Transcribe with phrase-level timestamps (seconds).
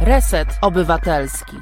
[0.00, 1.56] Reset Obywatelski.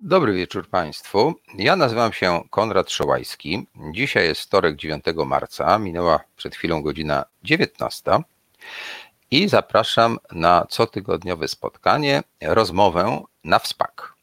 [0.00, 1.34] Dobry wieczór Państwu.
[1.54, 3.66] Ja nazywam się Konrad Szołajski.
[3.92, 8.18] Dzisiaj jest wtorek 9 marca, minęła przed chwilą godzina 19
[9.30, 14.14] i zapraszam na cotygodniowe spotkanie, rozmowę na wspak.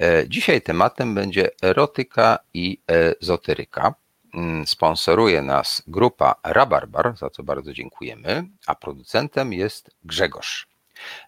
[0.00, 3.94] E, dzisiaj tematem będzie erotyka i ezoteryka.
[4.34, 10.68] Mm, sponsoruje nas grupa Rabarbar, za co bardzo dziękujemy, a producentem jest Grzegorz.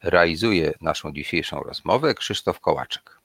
[0.02, 3.18] Realizuje naszą dzisiejszą rozmowę Krzysztof Kołaczek.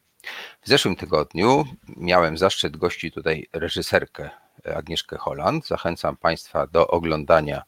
[0.61, 1.65] W zeszłym tygodniu
[1.97, 4.29] miałem zaszczyt gościć tutaj reżyserkę
[4.75, 5.67] Agnieszkę Holland.
[5.67, 7.63] Zachęcam Państwa do oglądania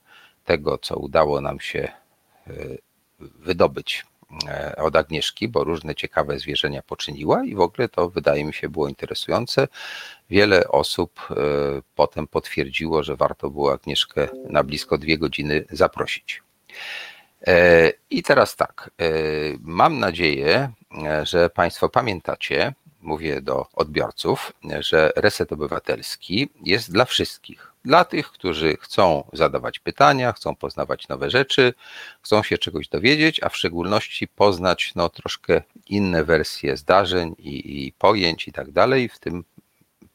[0.46, 1.92] tego, co udało nam się
[2.48, 2.54] e,
[3.20, 4.06] wydobyć
[4.78, 8.88] od Agnieszki, bo różne ciekawe zwierzenia poczyniła i w ogóle to wydaje mi się było
[8.88, 9.68] interesujące.
[10.30, 11.36] Wiele osób e,
[11.96, 16.42] potem potwierdziło, że warto było Agnieszkę na blisko dwie godziny zaprosić.
[17.48, 19.10] E, I teraz tak, e,
[19.62, 20.72] mam nadzieję,
[21.06, 27.71] e, że Państwo pamiętacie, mówię do odbiorców, że reset obywatelski jest dla wszystkich.
[27.86, 31.74] Dla tych, którzy chcą zadawać pytania, chcą poznawać nowe rzeczy,
[32.22, 37.94] chcą się czegoś dowiedzieć, a w szczególności poznać no, troszkę inne wersje zdarzeń i, i
[37.94, 39.44] pojęć i tak dalej w tym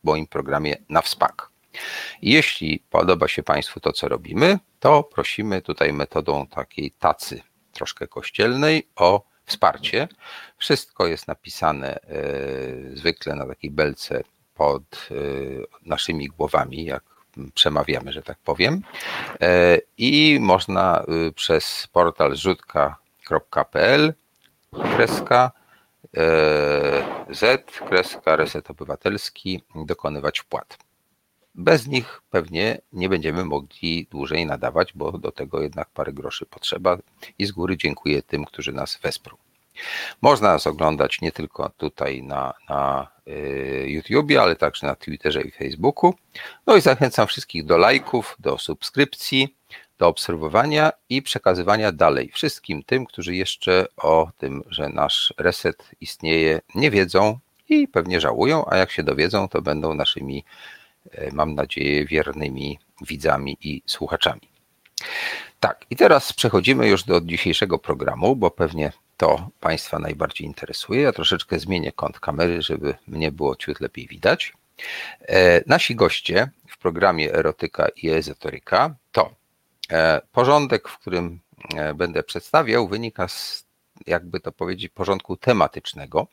[0.03, 1.50] moim programie na wspak.
[2.22, 8.89] Jeśli podoba się Państwu to, co robimy, to prosimy tutaj metodą takiej tacy troszkę kościelnej
[8.97, 10.09] o wsparcie.
[10.56, 12.19] Wszystko jest napisane e,
[12.94, 14.22] zwykle na takiej belce
[14.55, 15.14] pod e,
[15.83, 17.16] naszymi głowami, jak
[17.55, 18.83] przemawiamy, że tak powiem.
[19.41, 24.15] E, I można przez portal zrzutka.pl
[24.97, 25.51] kreska
[27.31, 30.78] z kreska reset obywatelski dokonywać wpłat.
[31.55, 36.98] Bez nich pewnie nie będziemy mogli dłużej nadawać, bo do tego jednak parę groszy potrzeba
[37.39, 39.37] i z góry dziękuję tym, którzy nas wesprą.
[40.22, 45.50] Można nas oglądać nie tylko tutaj na, na y, YouTubie, ale także na Twitterze i
[45.50, 46.14] Facebooku.
[46.66, 49.56] No i zachęcam wszystkich do lajków, do subskrypcji,
[49.98, 56.60] do obserwowania i przekazywania dalej wszystkim tym, którzy jeszcze o tym, że nasz reset istnieje,
[56.75, 57.38] nie wiedzą
[57.69, 60.44] i pewnie żałują, a jak się dowiedzą, to będą naszymi
[61.12, 64.41] E, mam nadzieję, wiernymi widzami i słuchaczami.
[65.60, 71.03] Tak, i teraz przechodzimy już do dzisiejszego programu, bo pewnie to Państwa najbardziej interesuje.
[71.03, 74.53] Ja troszeczkę zmienię kąt kamery, żeby mnie było ciut lepiej widać.
[75.21, 79.34] E, nasi goście w programie Erotyka i Ezoteryka to
[79.91, 81.41] e, porządek, w którym
[81.94, 83.65] będę przedstawiał, wynika z,
[84.06, 86.27] jakby to powiedzieć, porządku tematycznego.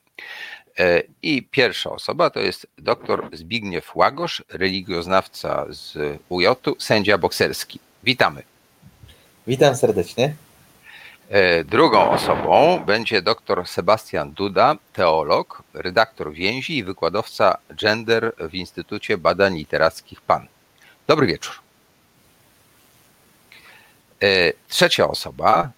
[0.80, 6.46] E, I pierwsza osoba to jest dr Zbigniew Łagosz, religioznawca z UJ,
[6.80, 7.80] sędzia bokserski.
[8.04, 8.44] Witamy.
[9.48, 10.36] Witam serdecznie.
[11.34, 19.18] E, drugą osobą będzie dr Sebastian Duda, teolog, redaktor więzi i wykładowca gender w Instytucie
[19.18, 20.48] Badań Literackich PAN.
[21.08, 21.56] Dobry wieczór.
[24.22, 25.70] E, trzecia osoba,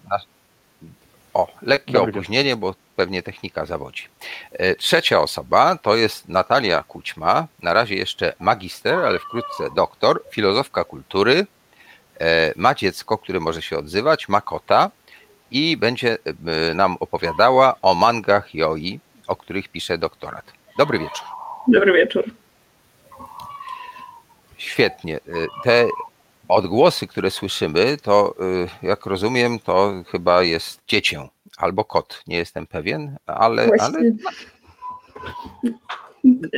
[1.34, 2.60] o, lekkie Dobry opóźnienie, wieczór.
[2.60, 4.04] bo pewnie technika zawodzi.
[4.52, 10.84] E, trzecia osoba to jest Natalia Kućma, na razie jeszcze magister, ale wkrótce doktor, filozofka
[10.84, 11.48] kultury,
[12.56, 14.92] ma dziecko, które może się odzywać, ma kota
[15.52, 16.18] i będzie
[16.70, 20.54] e, nam opowiadała o mangach joi, o których pisze doktorat.
[20.78, 21.26] Dobry wieczór.
[21.68, 22.24] Dobry wieczór.
[24.58, 25.20] Świetnie.
[25.64, 25.88] Te
[26.48, 28.36] odgłosy, które słyszymy, to
[28.82, 33.70] jak rozumiem, to chyba jest dziecię albo kot, nie jestem pewien, ale.
[33.80, 34.00] ale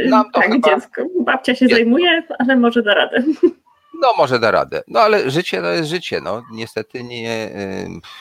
[0.09, 0.70] nam to tak, chyba...
[0.70, 1.02] dziecko.
[1.20, 3.24] Babcia się zajmuje, ale może da radę.
[4.00, 4.84] No może da radę.
[4.88, 6.22] No ale życie to jest życie.
[6.22, 7.52] No niestety nie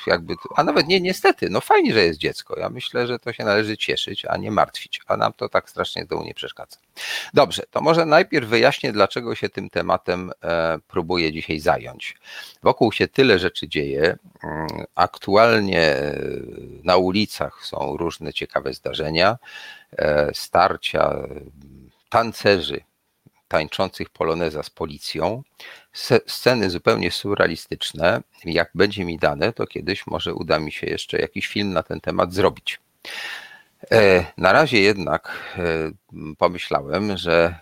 [0.07, 2.59] jakby, a nawet nie niestety, no fajnie, że jest dziecko.
[2.59, 6.07] Ja myślę, że to się należy cieszyć, a nie martwić, a nam to tak strasznie
[6.11, 6.77] z nie przeszkadza.
[7.35, 12.17] Dobrze, to może najpierw wyjaśnię, dlaczego się tym tematem e, próbuję dzisiaj zająć.
[12.63, 14.19] Wokół się tyle rzeczy dzieje.
[14.45, 16.15] Mm, aktualnie e,
[16.85, 19.39] na ulicach są różne ciekawe zdarzenia,
[19.99, 21.15] e, starcia
[22.09, 22.81] tancerzy
[23.49, 25.43] tańczących poloneza z policją,
[26.27, 28.23] sceny zupełnie surrealistyczne.
[28.45, 32.01] Jak będzie mi dane, to kiedyś może uda mi się jeszcze jakiś film na ten
[32.01, 32.81] temat zrobić.
[33.91, 35.63] E, na razie jednak e,
[36.39, 37.59] pomyślałem, że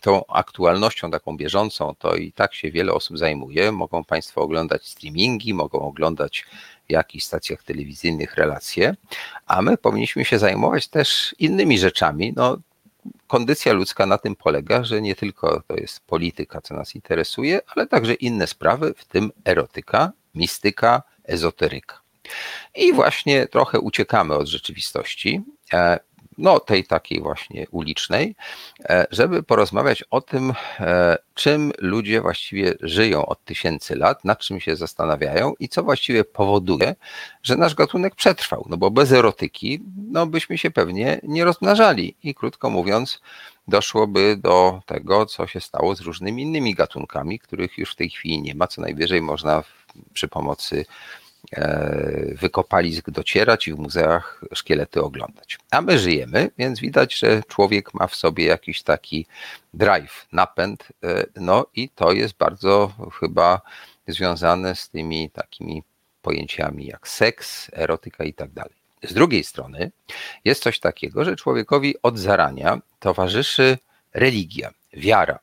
[0.00, 3.72] tą aktualnością taką bieżącą to i tak się wiele osób zajmuje.
[3.72, 6.46] Mogą Państwo oglądać streamingi, mogą oglądać
[6.88, 8.96] w jakichś stacjach telewizyjnych relacje,
[9.46, 12.32] a my powinniśmy się zajmować też innymi rzeczami.
[12.36, 12.58] No,
[13.26, 17.86] kondycja ludzka na tym polega, że nie tylko to jest polityka, co nas interesuje, ale
[17.86, 22.00] także inne sprawy, w tym erotyka, mistyka, ezoteryka.
[22.74, 25.98] I właśnie trochę uciekamy od rzeczywistości, e,
[26.38, 28.34] no tej takiej właśnie ulicznej,
[28.84, 34.60] e, żeby porozmawiać o tym, e, czym ludzie właściwie żyją od tysięcy lat, nad czym
[34.60, 36.94] się zastanawiają i co właściwie powoduje,
[37.42, 38.66] że nasz gatunek przetrwał.
[38.68, 39.80] No bo bez erotyki,
[40.10, 43.20] no byśmy się pewnie nie rozmnażali i krótko mówiąc,
[43.68, 48.42] doszłoby do tego, co się stało z różnymi innymi gatunkami, których już w tej chwili
[48.42, 49.62] nie ma, co najwyżej można
[50.12, 50.84] przy pomocy
[52.34, 55.58] wykopalisk docierać i w muzeach szkielety oglądać.
[55.70, 59.26] A my żyjemy, więc widać, że człowiek ma w sobie jakiś taki
[59.74, 63.60] drive, napęd, e, no i to jest bardzo chyba
[64.08, 65.82] związane z tymi takimi
[66.22, 68.74] pojęciami jak seks, erotyka i tak dalej.
[69.02, 69.90] Z drugiej strony
[70.44, 73.78] jest coś takiego, że człowiekowi od zarania towarzyszy
[74.14, 75.38] religia, wiara,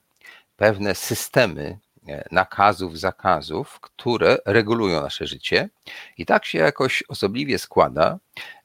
[0.57, 1.84] pewne systemy E,
[2.31, 5.69] nakazów, zakazów, które regulują nasze życie.
[6.17, 8.17] I tak się jakoś osobliwie składa,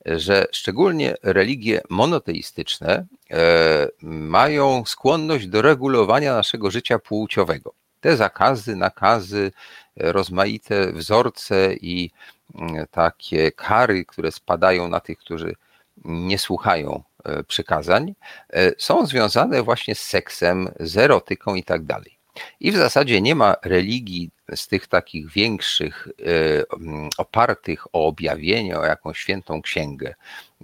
[0.06, 7.72] że szczególnie religie monoteistyczne e, mają skłonność do regulowania naszego życia płciowego.
[8.00, 9.52] Te zakazy, nakazy,
[9.96, 12.10] rozmaite wzorce i
[12.54, 15.54] mm, takie kary, które spadają na tych, którzy
[16.04, 18.14] nie słuchają e, przykazań,
[18.78, 22.19] są związane właśnie z seksem, z erotyką i tak dalej.
[22.60, 26.64] I w zasadzie nie ma religii z tych takich większych, e,
[27.18, 30.14] opartych o objawienie, o jakąś świętą księgę,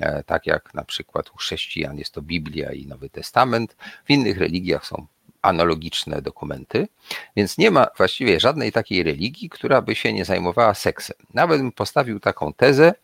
[0.01, 3.77] e, tak jak na przykład u chrześcijan jest to Biblia i Nowy Testament.
[4.05, 5.07] W innych religiach są
[5.43, 6.89] analogiczne dokumenty,
[7.37, 11.17] więc nie ma właściwie żadnej takiej religii, która by się nie zajmowała seksem.
[11.35, 12.95] Nawet bym postawił taką tezę,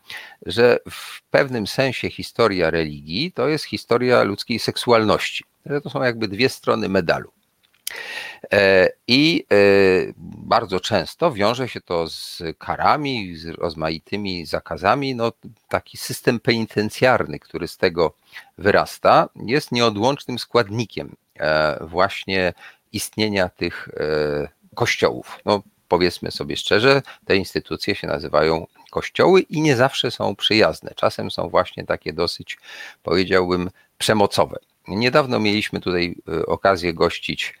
[0.45, 5.43] że w pewnym sensie historia religii to jest historia ludzkiej seksualności.
[5.65, 7.31] Że to są jakby dwie strony medalu.
[8.53, 9.55] E, I e,
[10.17, 15.15] bardzo często wiąże się to z karami, z rozmaitymi zakazami.
[15.15, 15.31] No,
[15.67, 18.13] taki system penitencjarny, który z tego
[18.57, 22.53] wyrasta, jest nieodłącznym składnikiem e, właśnie
[22.91, 23.89] istnienia tych
[24.75, 25.39] kościołów.
[25.45, 30.91] No, powiedzmy sobie szczerze, te instytucje się nazywają kościoły i nie zawsze są przyjazne.
[30.95, 32.57] Czasem są właśnie takie dosyć,
[33.03, 34.57] powiedziałbym, przemocowe.
[34.87, 36.15] Niedawno mieliśmy tutaj
[36.47, 37.53] okazję gościć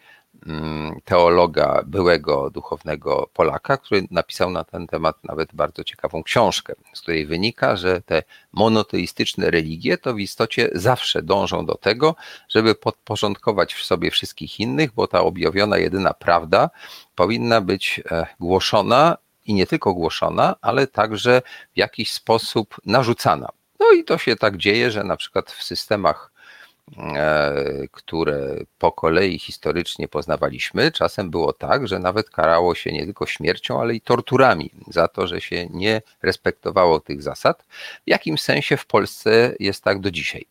[1.05, 7.25] teologa, byłego duchownego Polaka, który napisał na ten temat nawet bardzo ciekawą książkę, z której
[7.25, 8.23] wynika, że te
[8.53, 12.15] monoteistyczne religie to w istocie zawsze dążą do tego,
[12.49, 16.69] żeby podporządkować w sobie wszystkich innych, bo ta objawiona jedyna prawda
[17.15, 21.41] powinna być e, głoszona i nie tylko głoszona, ale także
[21.73, 23.49] w jakiś sposób narzucana.
[23.79, 26.32] No i to się tak dzieje, że na przykład w systemach
[27.91, 33.81] które po kolei historycznie poznawaliśmy, czasem było tak, że nawet karało się nie tylko śmiercią,
[33.81, 37.63] ale i torturami za to, że się nie respektowało tych zasad.
[38.07, 40.45] W jakim sensie w Polsce jest tak do dzisiaj?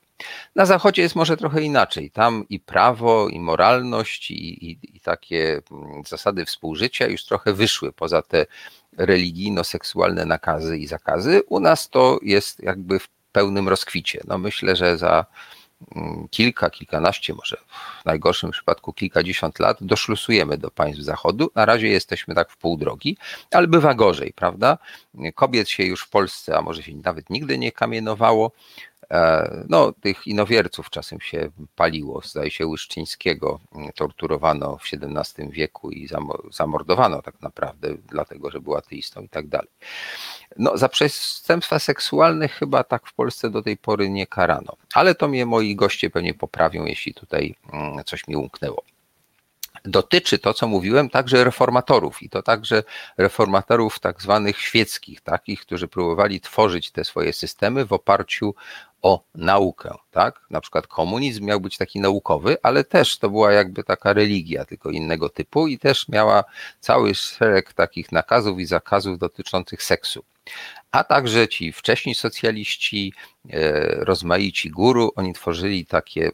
[0.54, 2.10] Na Zachodzie jest może trochę inaczej.
[2.10, 7.92] Tam i prawo, i moralność, i, i, i takie mm, zasady współżycia już trochę wyszły
[7.92, 8.46] poza te
[8.96, 11.42] religijno-seksualne nakazy i zakazy.
[11.48, 14.20] U nas to jest jakby w pełnym rozkwicie.
[14.28, 15.26] No myślę, że za
[16.30, 17.56] kilka, kilkanaście, może
[18.02, 21.50] w najgorszym przypadku kilkadziesiąt lat doszlusujemy do państw Zachodu.
[21.54, 23.16] Na razie jesteśmy tak w pół drogi,
[23.50, 24.78] ale bywa gorzej, prawda?
[25.34, 28.52] Kobiet się już w Polsce, a może się nawet nigdy nie kamienowało.
[29.10, 32.20] E, no, tych inowierców czasem się paliło.
[32.24, 33.60] Zdaje się, Łyszczyńskiego
[33.94, 36.08] torturowano w XVII wieku i
[36.50, 39.70] zamordowano tak naprawdę, dlatego że był ateistą i tak dalej.
[40.56, 45.28] No, za przestępstwa seksualne chyba tak w Polsce do tej pory nie karano, ale to
[45.28, 48.82] mnie moi goście pewnie poprawią, jeśli tutaj mm, coś mi umknęło
[49.84, 52.82] dotyczy to, co mówiłem, także reformatorów i to także
[53.16, 58.54] reformatorów tak zwanych świeckich, takich, którzy próbowali tworzyć te swoje systemy w oparciu
[59.02, 60.40] o naukę, tak?
[60.50, 64.90] Na przykład komunizm miał być taki naukowy, ale też to była jakby taka religia, tylko
[64.90, 66.44] innego typu i też miała
[66.80, 70.24] cały szereg takich nakazów i zakazów dotyczących seksu.
[70.90, 73.12] A także ci wcześni socjaliści,
[73.50, 76.30] e, rozmaici guru, oni tworzyli takie,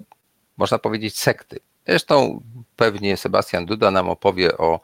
[0.56, 1.60] można powiedzieć, sekty.
[1.86, 2.42] Zresztą
[2.76, 4.80] pewnie Sebastian Duda nam opowie o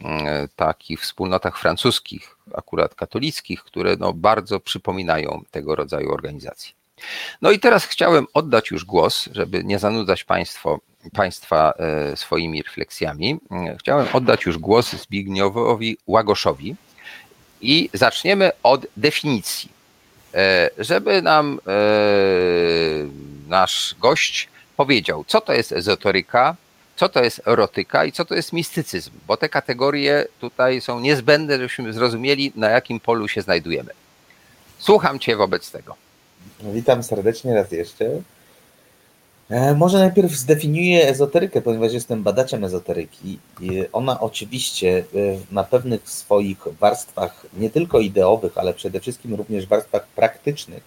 [0.00, 6.75] mm, takich wspólnotach francuskich, akurat katolickich, które no bardzo przypominają tego rodzaju organizacje.
[7.42, 10.80] No i teraz chciałem oddać już głos, żeby nie zanudzać państwo,
[11.12, 13.38] Państwa e, swoimi refleksjami.
[13.78, 16.76] Chciałem oddać już głos Zbigniewowi Łagoszowi
[17.60, 19.70] i zaczniemy od definicji.
[20.34, 21.72] E, żeby nam e,
[23.48, 26.56] nasz gość powiedział, co to jest ezoteryka,
[26.96, 31.56] co to jest erotyka i co to jest mistycyzm, bo te kategorie tutaj są niezbędne,
[31.56, 33.90] żebyśmy zrozumieli, na jakim polu się znajdujemy.
[34.78, 36.05] Słucham Cię wobec tego.
[36.62, 38.10] Witam serdecznie raz jeszcze.
[39.50, 43.38] E, może najpierw zdefiniuję ezoterykę, ponieważ jestem badaczem ezoteryki.
[43.92, 45.04] Ona oczywiście e,
[45.50, 50.82] na pewnych swoich warstwach, nie tylko ideowych, ale przede wszystkim również warstwach praktycznych,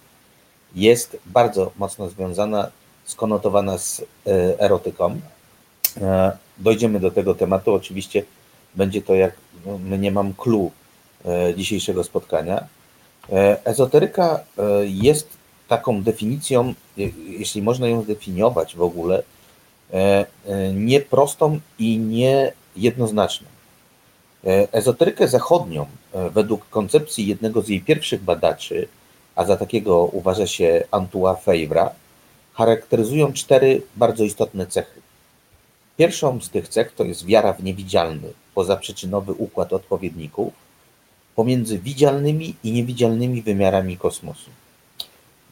[0.74, 2.70] jest bardzo mocno związana,
[3.04, 4.04] skonotowana z e,
[4.60, 5.20] erotyką.
[6.58, 7.74] Dojdziemy do tego tematu.
[7.74, 8.22] Oczywiście
[8.74, 9.32] będzie to jak
[9.66, 10.70] no, nie mam clue
[11.56, 12.64] dzisiejszego spotkania.
[13.64, 14.40] Ezoteryka
[14.84, 15.39] jest
[15.70, 16.74] taką definicją,
[17.26, 19.22] jeśli można ją zdefiniować w ogóle,
[19.92, 23.46] e, e, nieprostą i niejednoznaczną.
[24.44, 25.86] E, ezoterykę zachodnią,
[26.34, 28.88] według koncepcji jednego z jej pierwszych badaczy,
[29.34, 31.90] a za takiego uważa się Antoine Fevra,
[32.54, 35.00] charakteryzują cztery bardzo istotne cechy.
[35.96, 40.52] Pierwszą z tych cech to jest wiara w niewidzialny, pozaprzyczynowy układ odpowiedników
[41.34, 44.50] pomiędzy widzialnymi i niewidzialnymi wymiarami kosmosu.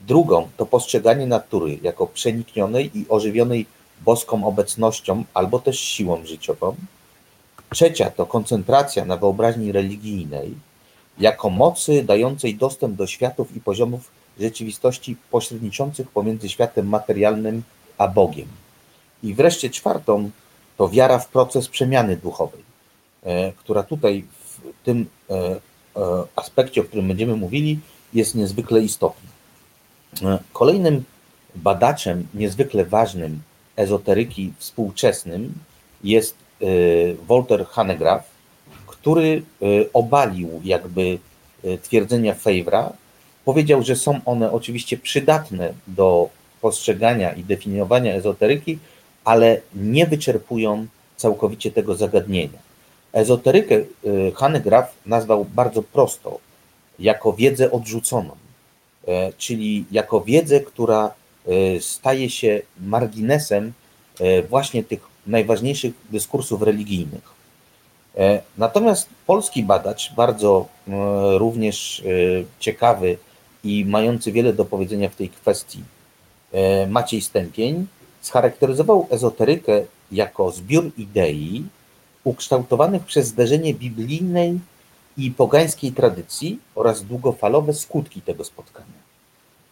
[0.09, 3.67] Drugą to postrzeganie natury jako przeniknionej i ożywionej
[4.01, 6.75] boską obecnością albo też siłą życiową.
[7.71, 10.55] Trzecia to koncentracja na wyobraźni religijnej
[11.19, 14.11] jako mocy dającej dostęp do światów i poziomów
[14.41, 17.63] rzeczywistości pośredniczących pomiędzy światem materialnym
[17.99, 18.49] a Bogiem.
[19.23, 20.31] I wreszcie czwartą
[20.77, 22.63] to wiara w proces przemiany duchowej,
[23.23, 25.59] e, która tutaj w tym e, e,
[26.37, 27.79] aspekcie, o którym będziemy mówili,
[28.15, 29.28] jest niezwykle istotna.
[30.53, 31.05] Kolejnym
[31.55, 33.41] badaczem niezwykle ważnym
[33.77, 35.55] ezoteryki współczesnym
[36.05, 38.25] jest y, Walter Hanegraaff,
[38.87, 41.19] który y, obalił jakby
[41.83, 42.93] twierdzenia Fevra.
[43.45, 46.29] Powiedział, że są one oczywiście przydatne do
[46.61, 48.79] postrzegania i definiowania ezoteryki,
[49.25, 52.59] ale nie wyczerpują całkowicie tego zagadnienia.
[53.13, 53.75] Ezoterykę
[54.35, 56.39] Hanegraaff nazwał bardzo prosto,
[56.99, 58.37] jako wiedzę odrzuconą.
[59.07, 61.15] E, czyli jako wiedzę, która
[61.47, 63.73] e, staje się marginesem
[64.21, 67.39] e, właśnie tych najważniejszych dyskursów religijnych.
[68.59, 70.67] Natomiast polski badacz, bardzo
[71.37, 72.03] również
[72.61, 73.17] ciekawy
[73.65, 75.83] i mający wiele do powiedzenia w tej kwestii,
[76.89, 77.87] Maciej Stępień,
[78.21, 81.65] scharakteryzował ezoterykę jako zbiór idei
[82.25, 84.59] ukształtowanych przez zderzenie biblijnej
[85.19, 88.99] i pogańskiej tradycji oraz długofalowe skutki tego spotkania,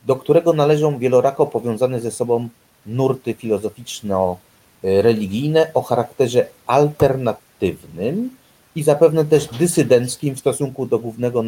[0.06, 2.48] do którego należą wielorako powiązane ze sobą
[2.86, 8.30] nurty filozoficzno-religijne o charakterze alternatywnym
[8.74, 11.44] i zapewne też dysydenckim w stosunku do głównego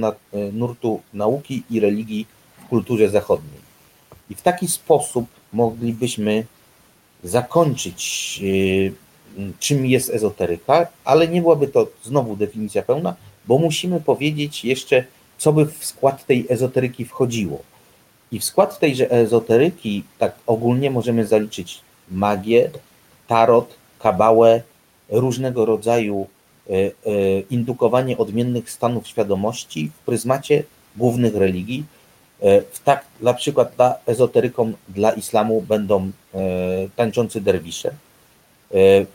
[0.52, 2.26] nurtu nauki i religii
[2.64, 3.68] w kulturze zachodniej.
[4.30, 6.44] I w taki sposób moglibyśmy
[7.24, 8.92] zakończyć, y,
[9.58, 13.14] czym jest ezoteryka, ale nie byłaby to znowu definicja pełna,
[13.48, 15.04] bo musimy powiedzieć jeszcze,
[15.38, 17.62] co by w skład tej ezoteryki wchodziło.
[18.32, 22.70] I w skład tejże ezoteryki, tak ogólnie możemy zaliczyć magię,
[23.26, 24.62] tarot, kabałę,
[25.08, 26.90] różnego rodzaju e, e,
[27.50, 30.62] indukowanie odmiennych stanów świadomości w pryzmacie
[30.96, 31.84] głównych religii.
[32.40, 36.10] E, w tak, na przykład dla ezoteryką dla islamu będą
[36.96, 37.90] tańczący derwisze.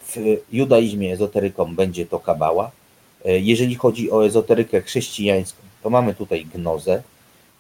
[0.08, 2.72] W judaizmie ezoteryką będzie to kabała.
[3.26, 7.04] E, jeżeli chodzi o ezoterykę chrześcijańską, to mamy tutaj gnozę.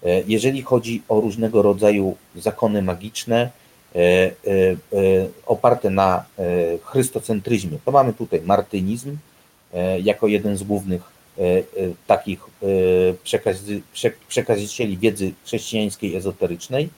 [0.03, 3.49] E, jeżeli chodzi o różnego rodzaju zakony magiczne
[3.95, 4.31] e,
[5.45, 6.25] oparte na
[6.83, 9.17] chrystocentryzmie, to mamy tutaj martynizm
[10.03, 11.01] jako jeden z głównych
[12.07, 12.39] takich
[13.23, 13.81] przekazy,
[14.27, 16.89] przekazicieli wiedzy chrześcijańskiej, ezoterycznej.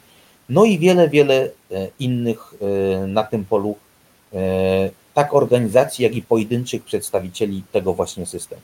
[0.50, 1.50] No i wiele, wiele
[2.00, 2.53] innych
[3.07, 3.75] na tym polu
[5.15, 8.62] tak organizacji, jak i pojedynczych przedstawicieli tego właśnie systemu.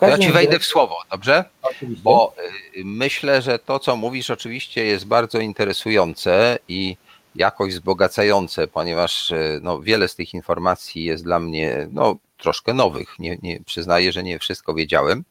[0.00, 1.44] Ja ci wejdę w słowo, dobrze?
[1.62, 2.02] Oczywiście.
[2.02, 2.34] Bo
[2.76, 6.96] y, myślę, że to, co mówisz, oczywiście jest bardzo interesujące i
[7.34, 13.18] jakoś wzbogacające, ponieważ y, no, wiele z tych informacji jest dla mnie no, troszkę nowych.
[13.18, 15.24] Nie, nie, przyznaję, że nie wszystko wiedziałem.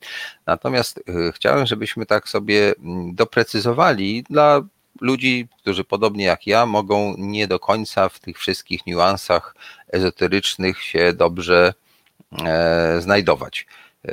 [0.46, 4.62] Natomiast y, chciałem, żebyśmy tak sobie mm, doprecyzowali dla
[5.02, 9.56] ludzi, którzy podobnie jak ja mogą nie do końca w tych wszystkich niuansach
[9.92, 11.74] ezoterycznych się dobrze
[12.46, 13.66] e, znajdować.
[14.06, 14.12] E,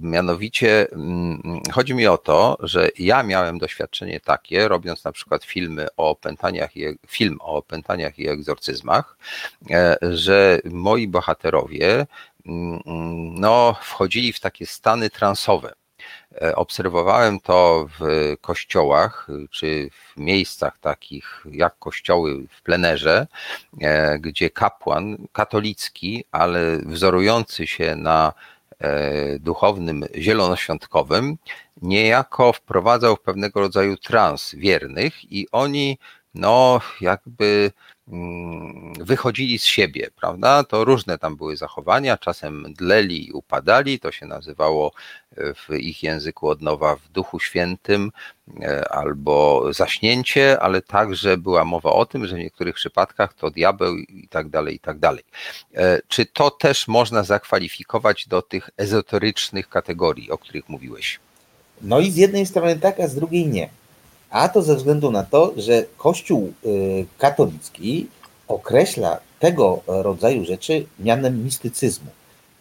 [0.00, 5.86] mianowicie mm, chodzi mi o to, że ja miałem doświadczenie takie, robiąc na przykład filmy
[5.96, 9.18] o opętaniach i, film o opętaniach i egzorcyzmach,
[9.70, 12.06] e, że moi bohaterowie
[12.46, 12.80] mm,
[13.40, 15.72] no, wchodzili w takie stany transowe
[16.54, 23.26] obserwowałem to w kościołach, czy w miejscach takich jak kościoły w plenerze,
[23.80, 28.32] e, gdzie kapłan katolicki, ale wzorujący się na
[28.80, 31.36] e, duchownym zielonoświątkowym,
[31.82, 35.98] niejako wprowadzał pewnego rodzaju trans wiernych i oni
[36.34, 37.70] no jakby
[38.08, 40.64] mm, wychodzili z siebie, prawda?
[40.64, 44.92] To różne tam były zachowania, czasem dleli i upadali, to się nazywało
[45.36, 48.12] e, w ich języku od nowa w Duchu Świętym
[48.60, 53.96] e, albo zaśnięcie, ale także była mowa o tym, że w niektórych przypadkach to diabeł
[53.96, 55.24] i tak dalej, i tak dalej.
[55.74, 61.20] E, czy to też można zakwalifikować do tych ezoterycznych kategorii, o których mówiłeś?
[61.82, 63.68] No i z jednej strony tak, a z drugiej nie.
[64.30, 68.06] A to ze względu na to, że Kościół y, katolicki
[68.48, 72.10] określa tego rodzaju rzeczy mianem mistycyzmu,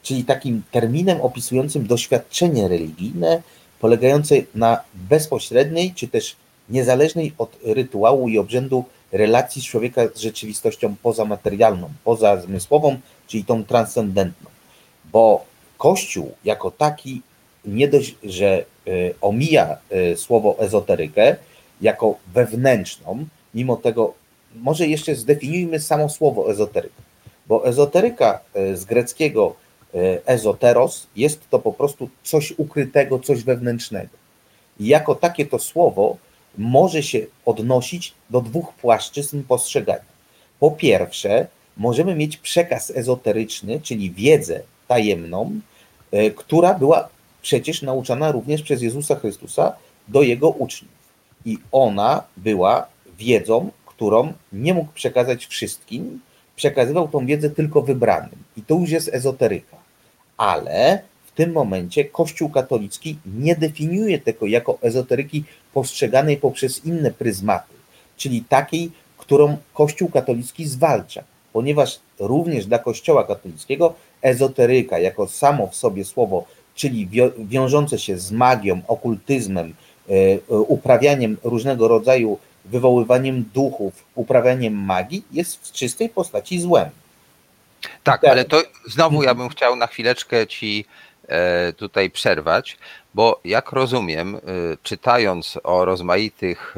[0.03, 3.41] czyli takim terminem opisującym doświadczenie religijne
[3.79, 6.36] polegające na bezpośredniej czy też
[6.69, 14.50] niezależnej od rytuału i obrzędu relacji człowieka z rzeczywistością pozamaterialną, pozazmysłową, czyli tą transcendentną.
[15.12, 15.45] Bo
[15.77, 17.21] Kościół jako taki
[17.65, 19.77] nie dość, że y, omija
[20.13, 21.36] y, słowo ezoterykę,
[21.81, 24.13] jako wewnętrzną, mimo tego,
[24.55, 27.01] może jeszcze zdefiniujmy samo słowo ezoteryka,
[27.48, 29.55] bo ezoteryka e, z greckiego
[29.93, 34.10] e, ezoteros jest to po prostu coś ukrytego, coś wewnętrznego.
[34.79, 36.17] I jako takie to słowo
[36.57, 40.17] może się odnosić do dwóch płaszczyzn postrzegania.
[40.60, 45.60] Po pierwsze, możemy mieć przekaz ezoteryczny, czyli wiedzę tajemną,
[46.12, 47.10] e, która była
[47.41, 49.74] przecież nauczana również przez Jezusa Chrystusa
[50.07, 50.97] do jego uczniów
[51.48, 52.88] i ona była
[53.20, 56.20] wiedzą, którą nie mógł przekazać wszystkim,
[56.56, 58.39] przekazywał tą wiedzę tylko wybranym.
[58.58, 59.77] I to już jest ezoteryka.
[60.38, 67.74] Ale w tym momencie Kościół katolicki nie definiuje tego jako ezoteryki postrzeganej poprzez inne pryzmaty,
[68.18, 71.24] czyli takiej, którą Kościół katolicki zwalcza,
[71.54, 78.32] ponieważ również dla Kościoła katolickiego ezoteryka jako samo w sobie słowo, czyli wiążące się z
[78.32, 79.74] magią, okultyzmem,
[80.47, 86.89] uprawianiem różnego rodzaju wywoływaniem duchów, uprawianiem magii jest w czystej postaci złem.
[88.03, 90.85] Tak, ale to znowu ja bym chciał na chwileczkę ci
[91.27, 92.77] e, tutaj przerwać,
[93.13, 94.39] bo jak rozumiem, e,
[94.83, 96.75] czytając o rozmaitych,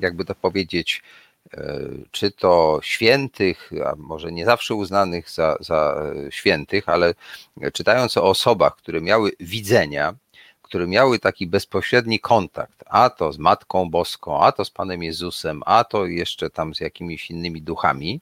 [0.00, 1.02] jakby to powiedzieć,
[2.10, 7.14] czy to świętych, a może nie zawsze uznanych za, za świętych, ale
[7.72, 10.14] czytając o osobach, które miały widzenia,
[10.66, 15.62] które miały taki bezpośredni kontakt, a to z Matką Boską, a to z Panem Jezusem,
[15.66, 18.20] a to jeszcze tam z jakimiś innymi duchami,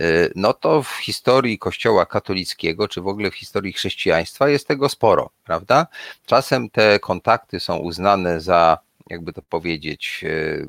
[0.00, 4.88] y, no to w historii Kościoła katolickiego, czy w ogóle w historii chrześcijaństwa jest tego
[4.88, 5.86] sporo, prawda?
[6.26, 8.78] Czasem te kontakty są uznane za
[9.14, 10.66] jakby to powiedzieć, e,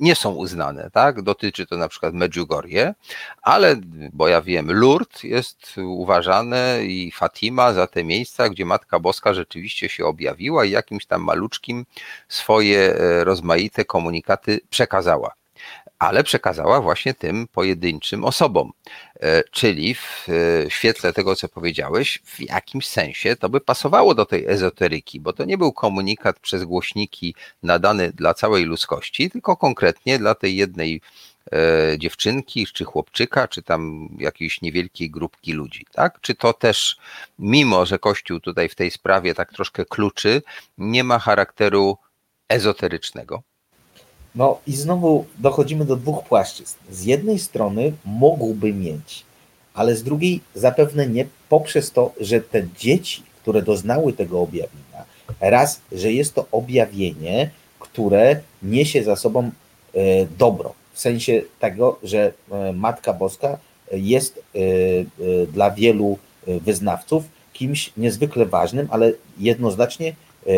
[0.00, 1.22] nie są uznane, tak?
[1.22, 2.94] Dotyczy to na przykład Medjugorje,
[3.42, 3.76] ale,
[4.12, 9.88] bo ja wiem, Lourdes jest uważane i Fatima za te miejsca, gdzie Matka Boska rzeczywiście
[9.88, 11.86] się objawiła i jakimś tam maluczkim
[12.28, 15.37] swoje e, rozmaite komunikaty przekazała
[15.98, 18.72] ale przekazała właśnie tym pojedynczym osobom.
[19.20, 24.26] E, czyli w e, świetle tego, co powiedziałeś, w jakimś sensie to by pasowało do
[24.26, 30.18] tej ezoteryki, bo to nie był komunikat przez głośniki nadany dla całej ludzkości, tylko konkretnie
[30.18, 31.00] dla tej jednej
[31.52, 36.20] e, dziewczynki, czy chłopczyka, czy tam jakiejś niewielkiej grupki ludzi, tak?
[36.20, 36.96] Czy to też,
[37.38, 40.42] mimo że Kościół tutaj w tej sprawie tak troszkę kluczy,
[40.78, 41.98] nie ma charakteru
[42.48, 43.42] ezoterycznego?
[44.34, 46.76] No i znowu dochodzimy do dwóch płaszczyzn.
[46.90, 49.24] Z jednej strony mógłby mieć,
[49.74, 55.04] ale z drugiej zapewne nie poprzez to, że te dzieci, które doznały tego objawienia,
[55.40, 59.50] raz, że jest to objawienie, które niesie za sobą e,
[60.38, 63.58] dobro, w sensie tego, że e, Matka Boska
[63.92, 70.14] jest e, dla wielu wyznawców kimś niezwykle ważnym, ale jednoznacznie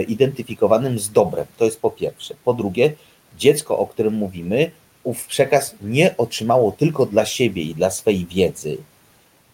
[0.08, 1.46] identyfikowanym z dobrem.
[1.58, 2.34] To jest po pierwsze.
[2.44, 2.92] Po drugie,
[3.40, 4.70] dziecko, o którym mówimy,
[5.04, 8.76] ów przekaz nie otrzymało tylko dla siebie i dla swojej wiedzy,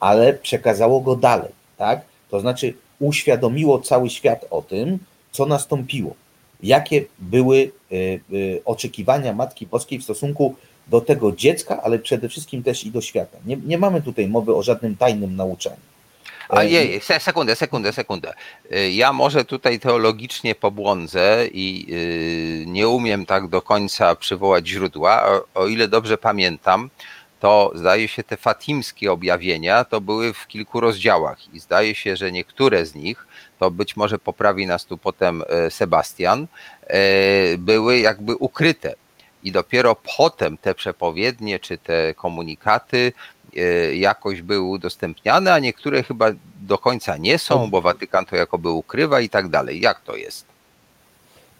[0.00, 2.00] ale przekazało go dalej, tak?
[2.30, 4.98] To znaczy uświadomiło cały świat o tym,
[5.32, 6.14] co nastąpiło,
[6.62, 7.56] jakie były
[7.92, 10.54] y, y, oczekiwania Matki Boskiej w stosunku
[10.86, 13.38] do tego dziecka, ale przede wszystkim też i do świata.
[13.46, 15.86] Nie, nie mamy tutaj mowy o żadnym tajnym nauczaniu.
[16.48, 18.34] A jej, sekundę, sekundę, sekundę.
[18.72, 25.42] Y, ja może tutaj teologicznie pobłądzę i y, nie umiem tak do końca przywołać źródła.
[25.54, 26.90] O, ile dobrze pamiętam,
[27.40, 32.32] to zdaje się te fatimskie objawienia to były w kilku rozdziałach i zdaje się, że
[32.32, 33.26] niektóre z nich,
[33.58, 36.46] to być może poprawi nas tu potem e, Sebastian,
[36.86, 38.94] e, były jakby ukryte.
[39.44, 43.12] I dopiero potem te przepowiednie czy te komunikaty e,
[43.94, 49.20] jakoś były udostępniane, a niektóre chyba do końca nie są, bo Watykan to jakoby ukrywa
[49.20, 49.80] i tak dalej.
[49.80, 50.44] Jak to jest?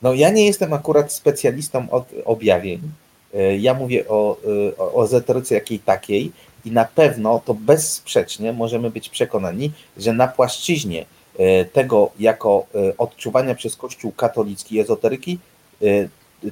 [0.03, 2.81] No ja nie jestem akurat specjalistą od objawień,
[3.37, 4.37] E, ja mówię o,
[4.71, 6.33] e, o ezoteryce jakiej takiej
[6.65, 11.07] i na pewno to bezsprzecznie możemy być przekonani, że na płaszczyźnie
[11.39, 12.67] e, tego jako
[12.99, 15.39] odczuwania przez Kościół katolicki ezoteryki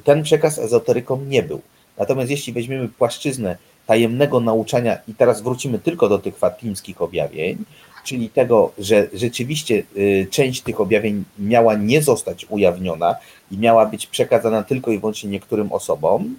[0.05, 1.61] ten przekaz ezoterykom nie był.
[1.99, 7.59] Natomiast jeśli weźmiemy płaszczyznę tajemnego nauczania i teraz wrócimy tylko do tych fatimskich objawień,
[8.05, 9.83] czyli tego, że rzeczywiście
[10.31, 13.17] część tych objawień miała nie zostać ujawniona
[13.51, 16.35] i miała być przekazana tylko i wyłącznie niektórym osobom,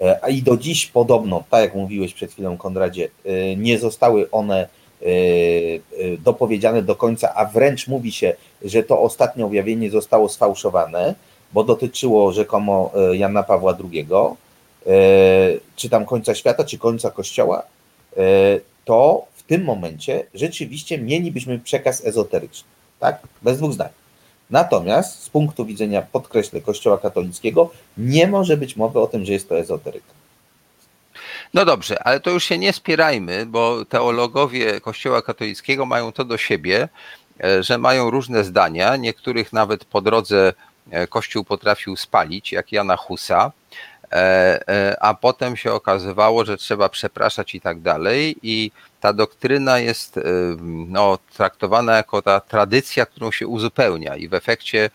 [0.00, 4.30] E, a i do dziś podobno, tak jak mówiłeś przed chwilą, Konradzie, e, nie zostały
[4.30, 4.68] one
[6.18, 11.14] dopowiedziane do końca, a wręcz mówi się, że to ostatnie objawienie zostało sfałszowane,
[11.52, 14.06] bo dotyczyło rzekomo Jana Pawła II,
[15.76, 17.62] czy tam końca świata, czy końca Kościoła,
[18.84, 22.68] to w tym momencie rzeczywiście mielibyśmy przekaz ezoteryczny,
[23.00, 23.20] tak?
[23.42, 23.88] Bez dwóch zdań.
[24.50, 29.48] Natomiast z punktu widzenia, podkreślę, Kościoła katolickiego, nie może być mowy o tym, że jest
[29.48, 30.18] to ezoteryka.
[31.54, 36.38] No dobrze, ale to już się nie spierajmy, bo teologowie Kościoła katolickiego mają to do
[36.38, 36.88] siebie,
[37.44, 38.96] e, że mają różne zdania.
[38.96, 40.52] Niektórych nawet po drodze
[40.90, 43.52] e, Kościół potrafił spalić, jak Jana Husa, e,
[45.00, 48.36] a potem się okazywało, że trzeba przepraszać i tak dalej.
[48.42, 50.22] I ta doktryna jest y,
[50.88, 54.90] no, traktowana jako ta tradycja, którą się uzupełnia, i w efekcie,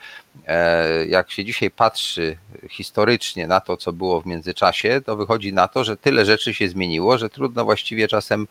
[0.48, 2.38] e, jak się dzisiaj patrzy
[2.70, 6.70] historycznie na to, co było w międzyczasie, to wychodzi na to, że tyle rzeczy się
[6.70, 8.48] zmieniło, że trudno właściwie czasem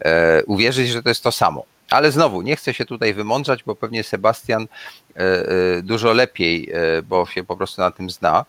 [0.00, 1.73] e, uwierzyć, że to jest to samo.
[1.94, 4.66] Ale znowu, nie chcę się tutaj wymądrzać, bo pewnie Sebastian
[5.14, 6.72] e, dużo lepiej,
[7.08, 8.44] bo się po prostu na tym zna,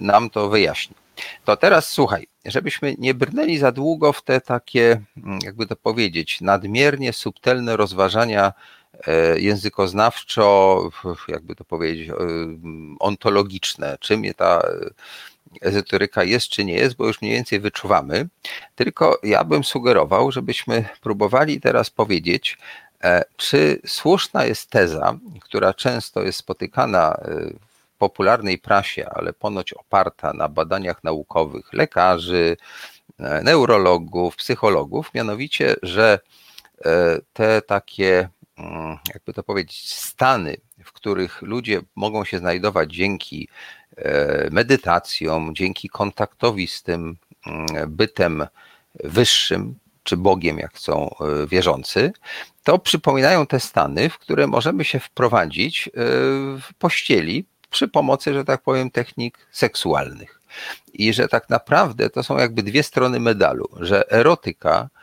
[0.00, 0.96] nam to wyjaśni.
[1.44, 6.40] To teraz słuchaj, żebyśmy nie brnęli za długo w te takie, mm, jakby to powiedzieć,
[6.40, 8.52] nadmiernie subtelne rozważania
[9.06, 10.82] e, językoznawczo,
[11.28, 12.14] jakby to powiedzieć, e,
[12.98, 14.62] ontologiczne, czym ta
[15.60, 18.28] ezoteryka jest czy nie jest, bo już mniej więcej wyczuwamy.
[18.74, 22.58] Tylko ja bym sugerował, żebyśmy próbowali teraz powiedzieć,
[23.04, 27.18] e, czy słuszna jest teza, która często jest spotykana
[27.98, 32.56] popularnej prasie, ale ponoć oparta na badaniach naukowych lekarzy,
[33.18, 36.18] e, neurologów, psychologów, mianowicie, że
[36.84, 38.28] e, te takie,
[39.14, 43.48] jakby to powiedzieć, stany, w których ludzie mogą się znajdować dzięki
[43.96, 47.16] e, medytacjom, dzięki kontaktowi z tym
[47.46, 48.46] mm, bytem
[49.04, 51.14] wyższym, czy Bogiem, jak chcą
[51.48, 52.12] wierzący,
[52.64, 55.90] to przypominają te stany, w które możemy się wprowadzić
[56.60, 60.40] w pościeli przy pomocy, że tak powiem, technik seksualnych.
[60.92, 64.97] I że tak naprawdę to są jakby dwie strony medalu, że erotyka e,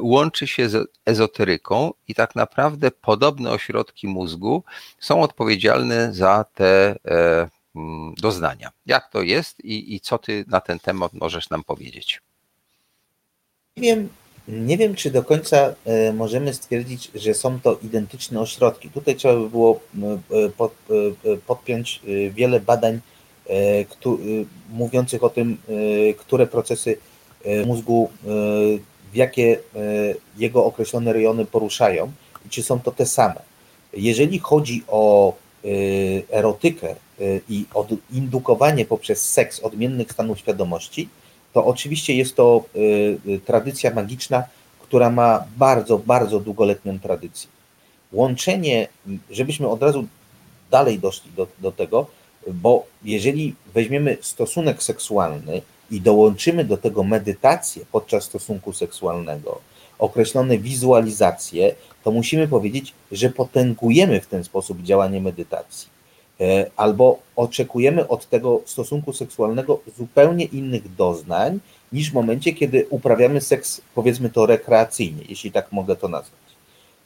[0.00, 4.64] łączy się z ezoteryką i tak naprawdę podobne ośrodki mózgu
[4.98, 8.70] są odpowiedzialne za te e, mm, doznania.
[8.86, 12.20] Jak to jest i, i co ty na ten temat możesz nam powiedzieć?
[13.76, 14.08] Nie wiem,
[14.48, 18.90] nie wiem, czy do końca e, możemy stwierdzić, że są to identyczne ośrodki.
[18.90, 23.00] Tutaj trzeba by było e, podpiąć e, wiele badań
[24.72, 25.56] mówiących o tym,
[26.18, 26.98] które procesy
[27.66, 28.10] mózgu,
[29.12, 29.58] w jakie
[30.38, 32.12] jego określone rejony poruszają
[32.46, 33.42] i czy są to te same.
[33.92, 35.34] Jeżeli chodzi o
[36.30, 36.94] erotykę
[37.48, 37.64] i
[38.12, 41.08] indukowanie poprzez seks odmiennych stanów świadomości,
[41.52, 42.64] to oczywiście jest to
[43.44, 44.44] tradycja magiczna,
[44.80, 47.48] która ma bardzo, bardzo długoletnią tradycję.
[48.12, 48.88] Łączenie,
[49.30, 50.06] żebyśmy od razu
[50.70, 52.06] dalej doszli do, do tego,
[52.52, 59.60] bo jeżeli weźmiemy stosunek seksualny i dołączymy do tego medytację podczas stosunku seksualnego,
[59.98, 61.74] określone wizualizacje,
[62.04, 65.88] to musimy powiedzieć, że potęgujemy w ten sposób działanie medytacji.
[66.40, 71.60] E, albo oczekujemy od tego stosunku seksualnego zupełnie innych doznań
[71.92, 76.40] niż w momencie, kiedy uprawiamy seks, powiedzmy to rekreacyjnie, jeśli tak mogę to nazwać.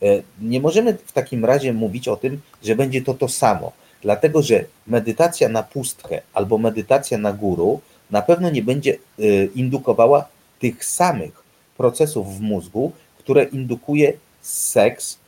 [0.03, 4.43] E, nie możemy w takim razie mówić o tym, że będzie to to samo, dlatego
[4.43, 10.29] że medytacja na pustkę albo medytacja na guru na pewno nie będzie e, indukowała
[10.61, 11.45] tych samych
[11.77, 14.13] procesów w mózgu, które indukuje
[14.43, 15.19] seks,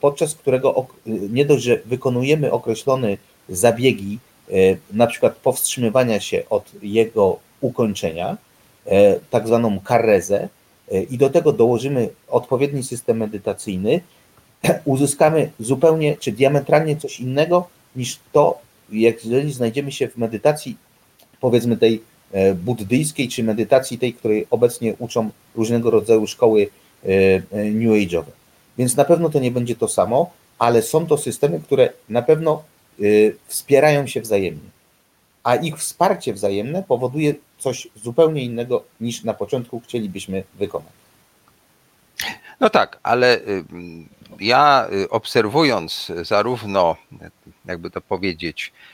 [0.00, 4.18] podczas którego nie dość, że wykonujemy określony zabiegi,
[4.92, 8.36] na przykład powstrzymywania się od jego ukończenia,
[9.30, 10.48] tak zwaną karezę,
[11.10, 14.00] i do tego dołożymy odpowiedni system medytacyjny,
[14.84, 18.58] uzyskamy zupełnie czy diametralnie coś innego niż to,
[18.90, 20.76] jeżeli znajdziemy się w medytacji,
[21.40, 22.02] powiedzmy tej
[22.54, 26.66] buddyjskiej, czy medytacji tej, której obecnie uczą różnego rodzaju szkoły
[27.04, 28.30] e, e, New Age'owe.
[28.78, 32.62] Więc na pewno to nie będzie to samo, ale są to systemy, które na pewno
[33.46, 34.70] wspierają się wzajemnie.
[35.42, 40.92] A ich wsparcie wzajemne powoduje coś zupełnie innego niż na początku chcielibyśmy wykonać.
[42.60, 43.64] No tak, ale y,
[44.40, 46.96] ja y, obserwując zarówno,
[47.64, 48.93] jakby to powiedzieć, e,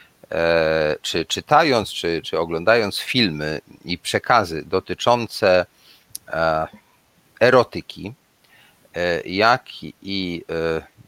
[1.03, 5.67] czy czytając, czy, czy oglądając filmy i przekazy dotyczące
[6.29, 6.67] e,
[7.41, 8.13] erotyki,
[8.95, 9.65] e, jak
[10.03, 10.45] i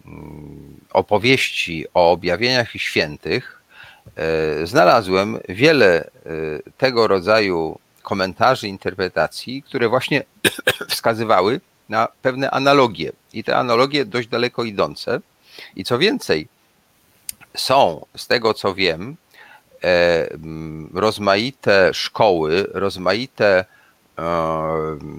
[0.07, 3.63] mm, opowieści o objawieniach świętych,
[4.65, 6.11] znalazłem wiele
[6.79, 10.23] tego rodzaju komentarzy, interpretacji, które właśnie
[10.91, 15.21] wskazywały na pewne analogie i te analogie dość daleko idące.
[15.77, 16.49] I co więcej,
[17.55, 19.17] są z tego co wiem,
[19.85, 20.29] e,
[20.95, 23.65] rozmaite szkoły, rozmaite
[24.19, 24.25] e,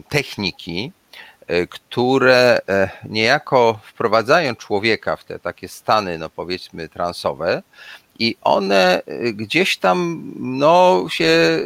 [0.09, 0.91] techniki,
[1.47, 2.59] e, które
[3.09, 7.61] niejako wprowadzają człowieka w te takie stany, no powiedzmy, transowe,
[8.19, 9.01] i one
[9.33, 11.59] gdzieś tam no, się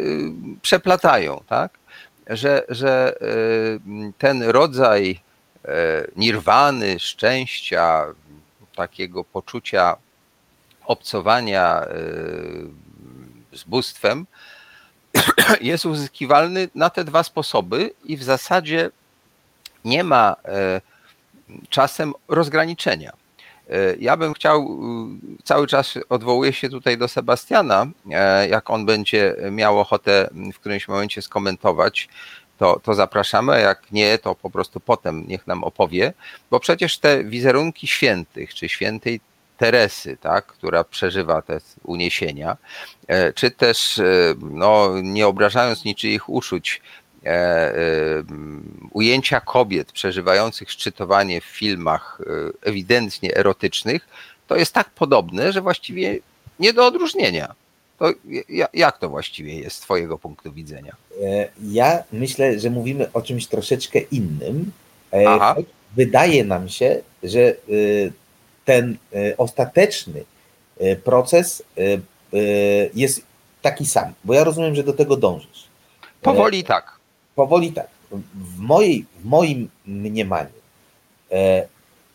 [0.61, 1.71] przeplatają, tak?
[2.27, 3.13] że, że
[4.17, 5.19] ten rodzaj
[6.15, 8.05] nirwany, szczęścia,
[8.75, 9.97] takiego poczucia
[10.87, 11.83] obcowania
[13.53, 14.25] y, z bóstwem
[15.61, 18.89] jest uzyskiwalny na te dwa sposoby i w zasadzie
[19.85, 20.35] nie ma
[21.69, 23.11] czasem rozgraniczenia.
[23.69, 24.79] E, ja bym chciał,
[25.39, 27.87] y, cały czas odwołuję się tutaj do Sebastiana,
[28.49, 32.09] jak on będzie miał ochotę w którymś momencie skomentować,
[32.57, 36.13] to, to zapraszamy, a jak nie, to po prostu potem niech nam opowie,
[36.51, 39.21] bo przecież te wizerunki świętych, czy świętej
[39.57, 42.57] Teresy, tak, która przeżywa te uniesienia,
[43.07, 44.01] e, czy też,
[44.41, 46.81] no, nie obrażając niczyich uczuć,
[47.27, 48.23] E, e,
[48.91, 54.07] ujęcia kobiet przeżywających szczytowanie w filmach e, ewidentnie erotycznych,
[54.47, 56.19] to jest tak podobne, że właściwie
[56.59, 57.55] nie do odróżnienia.
[57.99, 58.13] To
[58.73, 60.95] jak to właściwie jest z Twojego punktu widzenia?
[61.63, 64.71] Ja myślę, że mówimy o czymś troszeczkę innym.
[65.27, 65.55] Aha.
[65.95, 67.55] Wydaje nam się, że
[68.67, 68.97] ten
[69.37, 70.23] ostateczny
[71.03, 71.63] proces
[72.93, 73.21] jest
[73.61, 75.67] taki sam, bo ja rozumiem, że do tego dążysz.
[76.21, 76.97] Powoli tak
[77.37, 77.87] powoli tak,
[78.33, 80.57] w, mojej, w moim mniemaniu
[81.31, 81.67] e,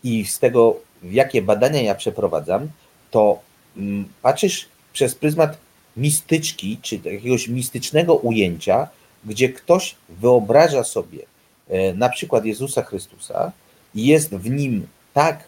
[0.03, 2.69] i z tego, jakie badania ja przeprowadzam,
[3.11, 3.39] to
[3.77, 5.57] mm, patrzysz przez pryzmat
[5.97, 8.87] mistyczki, czy jakiegoś mistycznego ujęcia,
[9.25, 11.19] gdzie ktoś wyobraża sobie
[11.69, 13.51] e, na przykład Jezusa Chrystusa
[13.95, 15.43] i jest w nim tak e,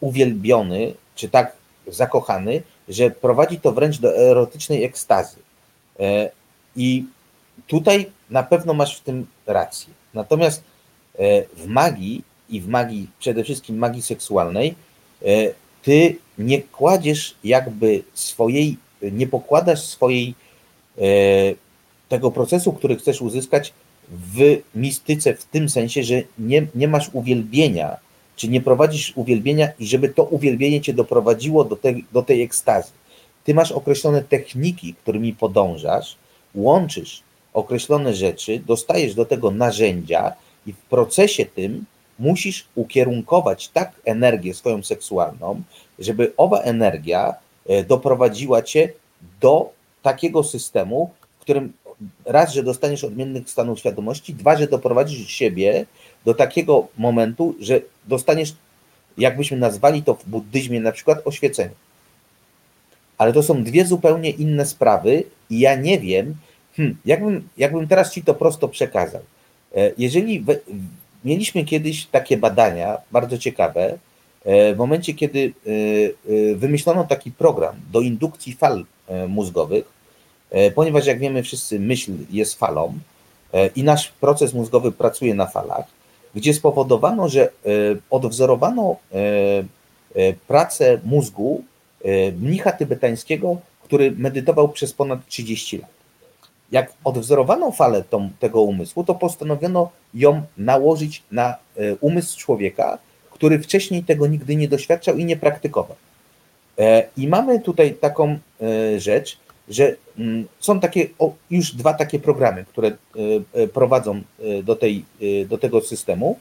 [0.00, 1.52] uwielbiony, czy tak
[1.86, 5.36] zakochany, że prowadzi to wręcz do erotycznej ekstazy.
[6.00, 6.30] E,
[6.76, 7.04] I
[7.66, 9.94] tutaj na pewno masz w tym rację.
[10.14, 10.62] Natomiast
[11.18, 14.74] e, w magii i w magii, przede wszystkim magii seksualnej,
[15.22, 15.26] e,
[15.82, 20.34] ty nie kładziesz jakby swojej, nie pokładasz swojej
[20.98, 21.02] e,
[22.08, 23.72] tego procesu, który chcesz uzyskać
[24.08, 27.96] w mistyce, w tym sensie, że nie, nie masz uwielbienia,
[28.36, 32.92] czy nie prowadzisz uwielbienia i żeby to uwielbienie cię doprowadziło do tej, do tej ekstazy.
[33.44, 36.16] Ty masz określone techniki, którymi podążasz,
[36.54, 37.22] łączysz
[37.54, 40.32] określone rzeczy, dostajesz do tego narzędzia
[40.66, 41.84] i w procesie tym
[42.18, 45.62] musisz ukierunkować tak energię swoją seksualną,
[45.98, 47.34] żeby owa energia
[47.66, 48.92] e, doprowadziła cię
[49.40, 49.70] do
[50.02, 51.72] takiego systemu, w którym
[52.24, 55.86] raz, że dostaniesz odmiennych stanów świadomości, dwa, że doprowadzisz siebie
[56.24, 58.54] do takiego momentu, że dostaniesz,
[59.18, 61.74] jakbyśmy nazwali to w buddyzmie, na przykład oświecenie.
[63.18, 66.34] Ale to są dwie zupełnie inne sprawy i ja nie wiem,
[66.76, 69.20] Hmm, jakbym, jakbym teraz Ci to prosto przekazał.
[69.76, 70.56] E, jeżeli we,
[71.24, 73.98] mieliśmy kiedyś takie badania, bardzo ciekawe,
[74.44, 78.84] e, w momencie, kiedy e, wymyślono taki program do indukcji fal
[79.28, 79.84] mózgowych,
[80.74, 82.98] ponieważ jak wiemy wszyscy, myśl jest falą
[83.76, 85.84] i nasz proces mózgowy pracuje na falach,
[86.34, 87.50] gdzie spowodowano, że
[88.10, 88.96] odwzorowano
[90.48, 91.64] pracę mózgu
[92.40, 95.90] mnicha tybetańskiego, który medytował przez ponad 30 lat.
[96.72, 102.98] Jak odwzorowano falę tą, tego umysłu, to postanowiono ją nałożyć na e, umysł człowieka,
[103.30, 105.96] który wcześniej tego nigdy nie doświadczał i nie praktykował.
[106.78, 111.08] E, I mamy tutaj taką e, rzecz, że mm, są takie,
[111.50, 112.92] już dwa takie programy, które e,
[113.52, 115.04] e, prowadzą e, do, tej,
[115.48, 116.38] do tego systemu,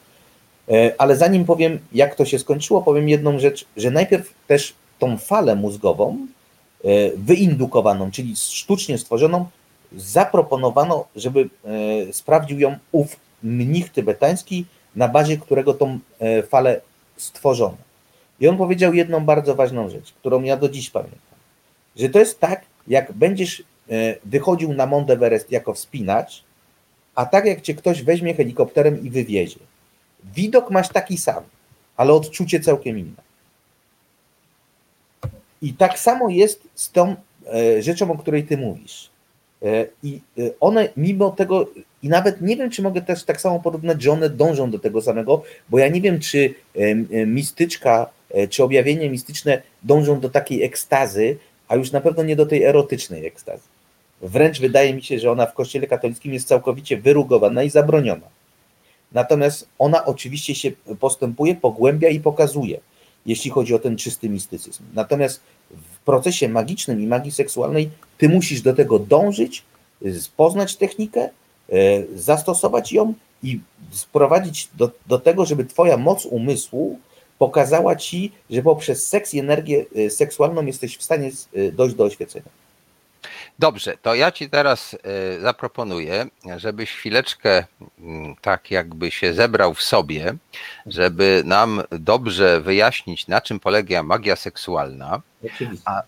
[0.98, 5.56] ale zanim powiem, jak to się skończyło, powiem jedną rzecz, że najpierw też tą falę
[5.56, 6.28] mózgową
[7.16, 9.46] wyindukowaną, czyli sztucznie stworzoną,
[9.98, 11.50] zaproponowano, żeby
[12.12, 16.00] sprawdził ją ów mnich tybetański, na bazie którego tą
[16.50, 16.82] falę
[17.18, 17.78] stworzono.
[18.40, 21.20] I on powiedział jedną bardzo ważną rzecz, którą ja do dziś pamiętam,
[21.96, 26.44] że to jest tak, jak będziesz e, wychodził na Mount Everest jako wspinacz,
[27.16, 29.60] a tak jak cię ktoś weźmie helikopterem i wywiezie.
[30.36, 31.44] Widok masz taki sam,
[31.98, 33.22] ale odczucie całkiem inne.
[35.62, 37.16] I tak samo jest z tą
[37.54, 39.10] e, rzeczą, o której ty mówisz.
[39.64, 40.20] E, I
[40.60, 41.70] one mimo tego,
[42.04, 45.02] i nawet nie wiem, czy mogę też tak samo porównać, że one dążą do tego
[45.02, 46.54] samego, bo ja nie wiem, czy
[47.28, 48.10] mistyczka,
[48.50, 51.38] czy objawienie mistyczne dążą do takiej ekstazy,
[51.72, 53.64] a już na pewno nie do tej erotycznej ekstazy.
[54.22, 58.28] Wręcz wydaje mi się, że ona w Kościele katolickim jest całkowicie wyrugowana i zabroniona.
[59.12, 62.80] Natomiast ona oczywiście się postępuje, pogłębia i pokazuje,
[63.26, 64.84] jeśli chodzi o ten czysty mistycyzm.
[64.94, 69.64] Natomiast w procesie magicznym i magii seksualnej ty musisz do tego dążyć,
[70.38, 71.30] poznać technikę, e,
[72.16, 73.60] zastosować ją i
[73.92, 77.00] sprowadzić do, do tego, żeby twoja moc umysłu
[77.42, 82.04] pokazała ci, że poprzez seks i energię y, seksualną jesteś w stanie y, dojść do
[82.04, 82.46] oświecenia.
[83.60, 84.98] Dobrze, to ja ci teraz y,
[85.42, 86.26] zaproponuję,
[86.58, 87.66] żebyś chwileczkę
[88.00, 90.34] mm, tak jakby się zebrał w sobie,
[90.86, 95.22] żeby nam dobrze wyjaśnić, na czym polega magia seksualna.
[95.86, 96.02] A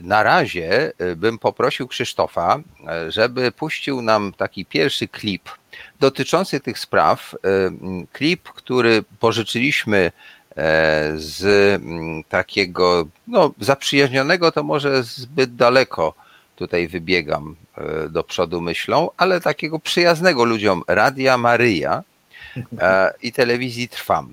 [0.00, 2.60] na razie bym poprosił Krzysztofa,
[3.08, 5.48] żeby puścił nam taki pierwszy klip
[6.00, 7.34] dotyczący tych spraw.
[8.12, 10.12] Klip, który pożyczyliśmy
[11.16, 11.44] z
[11.82, 16.14] mm, takiego, no zaprzyjaźnionego to może zbyt daleko
[16.56, 22.02] tutaj wybiegam e, do przodu myślą, ale takiego przyjaznego ludziom Radia Maryja
[22.80, 24.32] e, i telewizji Trwam.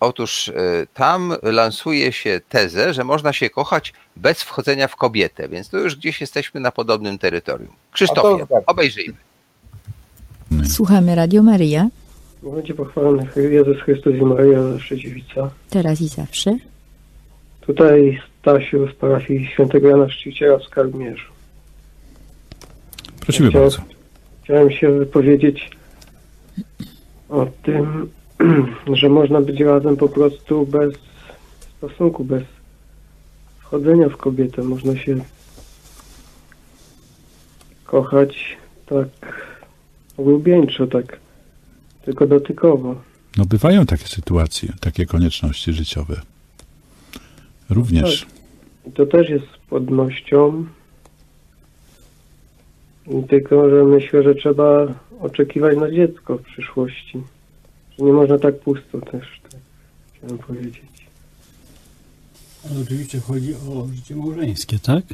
[0.00, 0.52] Otóż
[0.94, 5.96] tam lansuje się tezę, że można się kochać bez wchodzenia w kobietę, więc tu już
[5.96, 7.72] gdzieś jesteśmy na podobnym terytorium.
[7.92, 9.14] Krzysztofie, obejrzyjmy.
[10.68, 11.88] Słuchamy Radio Maryja.
[12.42, 15.50] Będzie pochwalony Jezus Chrystus i Maryja Szczeciwica.
[15.70, 16.56] Teraz i zawsze.
[17.60, 21.32] Tutaj Stasiu z parafii świętego Jana Szczyciela w Skarbmierzu.
[23.20, 23.82] Prosimy Chciał, bardzo.
[24.42, 25.70] Chciałem się wypowiedzieć
[27.28, 28.10] o tym,
[29.00, 30.94] że można być razem po prostu bez
[31.78, 32.42] stosunku, bez
[33.58, 34.62] wchodzenia w kobietę.
[34.62, 35.16] Można się
[37.84, 39.08] kochać tak
[40.16, 41.20] ulubieńczo, tak
[42.04, 43.00] tylko dotykowo.
[43.36, 46.20] No bywają takie sytuacje, takie konieczności życiowe.
[47.70, 48.20] Również.
[48.20, 48.30] Tak.
[48.86, 50.66] I to też jest płodnością.
[53.28, 54.86] Tylko, że myślę, że trzeba
[55.20, 57.22] oczekiwać na dziecko w przyszłości.
[57.98, 59.60] Że nie można tak pusto też, tak
[60.14, 60.90] chciałem powiedzieć.
[62.70, 65.04] Ale oczywiście chodzi o życie małżeńskie, tak?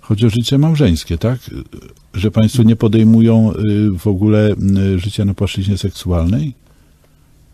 [0.00, 1.38] Chodzi o życie małżeńskie, tak?
[2.14, 4.54] Że Państwo nie podejmują y, w ogóle
[4.94, 6.54] y, życia na płaszczyźnie seksualnej?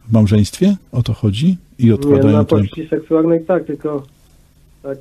[0.09, 0.77] W małżeństwie?
[0.93, 1.57] O to chodzi?
[1.79, 2.59] I odkładają nie, na ten...
[2.59, 4.07] płaszczyźnie seksualnej tak, tylko
[4.83, 4.99] tak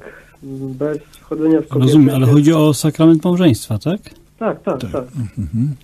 [0.79, 1.85] bez wchodzenia w kobietę.
[1.85, 4.01] Rozumiem, ale chodzi o sakrament małżeństwa, tak?
[4.39, 4.91] Tak, tak, tak.
[4.91, 5.05] tak.
[5.37, 5.75] Mhm.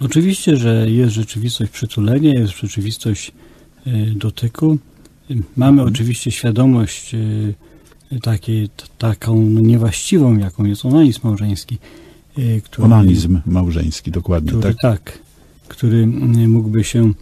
[0.00, 3.32] Oczywiście, że jest rzeczywistość przytulenia, jest rzeczywistość
[3.86, 4.78] y, dotyku.
[5.56, 5.88] Mamy mhm.
[5.88, 7.16] oczywiście świadomość
[8.22, 11.78] takiej, taką niewłaściwą, jaką jest onanizm małżeński.
[12.38, 14.76] Y, który, onanizm małżeński, dokładnie, który, tak?
[14.82, 15.18] Tak,
[15.68, 17.12] który y, mógłby się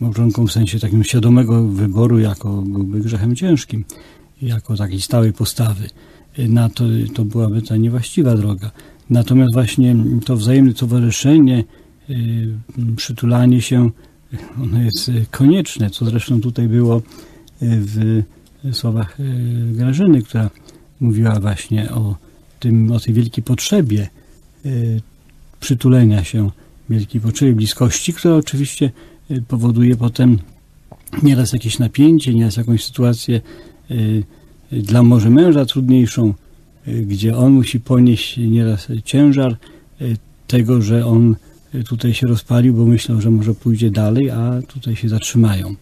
[0.00, 3.84] małżonką w sensie takim świadomego wyboru, jako byłby grzechem ciężkim,
[4.42, 5.90] jako takiej stałej postawy.
[6.38, 8.70] Na to, to byłaby ta niewłaściwa droga.
[9.10, 11.64] Natomiast właśnie to wzajemne towarzyszenie,
[12.96, 13.90] przytulanie się,
[14.62, 17.02] ono jest konieczne, co zresztą tutaj było
[17.62, 18.22] w
[18.72, 19.24] słowach e,
[19.72, 20.50] Grażyny, która
[21.00, 22.16] mówiła właśnie o,
[22.60, 24.08] tym, o tej wielkiej potrzebie
[24.64, 24.70] e,
[25.60, 26.50] przytulenia się,
[26.90, 28.90] wielkiej potrzebie bliskości, która oczywiście
[29.30, 30.38] e, powoduje potem
[31.22, 33.40] nieraz jakieś napięcie, nieraz jakąś sytuację
[34.72, 36.34] dla może męża trudniejszą,
[36.86, 39.56] gdzie on musi ponieść nieraz ciężar
[40.46, 41.36] tego, że on
[41.88, 45.74] tutaj się rozpalił, bo myślał, że może pójdzie dalej, a tutaj się zatrzymają.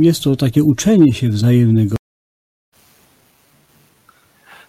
[0.00, 1.96] Jest to takie uczenie się wzajemnego.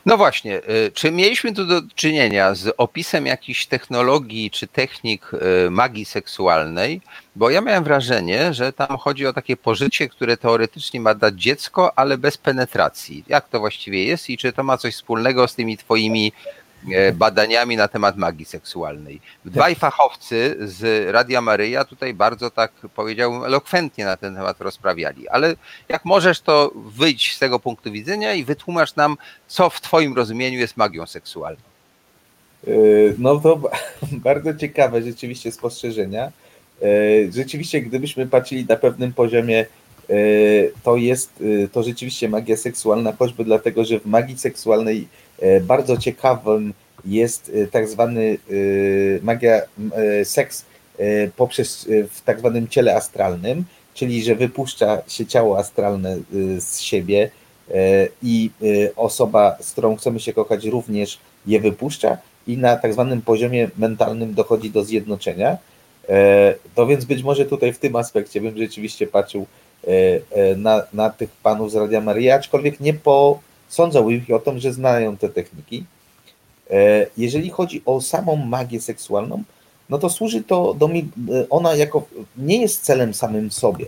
[0.05, 5.69] No właśnie, y, czy mieliśmy tu do czynienia z opisem jakichś technologii czy technik y,
[5.69, 7.01] magii seksualnej?
[7.35, 11.99] Bo ja miałem wrażenie, że tam chodzi o takie pożycie, które teoretycznie ma dać dziecko,
[11.99, 13.23] ale bez penetracji.
[13.27, 16.31] Jak to właściwie jest i czy to ma coś wspólnego z tymi twoimi
[17.13, 19.21] badaniami na temat magii seksualnej?
[19.45, 25.55] Dwaj fachowcy z Radia Maryja tutaj bardzo tak powiedziałbym elokwentnie na ten temat rozprawiali, ale
[25.89, 29.17] jak możesz to wyjść z tego punktu widzenia i wytłumacz nam,
[29.47, 31.61] co w twoim rozumieniu jest magią seksualną.
[32.67, 33.69] Yy, No to ba-
[34.29, 36.31] bardzo ciekawe rzeczywiście spostrzeżenia.
[36.81, 39.65] Yy, Rzeczywiście, gdybyśmy patrzyli na pewnym poziomie,
[40.83, 45.07] to jest to rzeczywiście magia seksualna, choćby dlatego, że w magii seksualnej
[45.61, 46.73] bardzo ciekawym
[47.05, 49.61] jest yy, tak zwany yy, magia
[50.23, 50.65] seks
[51.35, 56.17] poprzez w tak zwanym ciele astralnym, czyli że wypuszcza się ciało astralne
[56.59, 57.29] z siebie
[58.23, 58.49] i
[58.95, 62.17] osoba, z którą chcemy się kochać, również je wypuszcza
[62.47, 65.57] i na tak zwanym poziomie mentalnym dochodzi do zjednoczenia.
[66.09, 69.45] E, To więc być może tutaj w tym aspekcie bym rzeczywiście patrzył
[69.83, 69.89] e,
[70.31, 72.93] e, na, na tych panów z Radia Maryja, aczkolwiek nie
[73.73, 75.83] posądzał ich o tym, że znają te techniki.
[76.69, 79.43] E, Jeżeli chodzi o samą magię seksualną,
[79.89, 81.09] no to służy to do, mi-
[81.49, 82.05] ona jako
[82.37, 83.85] nie jest celem samym sobie,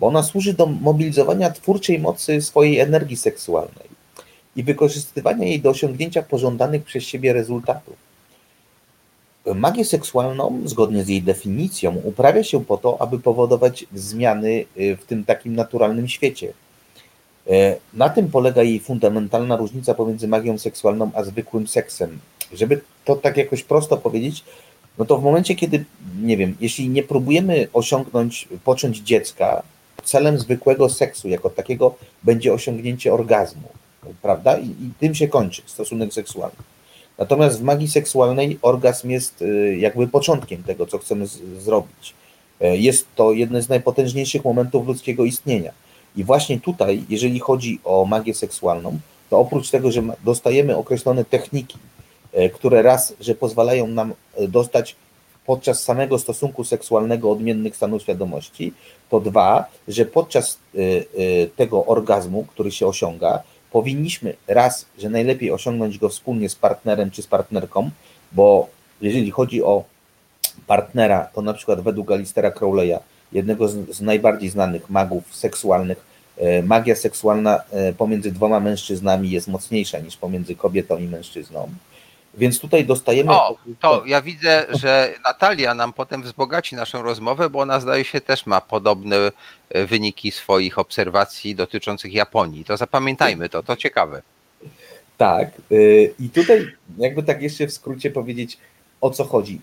[0.00, 3.88] bo ona służy do mobilizowania twórczej mocy swojej energii seksualnej
[4.56, 7.96] i wykorzystywania jej do osiągnięcia pożądanych przez siebie rezultatów.
[9.54, 15.04] Magię seksualną, zgodnie z jej definicją, uprawia się po to, aby powodować zmiany y, w
[15.04, 16.52] tym takim naturalnym świecie.
[17.50, 22.18] E, Na tym polega jej fundamentalna różnica pomiędzy magią seksualną a zwykłym seksem.
[22.52, 24.44] Żeby to tak jakoś prosto powiedzieć,
[24.98, 25.84] no to w momencie, kiedy,
[26.22, 29.62] nie wiem, jeśli nie próbujemy osiągnąć, począć dziecka,
[30.04, 33.68] celem zwykłego seksu jako takiego będzie osiągnięcie orgazmu,
[34.22, 34.58] prawda?
[34.58, 36.56] I, i tym się kończy stosunek seksualny.
[37.18, 42.14] Natomiast w magii seksualnej orgazm jest y, jakby początkiem tego, co chcemy z, zrobić.
[42.60, 45.72] E, Jest to jeden z najpotężniejszych momentów ludzkiego istnienia.
[46.16, 48.98] I właśnie tutaj, jeżeli chodzi o magię seksualną,
[49.30, 51.78] to oprócz tego, że dostajemy określone techniki,
[52.32, 54.96] e, które raz, że pozwalają nam e, dostać
[55.46, 58.72] podczas samego stosunku seksualnego odmiennych stanów świadomości,
[59.10, 60.78] to dwa, że podczas e,
[61.46, 63.42] tego orgazmu, który się osiąga,
[63.72, 67.90] powinniśmy raz, że najlepiej osiągnąć go wspólnie z partnerem czy z partnerką,
[68.32, 68.68] bo
[69.00, 69.84] jeżeli chodzi o
[70.66, 72.98] partnera, to na przykład według Alistera Crowley'a,
[73.36, 75.98] jednego z, z najbardziej znanych magów seksualnych,
[76.36, 81.70] e, magia seksualna e, pomiędzy dwoma mężczyznami jest mocniejsza niż pomiędzy kobietą i mężczyzną.
[82.34, 83.32] Więc tutaj dostajemy.
[83.32, 88.20] O, to ja widzę, że Natalia nam potem wzbogaci naszą rozmowę, bo ona zdaje się
[88.20, 92.64] też ma podobne e, wyniki swoich obserwacji dotyczących Japonii.
[92.64, 94.22] To zapamiętajmy to, to ciekawe.
[95.18, 95.48] Tak.
[96.18, 96.66] I tutaj,
[96.98, 98.58] jakby tak jeszcze w skrócie powiedzieć,
[99.00, 99.60] o co chodzi.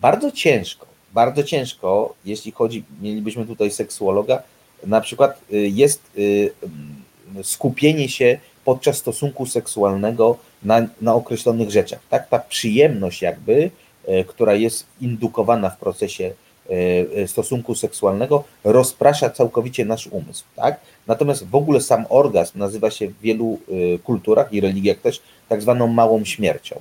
[0.00, 0.86] Bardzo ciężko,
[1.16, 4.42] bardzo ciężko, jeśli chodzi, mielibyśmy tutaj seksuologa,
[4.86, 12.00] na przykład y, jest y, mm, skupienie się podczas stosunku seksualnego na, na określonych rzeczach.
[12.10, 13.70] Tak, ta przyjemność jakby,
[14.08, 16.32] y, która jest indukowana w procesie
[17.26, 20.44] stosunku seksualnego, rozprasza całkowicie nasz umysł.
[20.56, 20.80] Tak?
[21.06, 23.58] Natomiast w ogóle sam orgazm nazywa się w wielu
[24.04, 26.80] kulturach i religiach też tak zwaną małą śmiercią,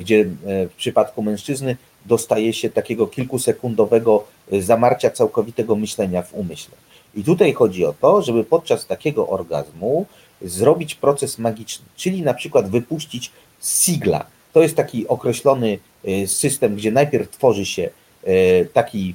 [0.00, 1.76] gdzie w przypadku mężczyzny
[2.08, 6.74] dostaje się takiego kilkusekundowego y, zamarcia całkowitego myślenia w umyśle.
[7.14, 10.06] I tutaj chodzi o to, żeby podczas takiego orgazmu
[10.42, 13.30] zrobić proces magiczny, czyli na przykład wypuścić
[13.62, 14.26] sigla.
[14.52, 15.78] To jest taki określony
[16.08, 17.90] y, system, gdzie najpierw tworzy się
[18.26, 19.14] y, taki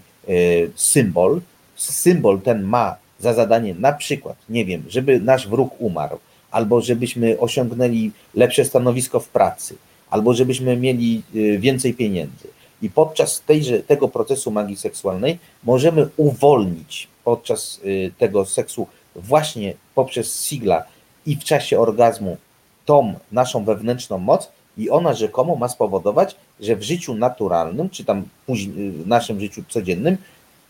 [0.76, 1.42] symbol.
[1.76, 6.18] Symbol ten ma za zadanie na przykład, nie wiem, żeby nasz wróg umarł,
[6.52, 9.76] albo żebyśmy osiągnęli lepsze stanowisko w pracy,
[10.10, 11.22] albo żebyśmy mieli
[11.60, 12.48] więcej pieniędzy.
[12.82, 20.46] I podczas tejże, tego procesu magii seksualnej możemy uwolnić podczas y, tego seksu właśnie poprzez
[20.46, 20.84] sigla
[21.26, 22.38] i w czasie orgazmu
[22.86, 28.24] tą naszą wewnętrzną moc i ona rzekomo ma spowodować, że w życiu naturalnym, czy tam
[28.46, 30.18] później, w naszym życiu codziennym,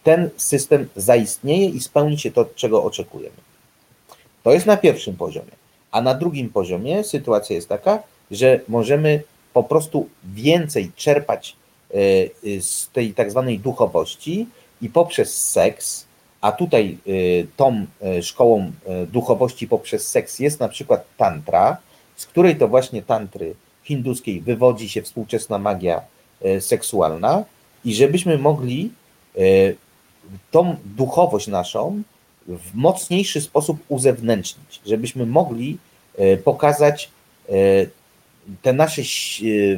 [0.03, 3.35] ten system zaistnieje i spełni się to, czego oczekujemy.
[4.43, 5.51] To jest na pierwszym poziomie.
[5.91, 11.55] A na drugim poziomie sytuacja jest taka, że możemy po prostu więcej czerpać
[12.59, 14.47] z tej tak zwanej duchowości
[14.81, 16.05] i poprzez seks,
[16.41, 17.11] a tutaj e,
[17.57, 17.85] tą
[18.21, 18.71] szkołą
[19.07, 21.77] duchowości poprzez seks jest na przykład tantra,
[22.15, 26.01] z której to właśnie tantry hinduskiej wywodzi się współczesna magia
[26.59, 27.43] seksualna.
[27.85, 28.91] I żebyśmy mogli
[30.51, 32.01] tą duchowość naszą
[32.47, 35.77] w mocniejszy sposób uzewnętrznić, żebyśmy mogli
[36.43, 37.09] pokazać
[38.61, 39.01] te nasze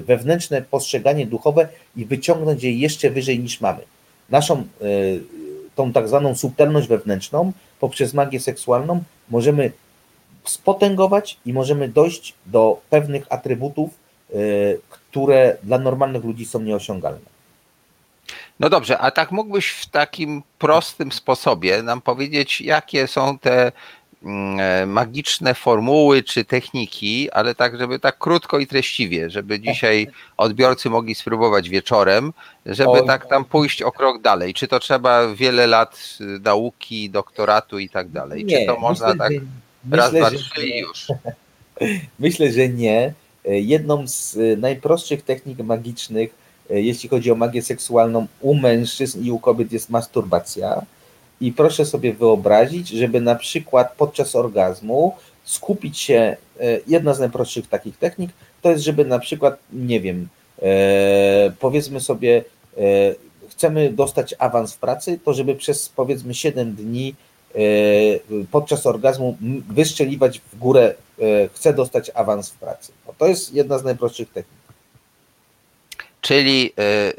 [0.06, 3.82] wewnętrzne postrzeganie duchowe i wyciągnąć je jeszcze wyżej niż mamy.
[4.30, 4.68] Naszą
[5.76, 9.72] tą tak zwaną subtelność wewnętrzną poprzez magię seksualną możemy
[10.44, 13.90] spotęgować i możemy dojść do pewnych atrybutów,
[14.90, 17.34] które dla normalnych ludzi są nieosiągalne.
[18.60, 23.72] No dobrze, a tak mógłbyś w takim prostym sposobie nam powiedzieć, jakie są te e,
[24.88, 30.08] magiczne formuły czy techniki, ale tak, żeby tak krótko i treściwie, żeby dzisiaj
[30.38, 32.34] odbiorcy mogli spróbować wieczorem,
[32.66, 34.54] żeby tak tam pójść o krok dalej.
[34.54, 38.46] Czy to trzeba wiele lat nauki, doktoratu i tak dalej?
[38.46, 41.08] Nie, czy to można myślę, tak że, raz, myślę, dwa, trzy i już?
[42.20, 43.14] Myślę, że nie.
[43.46, 49.40] Jedną z najprostszych technik magicznych E, jeśli chodzi o magię seksualną u mężczyzn i u
[49.40, 50.82] kobiet jest masturbacja.
[51.42, 55.14] I proszę sobie wyobrazić, żeby na przykład podczas orgazmu
[55.44, 58.32] skupić się, e, jedna z najprostszych takich technik,
[58.62, 60.28] to jest, żeby na przykład, nie wiem,
[60.62, 62.44] e, powiedzmy sobie,
[63.50, 67.16] chcemy dostać awans w pracy, to żeby przez powiedzmy 7 dni
[68.52, 69.38] podczas orgazmu
[69.70, 70.96] wyszczeliwać w górę,
[71.54, 72.92] chcę dostać awans w pracy.
[73.18, 74.63] to jest jedna z najprostszych technik.
[76.24, 77.14] Czyli, e, e,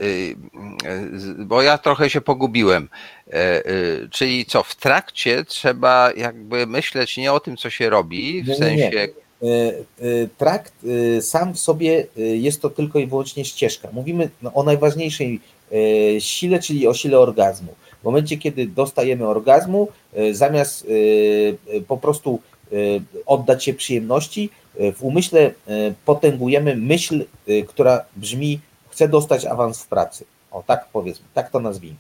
[1.38, 2.88] bo ja trochę się pogubiłem,
[3.32, 3.62] e,
[4.10, 8.54] czyli co, w trakcie trzeba jakby myśleć nie o tym, co się robi, w nie,
[8.54, 8.90] sensie...
[8.90, 9.08] Nie.
[10.38, 10.72] Trakt
[11.20, 13.88] sam w sobie jest to tylko i wyłącznie ścieżka.
[13.92, 15.40] Mówimy no, o najważniejszej
[16.18, 17.74] sile, czyli o sile orgazmu.
[18.00, 19.88] W momencie, kiedy dostajemy orgazmu,
[20.32, 20.86] zamiast
[21.88, 22.40] po prostu
[23.26, 25.50] oddać się przyjemności, w umyśle
[26.04, 27.24] potęgujemy myśl,
[27.66, 28.60] która brzmi
[28.94, 30.24] chce dostać awans w pracy.
[30.50, 31.96] O tak powiedzmy, tak to nazwijmy.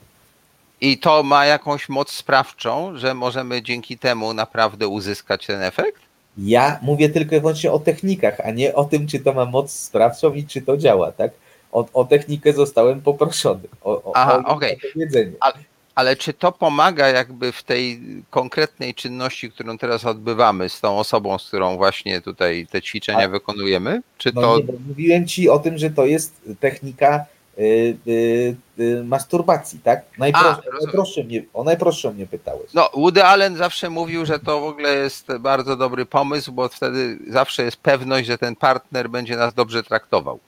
[0.80, 6.00] I to ma jakąś moc sprawczą, że możemy dzięki temu naprawdę uzyskać ten efekt?
[6.38, 9.72] Ja mówię tylko i wyłącznie o technikach, a nie o tym, czy to ma moc
[9.72, 11.30] sprawczą i czy to działa, tak?
[11.72, 13.68] O, o technikę zostałem poproszony.
[13.84, 14.78] O, Aha, okej.
[14.96, 15.52] Okay.
[15.94, 21.38] Ale, czy to pomaga jakby w tej konkretnej czynności, którą teraz odbywamy z tą osobą,
[21.38, 24.02] z którą właśnie tutaj te ćwiczenia a, wykonujemy?
[24.18, 24.58] Czy no to...
[24.58, 27.24] Nie, mówiłem ci o tym, że to jest technika
[27.58, 30.04] y, y, y, masturbacji, tak?
[30.18, 32.74] Najprost, a, najprostsze mnie, o najprostszą mnie pytałeś.
[32.74, 37.18] No, Woody Allen zawsze mówił, że to w ogóle jest bardzo dobry pomysł, bo wtedy
[37.28, 40.40] zawsze jest pewność, że ten partner będzie nas dobrze traktował.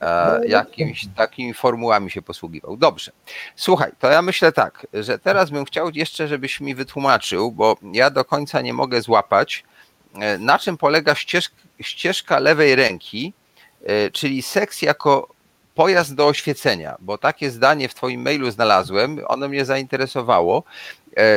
[0.00, 2.76] E, jakimiś takimi formułami się posługiwał.
[2.76, 3.12] Dobrze.
[3.56, 8.10] Słuchaj, to ja myślę tak, że teraz bym chciał jeszcze, żebyś mi wytłumaczył, bo ja
[8.10, 9.64] do końca nie mogę złapać,
[10.14, 13.32] e, na czym polega ścieżka, ścieżka lewej ręki,
[13.84, 15.28] e, czyli seks jako
[15.74, 20.62] pojazd do oświecenia, bo takie zdanie w Twoim mailu znalazłem, ono mnie zainteresowało.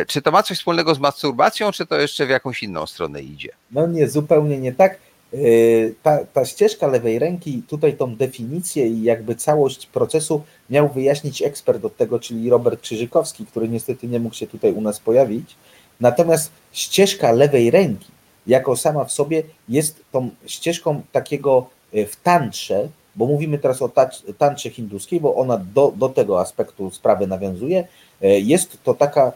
[0.08, 3.50] Czy to ma coś wspólnego z masturbacją, czy to jeszcze w jakąś inną stronę idzie?
[3.72, 4.98] No nie, zupełnie nie tak.
[5.34, 11.42] Yy, ta, ta ścieżka lewej ręki, tutaj tą definicję i jakby całość procesu miał wyjaśnić
[11.42, 15.56] ekspert od tego, czyli Robert Krzyżykowski, który niestety nie mógł się tutaj u nas pojawić.
[16.00, 18.08] Natomiast ścieżka lewej ręki,
[18.48, 23.92] jako sama w sobie, jest tą ścieżką takiego yy, w tantrze, bo mówimy teraz o
[24.38, 27.88] tantrze hinduskiej, bo ona do, do tego aspektu sprawy nawiązuje.
[28.22, 29.32] Yy, jest to taka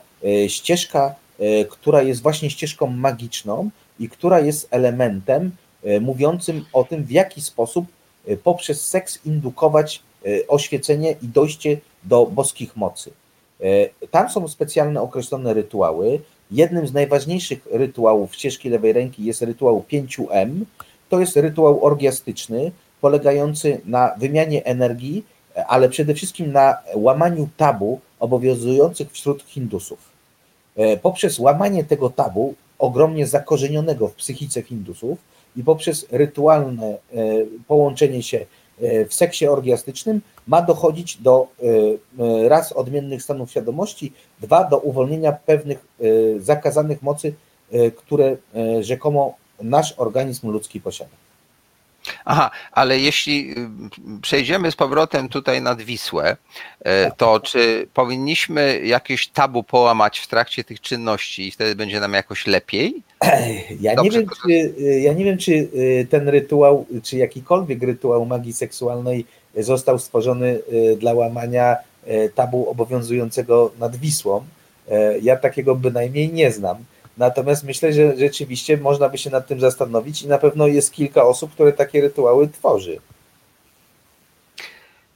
[0.48, 1.16] ścieżka,
[1.70, 3.70] która jest właśnie ścieżką magiczną
[4.00, 5.52] i która jest elementem,
[6.02, 7.86] mówiącym o tym, w jaki sposób
[8.28, 13.12] e, poprzez seks indukować e, oświecenie i dojście do boskich mocy.
[14.12, 16.20] Tam są specjalne określone rytuały.
[16.52, 20.50] Jednym z najważniejszych rytuałów ścieżki lewej ręki jest rytuał 5M.
[21.10, 22.72] To jest rytuał orgiastyczny,
[23.02, 25.26] polegający na wymianie energii,
[25.68, 30.00] ale przede wszystkim na łamaniu tabu obowiązujących wśród Hindusów.
[31.02, 35.20] Poprzez łamanie tego tabu, ogromnie zakorzenionego w psychice Hindusów,
[35.56, 36.98] i poprzez rytualne e,
[37.68, 38.46] połączenie się
[38.82, 41.48] e, w seksie orgiastycznym ma dochodzić do
[42.18, 45.86] e, raz odmiennych stanów świadomości, dwa do uwolnienia pewnych
[46.40, 47.34] zakazanych mocy,
[47.96, 48.38] które
[48.82, 51.23] rzekomo nasz organizm ludzki posiada.
[52.26, 53.52] Aha, ale jeśli
[54.18, 56.38] y, przejdziemy z powrotem tutaj nad Wisłę,
[56.82, 62.14] e, to czy powinniśmy jakieś tabu połamać w trakcie tych czynności i wtedy będzie nam
[62.14, 63.02] jakoś lepiej?
[63.82, 68.26] Ja nie, wiem, czy, y, ja nie wiem, czy y, ten rytuał, czy jakikolwiek rytuał
[68.26, 69.26] magii seksualnej
[69.58, 70.60] został stworzony
[70.98, 71.76] dla łamania
[72.36, 74.44] tabu obowiązującego nad Wisłą.
[75.22, 76.78] Ja takiego bynajmniej nie znam.
[77.18, 81.24] Natomiast myślę, że rzeczywiście można by się nad tym zastanowić i na pewno jest kilka
[81.24, 83.00] osób, które takie rytuały tworzy.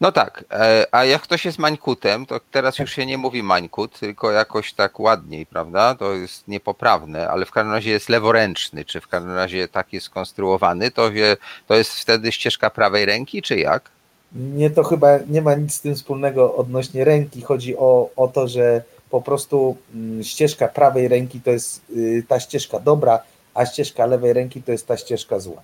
[0.01, 3.99] No tak, e, a jak ktoś jest mańkutem, to teraz już się nie mówi mańkut,
[3.99, 5.95] tylko jakoś tak ładniej, prawda?
[5.95, 10.05] To jest niepoprawne, ale w każdym razie jest leworęczny, czy w każdym razie tak jest
[10.05, 11.37] skonstruowany, to, wie,
[11.67, 13.89] to jest wtedy ścieżka prawej ręki, czy jak?
[14.35, 17.41] Nie, to chyba nie ma nic z tym wspólnego odnośnie ręki.
[17.41, 22.39] Chodzi o, o to, że po prostu mm, ścieżka prawej ręki to jest y, ta
[22.39, 23.19] ścieżka dobra,
[23.53, 25.61] a ścieżka lewej ręki to jest ta ścieżka zła.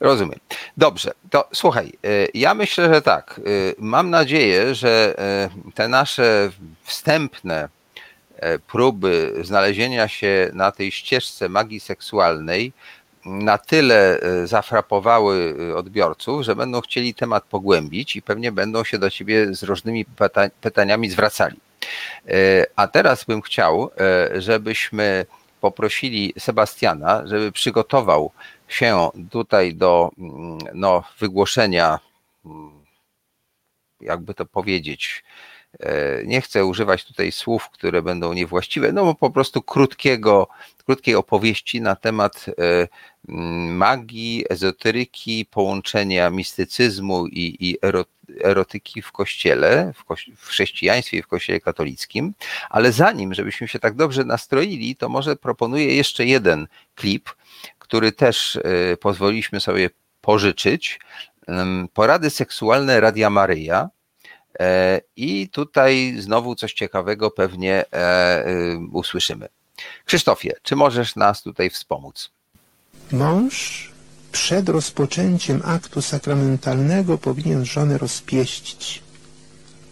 [0.00, 0.38] Rozumiem.
[0.76, 3.40] Dobrze, to słuchaj, y, ja myślę, że tak.
[3.46, 5.14] y, Mam nadzieję, że
[5.74, 6.50] te nasze
[6.84, 7.68] wstępne
[8.36, 12.72] e, próby znalezienia się na tej ścieżce magii seksualnej
[13.24, 19.10] na tyle e, zafrapowały odbiorców, że będą chcieli temat pogłębić i pewnie będą się do
[19.10, 21.56] ciebie z różnymi pyta- pytaniami zwracali.
[22.28, 25.26] E, A teraz bym chciał, e, żebyśmy
[25.60, 28.32] poprosili Sebastiana, żeby przygotował
[28.68, 31.98] się tutaj do mm, no, wygłoszenia,
[32.46, 32.84] mm,
[34.00, 35.24] jakby to powiedzieć,
[35.80, 40.48] e, nie chcę używać tutaj słów, które będą niewłaściwe, no bo po prostu krótkiego,
[40.86, 42.46] krótkiej opowieści na temat
[43.28, 48.04] magii, ezoteryki, połączenia mistycyzmu i, i ero-
[48.44, 50.04] erotyki w kościele, w,
[50.36, 52.34] w chrześcijaństwie i w kościele katolickim.
[52.70, 57.30] Ale zanim, żebyśmy się tak dobrze nastroili, to może proponuję jeszcze jeden klip,
[57.78, 61.00] który też e, pozwoliliśmy sobie pożyczyć.
[61.46, 63.88] Em, Porady seksualne Radia Maryja.
[64.60, 68.44] E, I tutaj znowu coś ciekawego pewnie e,
[68.92, 69.48] usłyszymy.
[70.04, 72.35] Krzysztofie, czy możesz nas tutaj wspomóc?
[73.12, 73.88] Mąż
[74.32, 79.02] przed rozpoczęciem aktu sakramentalnego powinien żonę rozpieścić.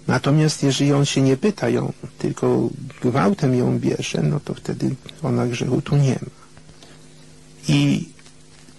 [0.06, 2.68] Natomiast jeżeli on się nie pyta ją, tylko
[3.02, 6.44] gwałtem ją bierze, no to wtedy ona grzechu tu nie ma.
[7.68, 8.08] I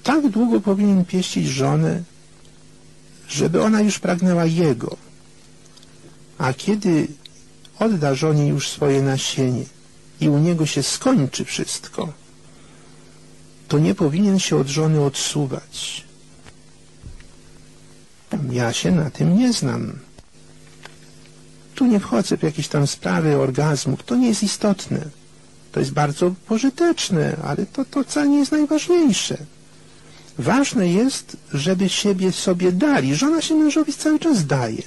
[0.04, 2.04] tak długo powinien pieścić żonę,
[3.28, 4.98] żeby ona już pragnęła jego.
[6.38, 7.08] A kiedy
[7.80, 9.64] odda żonie już swoje nasienie
[10.22, 12.14] i u niego się skończy wszystko,
[13.68, 16.06] to nie powinien się od żony odsuwać.
[18.52, 20.00] Ja się na tym nie znam.
[21.76, 25.00] Tu nie wchodzę w jakieś tam sprawy orgazmów, to nie jest istotne.
[25.72, 29.38] To jest bardzo pożyteczne, ale to, to wcale nie jest najważniejsze.
[30.38, 33.16] Ważne jest, żeby siebie sobie dali.
[33.16, 34.84] Żona się mężowi cały czas daje.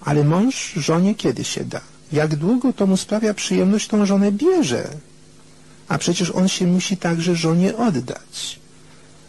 [0.00, 1.80] Ale mąż żonie kiedy się da?
[2.12, 4.88] Jak długo to mu sprawia przyjemność, tą żonę bierze.
[5.88, 8.60] A przecież on się musi także żonie oddać.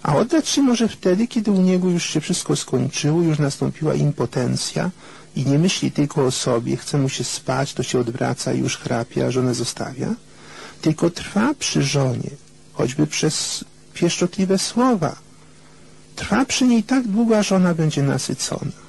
[0.03, 4.91] A oddać się może wtedy, kiedy u niego już się wszystko skończyło, już nastąpiła impotencja
[5.35, 8.77] i nie myśli tylko o sobie, chce mu się spać, to się odwraca i już
[8.77, 10.15] chrapie, a żonę zostawia,
[10.81, 12.29] tylko trwa przy żonie,
[12.73, 15.15] choćby przez pieszczotliwe słowa.
[16.15, 18.86] Trwa przy niej tak długo, aż ona będzie nasycona.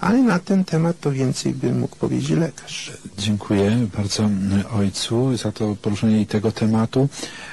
[0.00, 2.92] Ale na ten temat to więcej by mógł powiedzieć lekarz.
[3.18, 4.30] Dziękuję bardzo
[4.72, 7.08] ojcu za to poruszenie tego tematu.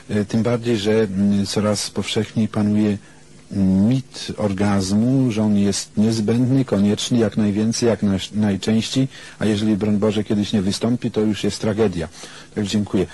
[0.10, 1.08] E, Tym bardziej, że
[1.48, 2.98] coraz powszechniej panuje
[3.90, 9.08] mit orgazmu, że on jest niezbędny, konieczny, jak najwięcej, jak naj- najczęściej,
[9.40, 12.08] a jeżeli broń Boże kiedyś nie wystąpi, to już jest tragedia.
[12.56, 13.06] Tak dziękuję.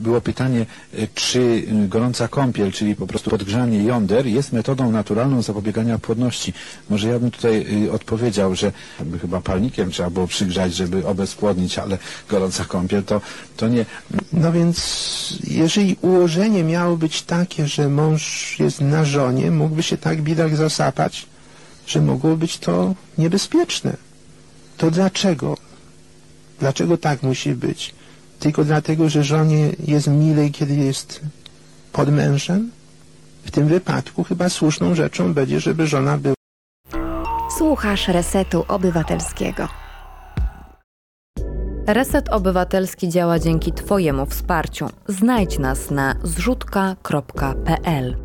[0.00, 5.42] Było pytanie, e, czy y, gorąca kąpiel, czyli po prostu podgrzanie jąder jest metodą naturalną
[5.42, 6.52] zapobiegania płodności.
[6.90, 8.72] Może ja bym tutaj y, odpowiedział, że
[9.20, 11.98] chyba palnikiem trzeba było przygrzać, żeby obezpłodnić, ale
[12.28, 13.20] gorąca kąpiel to,
[13.56, 13.86] to nie.
[14.32, 20.22] No więc, jeżeli ułożenie miało być takie, że mąż jest na żonie, mógłby się tak
[20.22, 21.26] bidak zasapać,
[21.86, 23.96] że mogło być to niebezpieczne.
[24.76, 25.56] To dlaczego?
[26.60, 27.94] Dlaczego tak musi być?
[28.40, 31.20] Tylko dlatego, że żonie jest milej, kiedy jest
[31.92, 32.70] pod mężem?
[33.44, 36.34] W tym wypadku chyba słuszną rzeczą będzie, żeby żona była
[37.58, 39.68] Słuchasz Resetu Obywatelskiego.
[41.86, 44.86] Reset Obywatelski działa dzięki Twojemu wsparciu.
[45.08, 48.16] Znajdź nas na zrzutka.pl.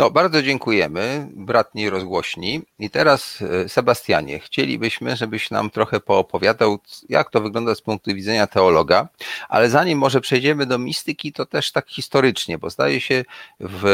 [0.00, 2.62] No, bardzo dziękujemy, bratniej rozgłośni.
[2.78, 6.78] I teraz, e, Sebastianie, chcielibyśmy, żebyś nam trochę poopowiadał,
[7.08, 9.08] jak to wygląda z punktu widzenia teologa,
[9.48, 13.24] ale zanim może przejdziemy do mistyki, to też tak historycznie, bo zdaje się,
[13.60, 13.86] w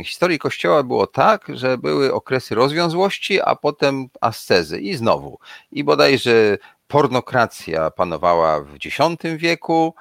[0.00, 5.38] e, historii Kościoła było tak, że były okresy rozwiązłości, a potem ascezy i znowu.
[5.72, 6.58] I bodajże
[6.88, 8.98] pornokracja panowała w X
[9.36, 9.94] wieku,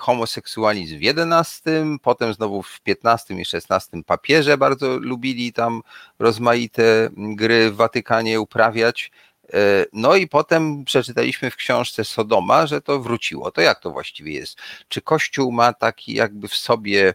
[0.00, 1.70] homoseksualizm w XI,
[2.02, 5.82] potem znowu w XV i XVI papieże bardzo lubili tam
[6.18, 9.10] rozmaite gry w Watykanie uprawiać.
[9.52, 13.50] E, No i potem przeczytaliśmy w książce Sodoma, że to wróciło.
[13.50, 14.58] To jak to właściwie jest?
[14.88, 17.14] Czy Kościół ma taki jakby w sobie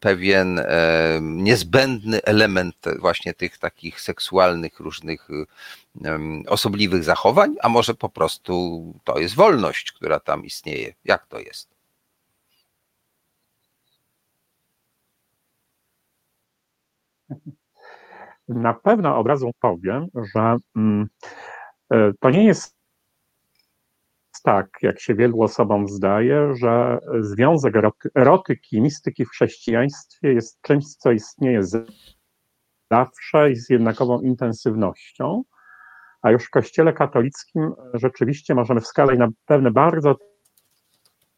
[0.00, 5.28] pewien e, niezbędny element właśnie tych takich seksualnych różnych
[6.46, 10.94] osobliwych zachowań, a może po prostu to jest wolność, która tam istnieje.
[11.04, 11.79] Jak to jest?
[18.54, 21.08] Na pewno od razu powiem, że mm,
[21.92, 22.80] e, to nie jest
[24.44, 27.74] tak, jak się wielu osobom zdaje, że związek
[28.14, 31.60] erotyki i mistyki w chrześcijaństwie jest czymś, co istnieje
[32.90, 35.42] zawsze i z jednakową intensywnością,
[36.22, 40.16] a już w Kościele katolickim rzeczywiście możemy wskazać na pewne bardzo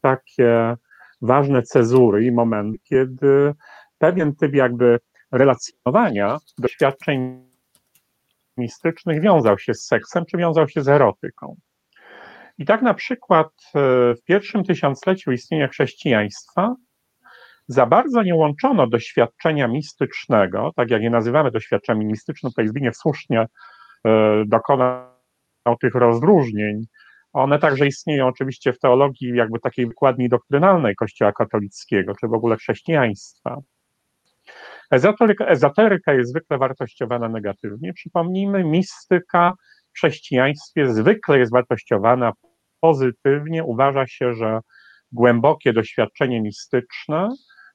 [0.00, 0.76] takie
[1.22, 3.54] ważne cezury i momenty, kiedy
[3.98, 4.98] pewien typ jakby
[5.32, 7.48] relacjonowania doświadczeń
[8.56, 11.56] mistycznych wiązał się z seksem, czy wiązał się z erotyką.
[12.58, 13.78] I tak na przykład e,
[14.14, 16.74] w pierwszym tysiącleciu istnienia chrześcijaństwa
[17.68, 23.46] za bardzo nie łączono doświadczenia mistycznego, tak jak je nazywamy doświadczeniami mistycznymi, tutaj Zbigniew słusznie
[24.06, 25.06] e, dokonał
[25.80, 26.84] tych rozróżnień.
[27.32, 32.56] One także istnieją oczywiście w teologii jakby takiej wykładni doktrynalnej Kościoła katolickiego, czy w ogóle
[32.56, 33.60] chrześcijaństwa.
[34.90, 37.92] Ezoteryka, ezoteryka jest zwykle wartościowana negatywnie.
[37.92, 39.52] Przypomnijmy, mistyka
[39.92, 42.32] w chrześcijaństwie zwykle jest wartościowana
[42.80, 43.64] pozytywnie.
[43.64, 44.60] Uważa się, że
[45.12, 47.28] głębokie doświadczenie mistyczne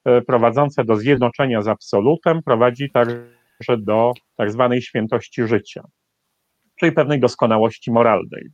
[0.05, 5.83] e, prowadzące do zjednoczenia z absolutem prowadzi także do tak zwanej świętości życia,
[6.79, 8.49] czyli pewnej doskonałości moralnej.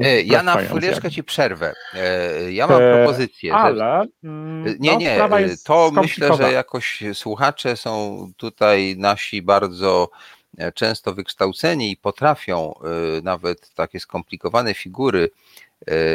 [0.00, 1.74] E, ja na chwileczkę ci przerwę.
[1.94, 3.54] E, ja mam propozycję.
[3.54, 4.04] Ale.
[4.24, 10.10] Mm, nie, no, nie, to myślę, że jakoś słuchacze są tutaj nasi bardzo
[10.58, 15.71] E, często wykształceni i potrafią e, nawet takie skomplikowane figury e,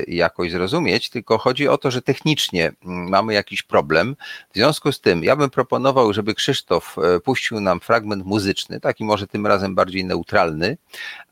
[0.07, 4.15] jakoś zrozumieć, tylko chodzi o to, że technicznie mm, mamy jakiś problem.
[4.51, 9.27] W związku z tym ja bym proponował, żeby Krzysztof puścił nam fragment muzyczny, taki może
[9.27, 10.77] tym razem bardziej neutralny,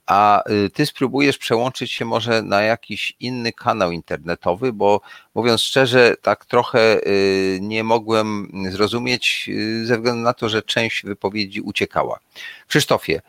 [0.05, 5.01] a y, ty spróbujesz przełączyć się może na jakiś inny kanał internetowy, bo
[5.35, 11.03] mówiąc szczerze, tak trochę y, nie mogłem zrozumieć y, ze względu na to, że część
[11.03, 12.19] wypowiedzi uciekała.
[12.67, 13.21] Krzysztofie,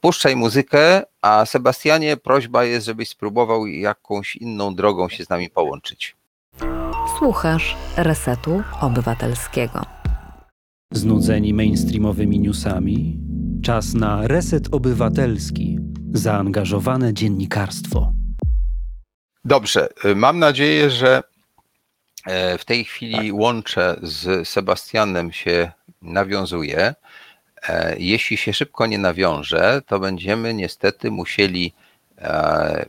[0.00, 6.16] puszczaj muzykę, a Sebastianie, prośba jest, żebyś spróbował jakąś inną drogą się z nami połączyć.
[7.18, 9.82] Słuchasz Resetu Obywatelskiego.
[10.92, 13.18] Znudzeni mainstreamowymi newsami?
[13.62, 15.78] Czas na Reset Obywatelski
[16.12, 18.12] zaangażowane dziennikarstwo.
[19.44, 21.22] Dobrze, y, mam nadzieję, że
[22.26, 25.70] e, w tej chwili łącze z Sebastianem się
[26.02, 26.94] nawiązuje.
[27.62, 31.72] E, jeśli się szybko nie nawiąże, to będziemy niestety musieli
[32.18, 32.86] e,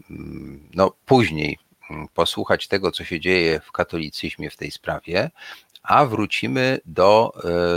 [0.74, 1.58] no, później
[1.90, 5.32] mm, posłuchać tego, co się dzieje w katolicyzmie w tej sprawie,
[5.84, 7.34] a wrócimy do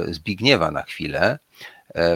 [0.08, 1.51] Zbigniewa na chwilę, E,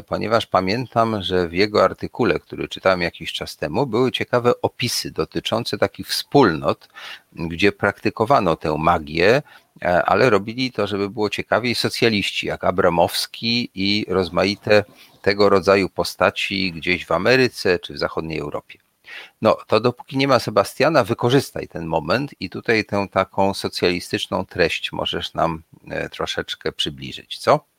[0.07, 5.79] ponieważ pamiętam, że w jego artykule, który czytałem jakiś czas temu, były ciekawe opisy dotyczące
[5.79, 6.89] takich wspólnot,
[7.33, 9.43] gdzie praktykowano tę magię,
[9.83, 14.85] e, ale robili to, żeby było ciekawiej, socjaliści jak Abramowski i rozmaite
[15.23, 18.79] tego rodzaju postaci gdzieś w Ameryce czy w zachodniej Europie.
[19.43, 24.93] No, to dopóki nie ma Sebastiana, wykorzystaj ten moment i tutaj tę taką socjalistyczną treść
[24.93, 27.76] możesz nam e, troszeczkę przybliżyć, co?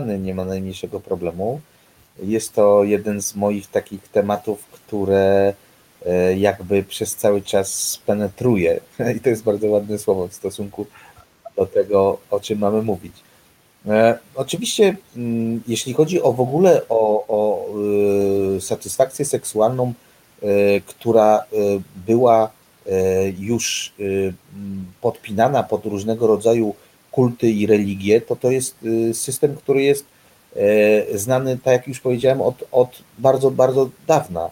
[0.00, 1.60] Nie ma najmniejszego problemu.
[2.22, 5.54] Jest to jeden z moich takich tematów, które
[6.06, 8.80] e, jakby przez cały czas penetruje.
[9.16, 10.86] I to jest bardzo ładne słowo w stosunku
[11.56, 13.12] do tego, o czym mamy mówić.
[13.86, 17.66] E, oczywiście, mm, jeśli chodzi o w ogóle o, o
[18.56, 19.92] e, satysfakcję seksualną,
[20.86, 21.44] która
[22.06, 22.50] była
[23.38, 23.92] już
[25.00, 26.74] podpinana pod różnego rodzaju
[27.16, 30.04] kulty i religie, to to jest y, system, który jest
[30.56, 34.50] e, znany, tak jak już powiedziałem, od, od bardzo, bardzo dawna.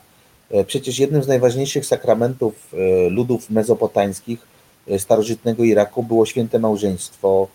[0.51, 4.55] E, przecież jednym z najważniejszych sakramentów e, ludów mezopotańskich
[4.99, 7.49] starożytnego Iraku było święte małżeństwo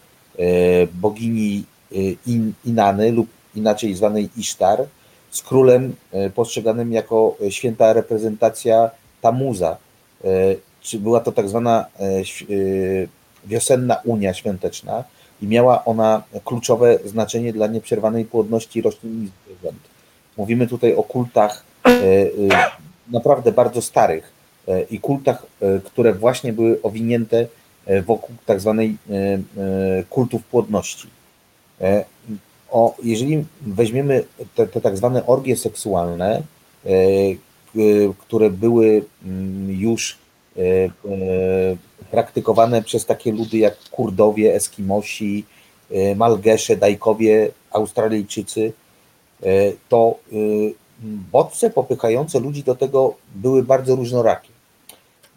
[0.94, 1.64] bogini
[2.28, 4.86] In, Inany lub inaczej zwanej Isztar
[5.32, 5.96] z królem
[6.36, 8.92] postrzeganym jako święta reprezentacja
[9.22, 9.78] Tamuza.
[10.82, 11.86] Czy była to tak zwana
[13.46, 15.04] wiosenna Unia Świąteczna
[15.42, 19.80] i miała ona kluczowe znaczenie dla nieprzerwanej płodności roślin i zwierząt.
[20.38, 22.30] Mówimy tutaj o kultach e, e,
[23.12, 24.32] naprawdę bardzo starych
[24.68, 25.46] e, i kultach,
[25.86, 27.48] które właśnie były owinięte
[28.06, 28.98] wokół tak zwanej
[30.10, 31.08] kultów płodności.
[32.72, 34.24] O, jeżeli weźmiemy
[34.56, 36.42] te, te tak zwane orgie seksualne,
[38.20, 40.18] które były mm, już
[42.12, 45.46] praktykowane przez takie ludy jak Kurdowie, Eskimosi,
[46.16, 48.74] Malgesze, Dajkowie, Australijczycy,
[49.90, 50.16] to
[51.32, 54.50] bodźce popychające ludzi do tego były bardzo różnorakie.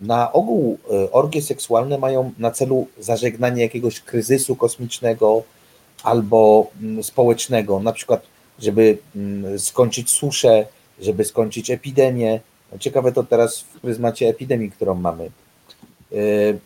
[0.01, 0.79] Na ogół
[1.13, 5.43] orgie seksualne mają na celu zażegnanie jakiegoś kryzysu kosmicznego
[6.03, 8.23] albo mm, społecznego, na przykład,
[8.59, 10.67] żeby mm, skończyć suszę,
[11.01, 12.41] żeby skończyć epidemię.
[12.79, 15.25] Ciekawe to teraz w pryzmacie epidemii, którą mamy.
[15.25, 16.57] E, e,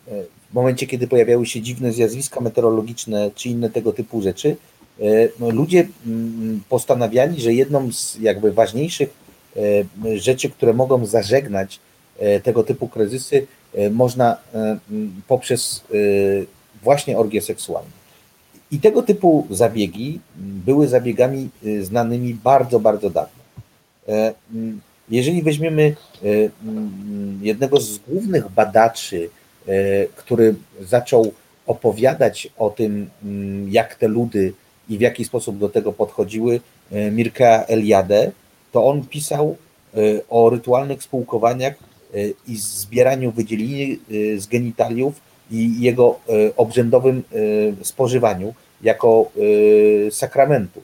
[0.50, 4.56] w momencie, kiedy pojawiały się dziwne zjawiska meteorologiczne czy inne tego typu rzeczy,
[5.00, 5.04] e,
[5.40, 9.26] no, ludzie mm, postanawiali, że jedną z jakby ważniejszych
[10.16, 11.80] rzeczy, które mogą zażegnać
[12.42, 13.46] tego typu kryzysy,
[13.90, 14.36] można
[15.28, 15.84] poprzez
[16.82, 17.90] właśnie orgie seksualne.
[18.70, 21.48] I tego typu zabiegi były zabiegami
[21.82, 23.42] znanymi bardzo, bardzo dawno.
[25.10, 25.94] Jeżeli weźmiemy
[27.42, 29.28] jednego z głównych badaczy,
[30.16, 31.32] który zaczął
[31.66, 33.10] opowiadać o tym,
[33.68, 34.52] jak te ludy
[34.88, 36.60] i w jaki sposób do tego podchodziły,
[37.12, 38.32] Mirka Eliade,
[38.72, 39.56] to on pisał
[40.28, 41.74] o rytualnych spółkowaniach
[42.48, 43.96] i zbieraniu wydzieliny
[44.38, 46.18] z genitaliów i jego
[46.56, 47.22] obrzędowym
[47.82, 49.30] spożywaniu jako
[50.10, 50.80] sakramentu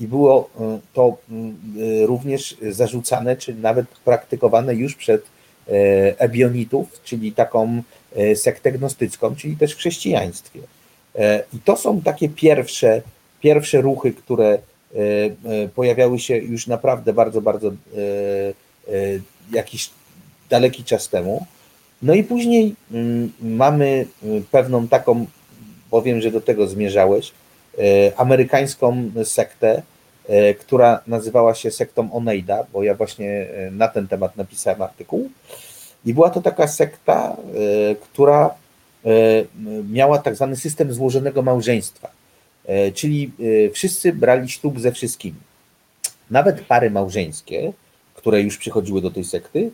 [0.00, 5.72] i było e, to e, również zarzucane, czy nawet praktykowane już przed e,
[6.20, 7.82] ebionitów, czyli taką
[8.34, 10.60] sektę gnostycką, czyli też w chrześcijaństwie.
[11.52, 13.02] I to są takie pierwsze,
[13.40, 14.58] pierwsze ruchy, które
[15.74, 17.72] pojawiały się już naprawdę bardzo, bardzo
[19.52, 19.90] jakiś
[20.50, 21.46] daleki czas temu.
[22.02, 24.06] No i później mm, mamy
[24.50, 25.26] pewną taką,
[25.90, 27.32] bo wiem, że do tego zmierzałeś,
[28.16, 29.82] amerykańską sektę,
[30.30, 35.30] E, która nazywała się sektą Oneida, bo ja właśnie e, na ten temat napisałem artykuł.
[36.04, 37.36] I była to taka sekta,
[37.90, 38.54] e, która
[39.90, 42.10] miała tak zwany system złożonego małżeństwa,
[42.94, 43.32] czyli
[43.72, 45.36] wszyscy brali ślub ze wszystkimi.
[46.30, 47.72] Nawet pary małżeńskie,
[48.14, 49.70] które już przychodziły do tej sekty,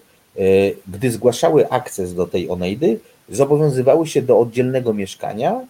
[0.89, 5.61] gdy zgłaszały akces do tej Oneidy, zobowiązywały się do oddzielnego mieszkania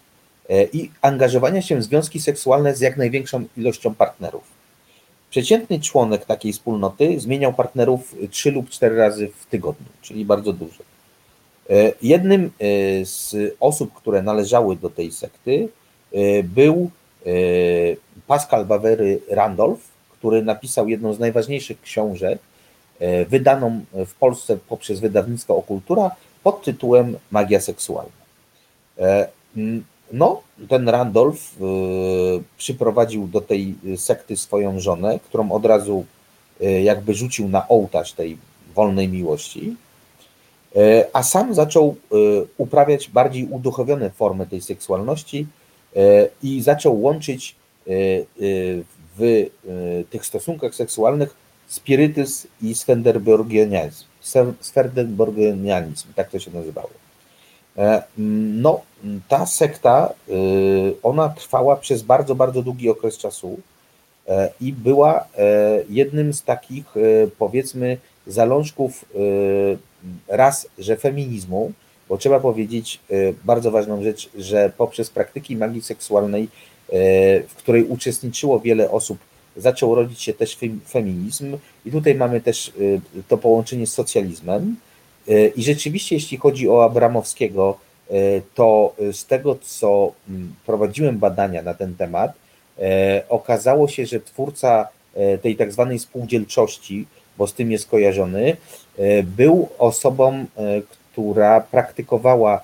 [0.73, 4.43] i angażowania się w związki seksualne z jak największą ilością partnerów.
[5.29, 10.83] Przeciętny członek takiej wspólnoty zmieniał partnerów trzy lub cztery razy w tygodniu, czyli bardzo dużo.
[11.69, 12.49] E, jednym e,
[13.05, 15.69] z osób, które należały do tej sekty,
[16.13, 16.91] e, był
[18.27, 19.81] Pascal Bawery Randolph,
[20.11, 22.39] który napisał jedną z najważniejszych książek,
[23.29, 26.11] wydaną w Polsce poprzez wydawnictwo Okultura
[26.43, 28.11] pod tytułem Magia seksualna.
[30.11, 36.05] No, ten Randolph y, przyprowadził do tej sekty swoją żonę, którą od razu
[36.61, 38.37] y, jakby rzucił na ołtarz tej
[38.75, 39.75] wolnej miłości,
[40.75, 41.95] y, a sam zaczął
[42.57, 45.47] uprawiać bardziej uduchowione formy tej seksualności
[46.43, 47.55] i zaczął łączyć
[49.17, 49.45] w
[50.09, 51.35] tych stosunkach seksualnych
[51.67, 54.05] spirytyzm i swenderborgianizm.
[54.59, 57.06] Swenderborgianizm, tak to się nazywało.
[57.77, 58.03] E,
[58.57, 58.81] no,
[59.27, 60.33] ta sekta, y,
[61.03, 63.59] ona trwała przez bardzo, bardzo długi okres czasu
[64.27, 65.25] e, i była e,
[65.89, 66.85] jednym z takich,
[67.39, 67.97] powiedzmy,
[68.27, 69.05] zalążków
[70.27, 71.71] raz, że feminizmu,
[72.09, 72.99] bo trzeba powiedzieć
[73.45, 76.47] bardzo ważną rzecz, że poprzez praktyki magii seksualnej,
[77.47, 79.17] w której uczestniczyło wiele osób,
[79.57, 80.57] zaczął rodzić się też
[80.87, 81.57] feminizm.
[81.85, 82.71] I tutaj mamy też
[83.27, 84.75] to połączenie z socjalizmem,
[85.55, 87.77] i rzeczywiście, jeśli chodzi o Abramowskiego,
[88.09, 88.13] e,
[88.55, 92.33] to z tego, co mm, prowadziłem badania na ten temat,
[92.79, 97.07] e, okazało się, że twórca e, tej tak zwanej spółdzielczości,
[97.37, 98.57] bo z tym jest kojarzony,
[99.23, 100.45] był osobą,
[101.11, 102.61] która praktykowała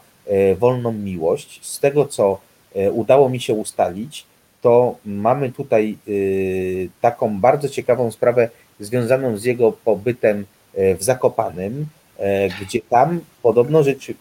[0.58, 1.60] wolną miłość.
[1.64, 2.40] Z tego, co
[2.92, 4.26] udało mi się ustalić,
[4.62, 5.98] to mamy tutaj
[7.02, 8.50] taką bardzo ciekawą sprawę
[8.80, 11.86] związaną z jego pobytem w Zakopanym,
[12.62, 14.14] gdzie tam podobno rzeczy.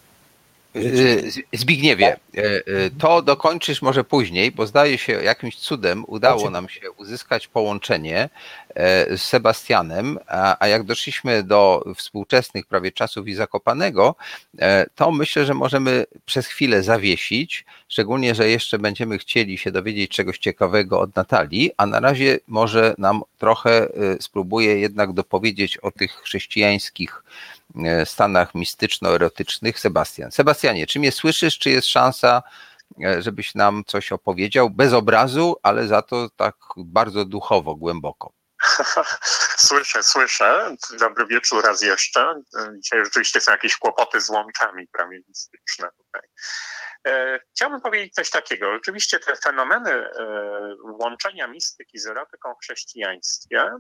[1.53, 6.91] Zbigniewie, e, e, to dokończysz może później, bo zdaje się jakimś cudem udało nam się
[6.91, 8.29] uzyskać połączenie
[9.17, 14.15] z Sebastianem, a, a jak doszliśmy do współczesnych prawie czasów i Zakopanego,
[14.95, 20.39] to myślę, że możemy przez chwilę zawiesić, szczególnie, że jeszcze będziemy chcieli się dowiedzieć czegoś
[20.39, 23.89] ciekawego od Natalii, a na razie może nam trochę
[24.21, 27.23] spróbuję jednak dopowiedzieć o tych chrześcijańskich
[27.62, 27.62] E,
[28.05, 29.79] stanach mistyczno-erotycznych.
[29.79, 30.33] Sebastian.
[30.33, 31.59] Sebastianie, czy mnie słyszysz?
[31.59, 32.43] Czy jest szansa,
[33.05, 34.71] e, żebyś nam coś opowiedział?
[34.71, 38.33] Bez obrazu, ale za to tak bardzo duchowo, głęboko.
[39.57, 40.77] Słyszę, słyszę.
[40.99, 42.35] Dobry wieczór raz jeszcze.
[42.77, 46.23] Dzisiaj rzeczywiście są jakieś kłopoty z łączami pramienictyczne tutaj.
[47.07, 48.73] E, chciałbym powiedzieć coś takiego.
[48.73, 50.11] Rzeczywiście te fenomeny e,
[50.83, 53.71] łączenia mistyki z erotyką w chrześcijaństwie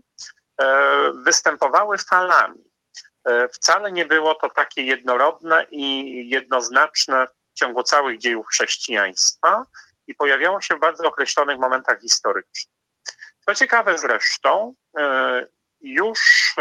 [0.61, 2.72] e, występowały falami.
[3.53, 9.64] Wcale nie było to takie jednorodne i jednoznaczne w ciągu całych dziejów chrześcijaństwa
[10.07, 12.75] i pojawiało się w bardzo określonych momentach historycznych.
[13.47, 14.75] Co ciekawe zresztą,
[15.81, 16.55] już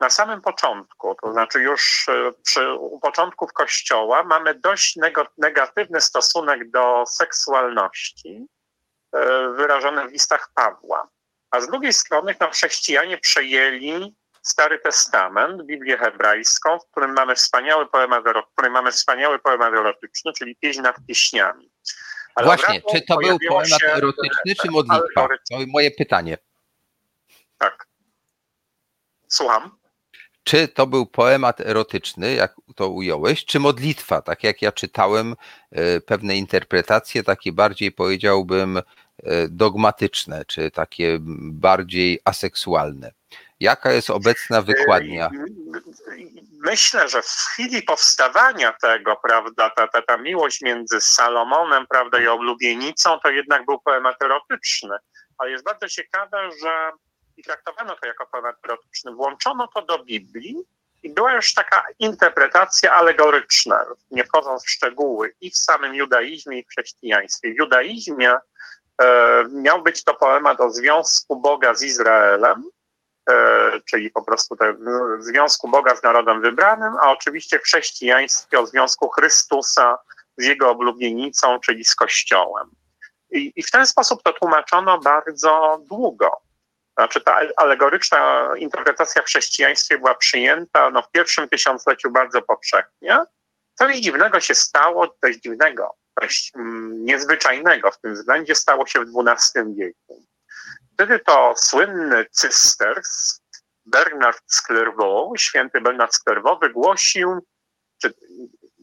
[0.00, 4.98] na samym początku, to znaczy już e, przy, u początków Kościoła, mamy dość
[5.38, 8.46] negatywny stosunek do seksualności
[9.12, 11.08] e, wyrażony w listach Pawła.
[11.50, 14.14] A z drugiej strony no, chrześcijanie przejęli
[14.44, 20.32] Stary Testament, Biblię hebrajską, w którym mamy wspaniały poemat, w którym mamy wspaniały poemat erotyczny,
[20.32, 21.70] czyli pieśń nad pieśniami.
[22.34, 25.28] Ale Właśnie, czy to był poemat erotyczny, czy modlitwa?
[25.50, 26.38] To moje pytanie.
[27.58, 27.86] Tak.
[29.28, 29.70] Słucham.
[30.44, 35.36] Czy to był poemat erotyczny, jak to ująłeś, czy modlitwa, tak jak ja czytałem
[35.70, 38.82] e, pewne interpretacje, takie bardziej powiedziałbym e,
[39.48, 41.18] dogmatyczne, czy takie
[41.52, 43.12] bardziej aseksualne?
[43.60, 45.30] Jaka jest obecna wykładnia?
[46.64, 52.26] Myślę, że w chwili powstawania tego, prawda, ta, ta, ta miłość między Salomonem, prawda, i
[52.26, 54.96] oblubienicą, to jednak był poemat erotyczny.
[55.38, 56.92] Ale jest bardzo ciekawe, że
[57.36, 59.12] i traktowano to jako poemat erotyczny.
[59.12, 60.64] Włączono to do Biblii
[61.02, 66.64] i była już taka interpretacja alegoryczna, nie wchodząc w szczegóły, i w samym judaizmie, i
[66.64, 67.52] w chrześcijaństwie.
[67.52, 68.36] W judaizmie
[69.02, 72.64] e, miał być to poemat o związku Boga z Izraelem,
[73.84, 74.74] czyli po prostu te,
[75.18, 79.98] związku Boga z narodem wybranym, a oczywiście w chrześcijaństwie o związku Chrystusa
[80.36, 82.70] z jego oblubienicą, czyli z Kościołem.
[83.30, 86.30] I, I w ten sposób to tłumaczono bardzo długo.
[86.98, 93.18] Znaczy ta alegoryczna interpretacja w chrześcijaństwie była przyjęta no, w pierwszym tysiącleciu bardzo powszechnie.
[93.74, 99.26] Coś dziwnego się stało, coś dziwnego, coś mm, niezwyczajnego w tym względzie stało się w
[99.26, 100.23] XII wieku.
[100.94, 103.40] Wtedy to słynny cysters
[103.86, 107.46] Bernard z Clairvaux, święty Bernard z Clairvaux wygłosił,
[108.02, 108.14] czy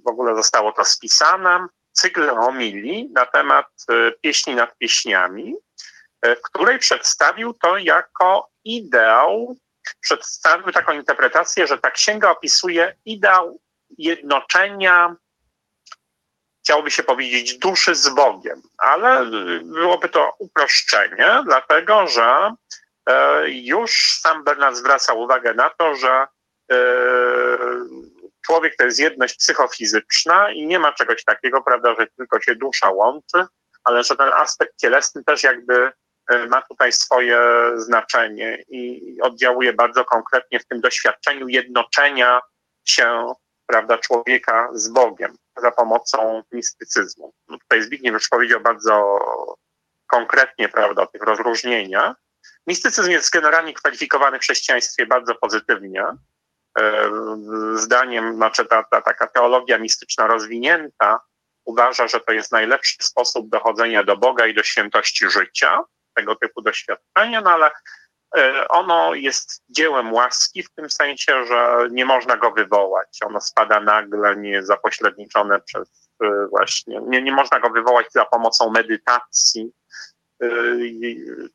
[0.05, 5.55] w ogóle zostało to spisane, cykl homilii na temat y, pieśni nad pieśniami,
[6.21, 9.55] E, w której przedstawił to jako ideał,
[10.01, 13.59] przedstawił taką interpretację, że ta księga opisuje ideał
[13.97, 15.15] jednoczenia,
[16.63, 19.25] chciałoby się powiedzieć, duszy z Bogiem, ale
[19.63, 22.53] byłoby to uproszczenie, dlatego że
[23.09, 26.27] e, już sam Bernard zwraca uwagę na to, że
[26.71, 26.77] e,
[28.45, 32.89] człowiek to jest jedność psychofizyczna i nie ma czegoś takiego, prawda, że tylko się dusza
[32.89, 33.45] łączy,
[33.83, 35.91] ale że ten aspekt cielesny też jakby
[36.31, 37.39] E, ma tutaj swoje
[37.75, 42.41] znaczenie i oddziałuje bardzo konkretnie w tym doświadczeniu jednoczenia
[42.85, 43.33] się
[43.71, 47.33] prawda, człowieka z Bogiem za pomocą mistycyzmu.
[47.47, 49.19] No tutaj Zbigniew już powiedział bardzo
[50.07, 52.15] konkretnie prawda, o tych rozróżnieniach.
[52.67, 56.05] Mistycyzm jest generalnie kwalifikowany w chrześcijaństwie bardzo pozytywnie.
[56.79, 57.09] E,
[57.75, 61.19] zdaniem, znaczy ta, ta taka teologia mistyczna rozwinięta
[61.65, 66.61] uważa, że to jest najlepszy sposób dochodzenia do Boga i do świętości życia tego typu
[66.61, 67.71] doświadczenia, no ale
[68.69, 73.19] ono jest dziełem łaski w tym sensie, że nie można go wywołać.
[73.25, 78.25] Ono spada nagle, nie jest zapośredniczone przez e, właśnie, nie, nie można go wywołać za
[78.25, 79.71] pomocą medytacji
[80.43, 80.47] e,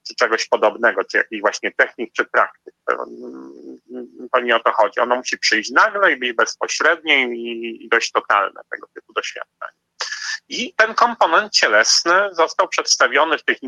[0.08, 2.74] czy czegoś podobnego, czy jakichś właśnie technik, czy praktyk.
[4.32, 5.00] To nie o to chodzi.
[5.00, 9.86] Ono musi przyjść nagle i być bezpośrednie i dość totalne tego typu doświadczenie.
[10.48, 13.58] I ten komponent cielesny został przedstawiony w tej,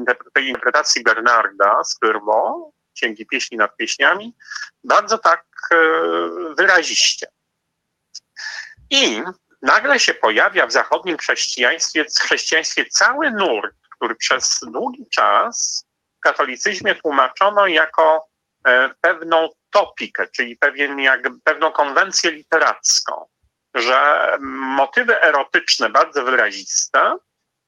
[0.48, 4.34] interpretacji Bernarda z Clairvaux, Księgi Pieśni nad Pieśniami,
[4.84, 5.76] bardzo tak e,
[6.56, 7.26] wyraziście.
[8.90, 9.22] I
[9.62, 15.84] nagle się pojawia w zachodnim chrześcijaństwie, chrześcijaństwie cały nurt, który przez długi czas
[16.18, 18.28] w katolicyzmie tłumaczono jako
[18.66, 23.26] e, pewną topikę, czyli pewien, jak, pewną konwencję literacką
[23.74, 24.30] że
[24.76, 27.16] motywy erotyczne, bardzo wyraziste,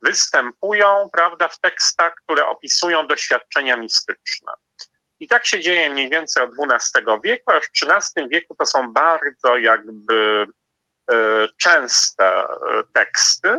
[0.03, 4.53] występują prawda, w tekstach, które opisują doświadczenia mistyczne.
[5.21, 8.93] I tak się dzieje mniej więcej od XII wieku, a w XIII wieku to są
[8.93, 10.47] bardzo jakby
[11.13, 12.49] e, częste e,
[12.93, 13.59] teksty.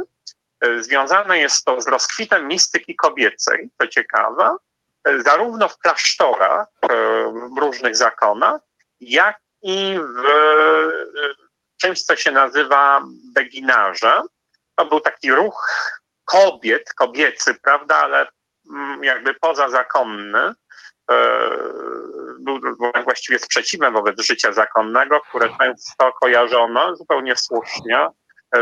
[0.61, 4.55] E, związane jest to z rozkwitem mistyki kobiecej, to ciekawe,
[5.17, 6.67] zarówno w klasztorach,
[7.55, 8.61] w różnych zakonach,
[8.99, 10.23] jak i w
[11.81, 13.01] czymś, co się nazywa
[13.35, 14.21] beginarze.
[14.75, 15.67] To był taki ruch
[16.25, 18.27] kobiet, kobiecy, prawda, ale
[18.69, 20.53] mm, jakby pozazakonny,
[22.39, 22.59] był
[23.03, 28.07] właściwie sprzeciwem wobec życia zakonnego, które często kojarzono zupełnie słusznie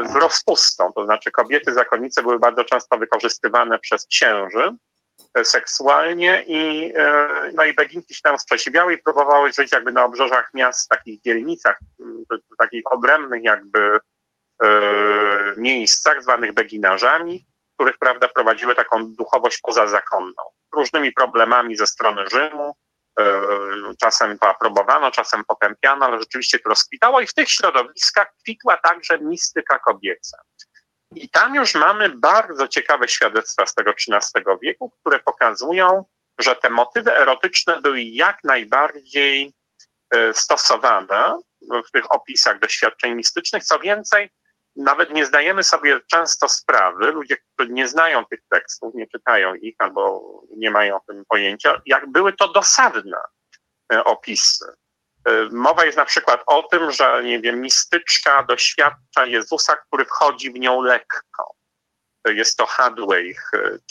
[0.04, 0.91] z rozpustą.
[0.95, 4.76] To znaczy kobiety zakonnice były bardzo często wykorzystywane przez księży
[5.43, 6.93] seksualnie i,
[7.54, 11.80] no i beginki się tam sprzeciwiały i próbowały żyć jakby na obrzeżach miast, takich dzielnicach,
[12.58, 14.00] takich obrębnych jakby
[15.58, 17.45] miejscach zwanych beginarzami,
[17.76, 20.43] których prawda prowadziły taką duchowość pozazakonną.
[20.74, 22.76] Różnymi problemami ze strony Rzymu,
[23.99, 29.20] czasem to aprobowano, czasem potępiano, ale rzeczywiście to rozkwitało i w tych środowiskach kwitła także
[29.20, 30.38] mistyka kobieca.
[31.15, 36.05] I tam już mamy bardzo ciekawe świadectwa z tego XIII wieku, które pokazują,
[36.39, 39.53] że te motywy erotyczne były jak najbardziej
[40.34, 41.39] stosowane
[41.88, 43.63] w tych opisach doświadczeń mistycznych.
[43.63, 44.30] Co więcej,
[44.80, 49.75] nawet nie zdajemy sobie często sprawy, ludzie, którzy nie znają tych tekstów, nie czytają ich
[49.77, 50.21] albo
[50.57, 53.17] nie mają o tym pojęcia, jak były to dosadne
[54.05, 54.65] opisy.
[55.51, 60.59] Mowa jest na przykład o tym, że nie wiem, mistyczka doświadcza Jezusa, który wchodzi w
[60.59, 61.55] nią lekko.
[62.25, 63.36] Jest to Hadway,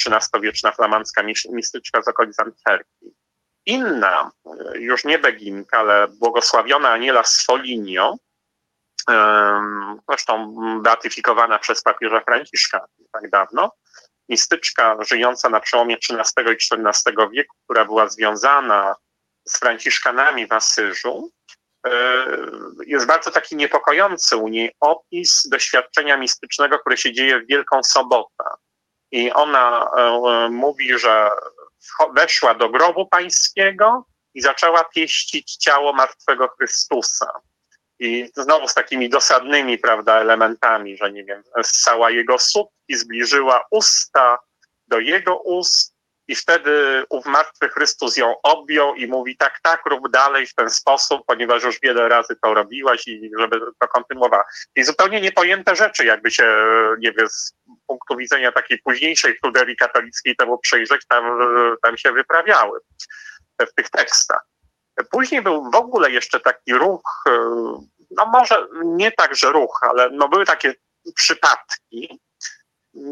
[0.07, 3.14] XIII-wieczna flamandzka mistyczka z okolic Antwerpii.
[3.66, 4.30] Inna,
[4.74, 8.16] już nie Beginka, ale błogosławiona Aniela Sfolinio,
[10.09, 13.73] zresztą beatyfikowana przez papieża Franciszka tak dawno,
[14.29, 18.95] mistyczka żyjąca na przełomie XIII i XIV wieku, która była związana
[19.45, 21.31] z Franciszkanami w Asyżu,
[22.87, 28.45] jest bardzo taki niepokojący u niej opis doświadczenia mistycznego, które się dzieje w Wielką Sobotę.
[29.11, 29.91] I ona
[30.51, 31.31] mówi, że
[32.15, 37.33] weszła do grobu pańskiego i zaczęła pieścić ciało martwego Chrystusa.
[38.01, 44.38] I znowu z takimi dosadnymi, prawda, elementami, że nie wiem, ssała jego sutki, zbliżyła usta
[44.88, 50.11] do jego ust i wtedy ów martwy Chrystus ją objął i mówi tak, tak, rób
[50.11, 54.44] dalej w ten sposób, ponieważ już wiele razy to robiłaś i żeby to kontynuowała.
[54.76, 56.66] I zupełnie niepojęte rzeczy, jakby się,
[56.99, 57.55] nie wiem, z
[57.86, 61.38] punktu widzenia takiej późniejszej pruderii katolickiej temu przyjrzeć, tam,
[61.82, 62.80] tam się wyprawiały
[63.61, 64.42] w tych tekstach.
[65.11, 67.24] Później był w ogóle jeszcze taki ruch,
[68.19, 70.75] no może nie tak, że ruch, ale no były takie
[71.14, 72.21] przypadki,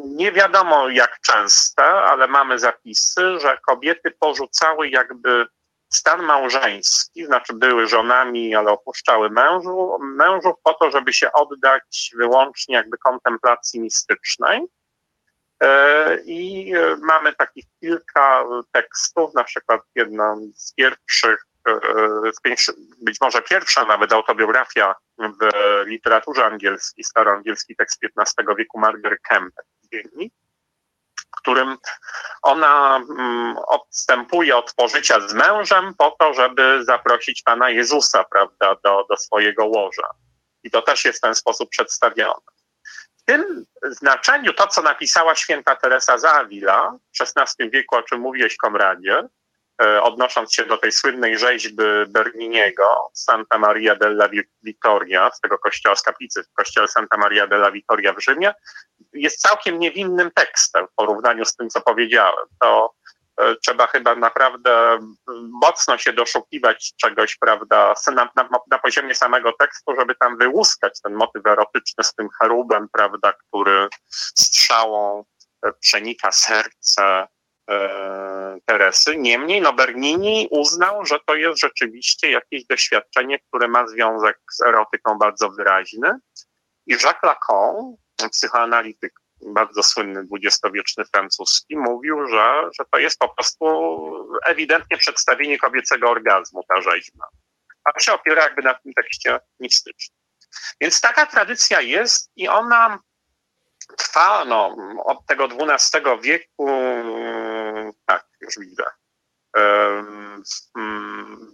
[0.05, 5.47] nie wiadomo jak częste, ale mamy zapisy, że kobiety porzucały jakby
[5.93, 12.75] stan małżeński, znaczy były żonami, ale opuszczały mężu, mężów po to, żeby się oddać wyłącznie
[12.75, 14.63] jakby kontemplacji mistycznej.
[16.25, 21.47] I mamy takich kilka tekstów, na przykład jedna z pierwszych
[22.99, 25.51] być może pierwsza nawet autobiografia w
[25.87, 29.65] literaturze angielskiej, staroangielski tekst XV wieku Margaret Campbell,
[31.37, 31.77] w którym
[32.43, 33.01] ona
[33.67, 39.67] odstępuje od pożycia z mężem po to, żeby zaprosić Pana Jezusa, prawda, do, do swojego
[39.67, 40.11] łoża.
[40.63, 42.57] I to też jest w ten sposób przedstawione.
[43.17, 48.21] W tym znaczeniu to, co napisała święta Teresa z Avila w XVI wieku, o czym
[48.21, 49.23] mówiłeś, Komradzie,
[50.03, 54.29] odnosząc się do tej słynnej rzeźby Berniniego, Santa Maria della
[54.63, 58.55] Vittoria, z tego kościoła z kaplicy w kościele Santa Maria della Vittoria w Rzymie,
[59.13, 62.47] jest całkiem niewinnym tekstem w porównaniu z tym, co powiedziałem.
[62.61, 62.95] To
[63.65, 64.99] trzeba chyba naprawdę
[65.63, 71.15] mocno się doszukiwać czegoś, prawda, na, na, na poziomie samego tekstu, żeby tam wyłuskać ten
[71.15, 73.89] motyw erotyczny z tym cherubem, prawda, który
[74.35, 75.25] strzałą
[75.81, 77.27] przenika serce
[78.65, 79.17] Teresy.
[79.17, 85.19] Niemniej no Bernini uznał, że to jest rzeczywiście jakieś doświadczenie, które ma związek z erotyką
[85.19, 86.19] bardzo wyraźny.
[86.87, 87.95] I Jacques Lacan,
[88.31, 89.13] psychoanalityk
[89.43, 93.67] bardzo słynny dwudziestowieczny francuski, mówił, że, że to jest po prostu
[94.45, 97.25] ewidentnie przedstawienie kobiecego orgazmu, ta rzeźba.
[97.85, 100.19] A się opiera jakby na tym tekście mistycznym.
[100.81, 102.99] Więc taka tradycja jest i ona
[103.97, 106.67] trwa no, od tego XII wieku,
[108.07, 108.85] tak, już widzę,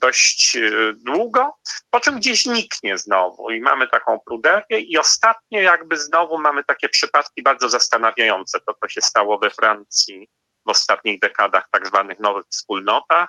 [0.01, 0.59] dość
[0.95, 1.55] długo,
[1.91, 6.89] po czym gdzieś niknie znowu i mamy taką pruderię i ostatnio jakby znowu mamy takie
[6.89, 10.29] przypadki bardzo zastanawiające, to co się stało we Francji
[10.67, 13.29] w ostatnich dekadach tak zwanych nowych wspólnotach,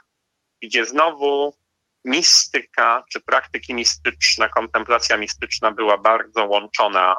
[0.62, 1.58] gdzie znowu
[2.06, 7.16] mistyka czy praktyki mistyczne, kontemplacja mistyczna była bardzo łączona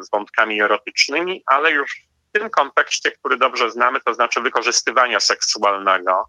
[0.00, 2.02] z wątkami erotycznymi, ale już
[2.32, 6.24] tym kontekście, który dobrze znamy, to znaczy wykorzystywania seksualnego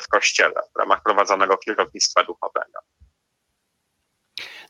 [0.00, 2.80] w kościele w ramach prowadzonego kierownictwa duchowego.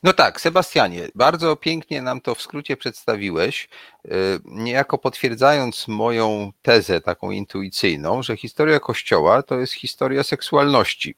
[0.03, 3.69] No tak, Sebastianie, bardzo pięknie nam to w skrócie przedstawiłeś,
[4.05, 4.09] y,
[4.45, 11.15] niejako potwierdzając moją tezę taką intuicyjną, że historia Kościoła to jest historia seksualności,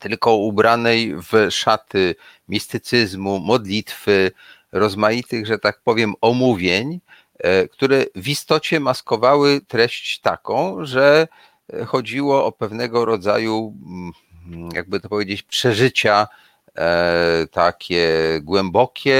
[0.00, 2.14] tylko ubranej w szaty
[2.48, 4.32] mistycyzmu, modlitwy,
[4.72, 7.00] rozmaitych, że tak powiem, omówień, e,
[7.70, 11.28] które w istocie maskowały treść taką, że
[11.86, 13.74] chodziło o pewnego rodzaju,
[14.46, 16.26] mm, jakby to powiedzieć, przeżycia
[16.78, 18.10] E, takie
[18.42, 19.18] głębokie,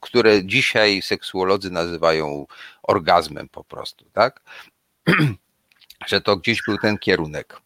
[0.00, 2.46] które dzisiaj seksuolodzy nazywają
[2.82, 4.40] orgazmem po prostu, tak?
[6.06, 7.60] Że to gdzieś był ten kierunek.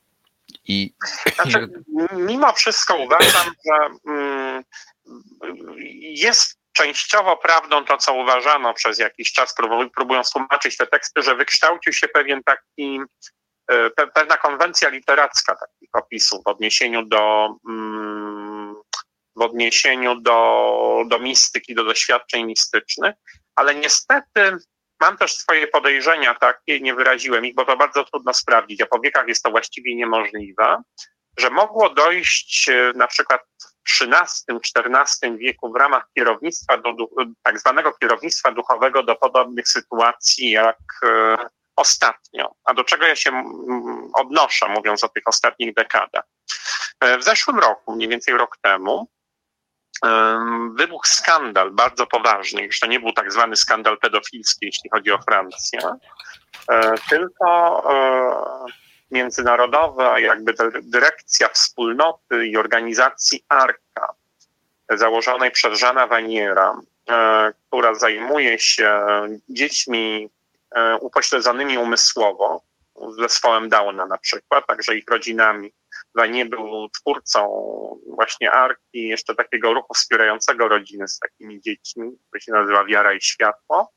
[0.64, 0.92] I
[1.34, 1.68] znaczy,
[2.12, 4.64] mimo wszystko uważam, że mm,
[6.00, 9.54] jest częściowo prawdą to, co uważano przez jakiś czas,
[9.94, 13.00] próbując tłumaczyć te teksty, że wykształcił się pewien taki
[13.70, 18.74] E, pewna konwencja literacka takich opisów w odniesieniu do mm,
[19.36, 23.14] w odniesieniu do, do mistyki, do doświadczeń mistycznych,
[23.56, 24.56] ale niestety
[25.00, 29.00] mam też swoje podejrzenia takie, nie wyraziłem ich, bo to bardzo trudno sprawdzić, a po
[29.00, 30.82] wiekach jest to właściwie niemożliwe,
[31.36, 33.40] że mogło dojść e, na przykład
[33.88, 36.94] w XIII-XIV wieku w ramach kierownictwa, do,
[37.42, 41.36] tak zwanego kierownictwa duchowego do podobnych sytuacji jak e,
[41.76, 42.54] ostatnio.
[42.64, 43.42] A do czego ja się
[44.14, 46.24] odnoszę, mówiąc o tych ostatnich dekadach?
[47.00, 49.08] E, w zeszłym roku, mniej więcej rok temu,
[50.74, 52.62] wybuchł skandal bardzo poważny.
[52.62, 55.80] Już to nie był tak zwany skandal pedofilski, jeśli chodzi o Francję,
[56.70, 58.72] e, tylko e,
[59.12, 64.08] międzynarodowa jakby dyrekcja wspólnoty i organizacji ARKA,
[64.90, 66.80] założonej przez Żana Waniera,
[67.68, 69.00] która zajmuje się
[69.48, 70.30] dziećmi
[70.74, 72.62] E, upośledzonymi umysłowo,
[73.12, 75.72] z zespołem Downa na przykład, także ich rodzinami.
[76.30, 77.40] nie był twórcą
[78.06, 83.20] właśnie Arki, jeszcze takiego ruchu wspierającego rodziny z takimi dziećmi, który się nazywa Wiara i
[83.20, 83.92] Światło.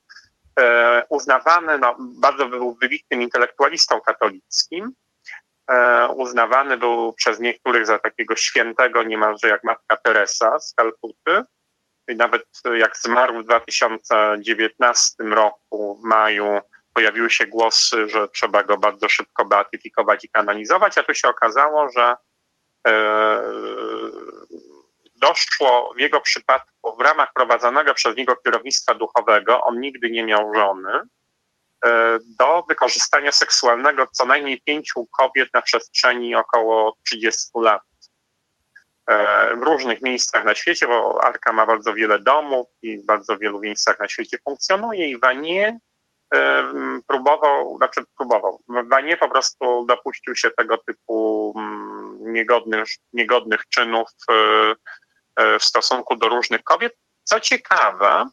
[0.60, 4.94] E, uznawany, no, bardzo był wybitnym intelektualistą katolickim.
[5.72, 11.44] E, uznawany był przez niektórych za takiego świętego, niemalże jak matka Teresa z Kalkuty.
[12.08, 12.44] I nawet
[12.78, 16.60] jak zmarł w 2019 roku, w maju,
[16.94, 21.90] pojawiły się głosy, że trzeba go bardzo szybko beatyfikować i kanonizować, a tu się okazało,
[21.90, 22.16] że
[22.88, 23.42] e,
[25.16, 30.54] doszło w jego przypadku w ramach prowadzonego przez niego kierownictwa duchowego, on nigdy nie miał
[30.56, 31.02] żony, e,
[32.40, 37.82] do wykorzystania seksualnego co najmniej pięciu kobiet na przestrzeni około 30 lat.
[39.10, 43.38] E, w różnych miejscach na świecie, bo Arka ma bardzo wiele domów i w bardzo
[43.38, 45.74] wielu miejscach na świecie funkcjonuje i Vanier
[46.34, 46.64] e,
[47.08, 55.60] próbował, znaczy próbował, Vanier po prostu dopuścił się tego typu mm, niegodnych, niegodnych czynów e,
[55.60, 56.94] w stosunku do różnych kobiet.
[57.24, 58.30] Co ciekawe,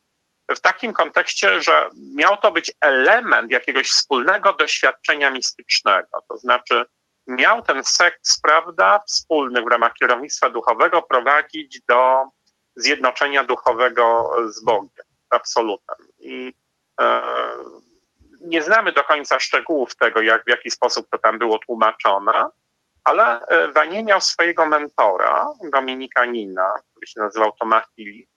[0.51, 6.85] w takim kontekście, że miał to być element jakiegoś wspólnego doświadczenia mistycznego, to znaczy
[7.27, 12.25] miał ten seks, prawda, wspólny w ramach kierownictwa duchowego prowadzić do
[12.77, 15.97] zjednoczenia duchowego z Bogiem, absolutem.
[16.19, 16.55] I
[17.01, 17.23] e,
[18.41, 22.49] nie znamy do końca szczegółów tego, jak, w jaki sposób to tam było tłumaczone,
[23.05, 23.41] ale
[23.75, 28.29] Wanie e, miał swojego mentora, Dominikanina, który się nazywał Tomasz Filip,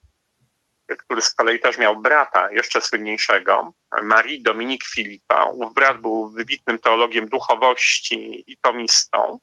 [0.94, 3.72] który z kolei też miał brata jeszcze słynniejszego,
[4.02, 5.44] Marie Dominique Filipa.
[5.44, 9.38] Ów brat był wybitnym teologiem duchowości i tomistą,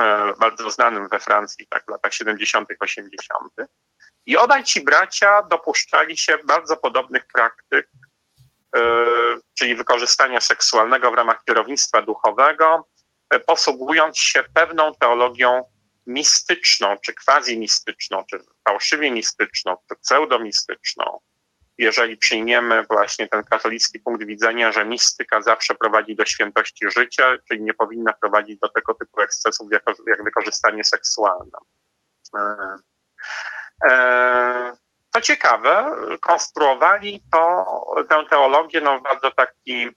[0.00, 3.52] e, bardzo znanym we Francji tak w latach 70., 80.
[4.26, 7.88] I obaj ci bracia dopuszczali się bardzo podobnych praktyk,
[8.76, 8.80] e,
[9.58, 12.88] czyli wykorzystania seksualnego w ramach kierownictwa duchowego,
[13.30, 15.64] e, posługując się pewną teologią
[16.08, 21.20] mistyczną, czy quasi-mistyczną, czy fałszywie mistyczną, czy pseudomistyczną,
[21.78, 27.62] jeżeli przyjmiemy właśnie ten katolicki punkt widzenia, że mistyka zawsze prowadzi do świętości życia, czyli
[27.62, 31.58] nie powinna prowadzić do tego typu ekscesów jak, jak wykorzystanie seksualne.
[35.12, 37.64] Co ciekawe, konstruowali to,
[38.08, 39.90] tę teologię no, w bardzo taki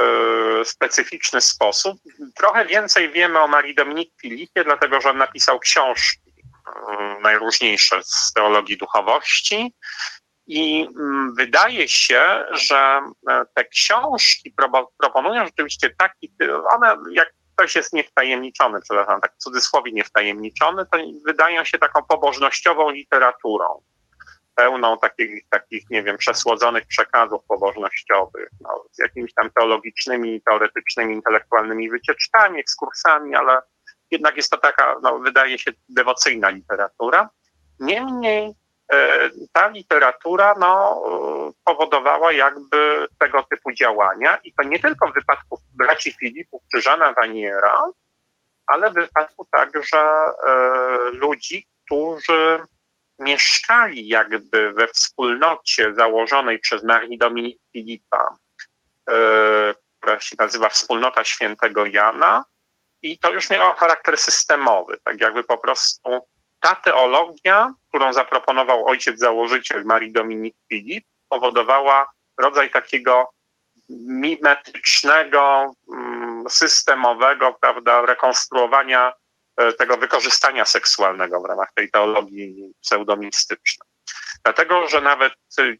[0.00, 1.98] E, specyficzny sposób.
[2.36, 6.32] Trochę więcej wiemy o Marii Dominik Filipie, dlatego że on napisał książki
[6.88, 9.74] e, najróżniejsze z teologii duchowości.
[10.46, 13.00] I mm, wydaje się, że
[13.30, 14.54] e, te książki
[14.98, 16.32] proponują rzeczywiście taki,
[16.74, 22.90] one jak ktoś jest niewtajemniczony, przepraszam, tak w cudzysłowie niewtajemniczony, to wydają się taką pobożnościową
[22.90, 23.82] literaturą
[24.54, 31.90] pełną takich, takich, nie wiem, przesłodzonych przekazów pobożnościowych, no, z jakimiś tam teologicznymi, teoretycznymi, intelektualnymi
[31.90, 33.62] wycieczkami, ekskursami, ale
[34.10, 37.30] jednak jest to taka, no, wydaje się, dewocyjna literatura.
[37.80, 38.54] Niemniej
[38.92, 41.02] e, ta literatura no,
[41.64, 47.12] powodowała jakby tego typu działania i to nie tylko w wypadku braci Filipów czy Żana
[47.12, 47.84] Waniera,
[48.66, 50.30] ale w wypadku także e,
[51.12, 52.60] ludzi, którzy
[53.22, 58.36] mieszkali jakby we wspólnocie założonej przez Marii Dominik Filipa,
[59.10, 59.14] e,
[60.00, 62.44] która się nazywa Wspólnota Świętego Jana
[63.02, 66.20] i to już miało charakter systemowy, tak jakby po prostu
[66.60, 73.30] ta teologia, którą zaproponował ojciec założyciel Marii Dominik Filip, powodowała rodzaj takiego
[74.06, 79.12] mimetycznego, mm, systemowego, prawda, rekonstruowania
[79.78, 83.88] tego wykorzystania seksualnego w ramach tej teologii pseudomistycznej.
[84.44, 85.32] Dlatego, że nawet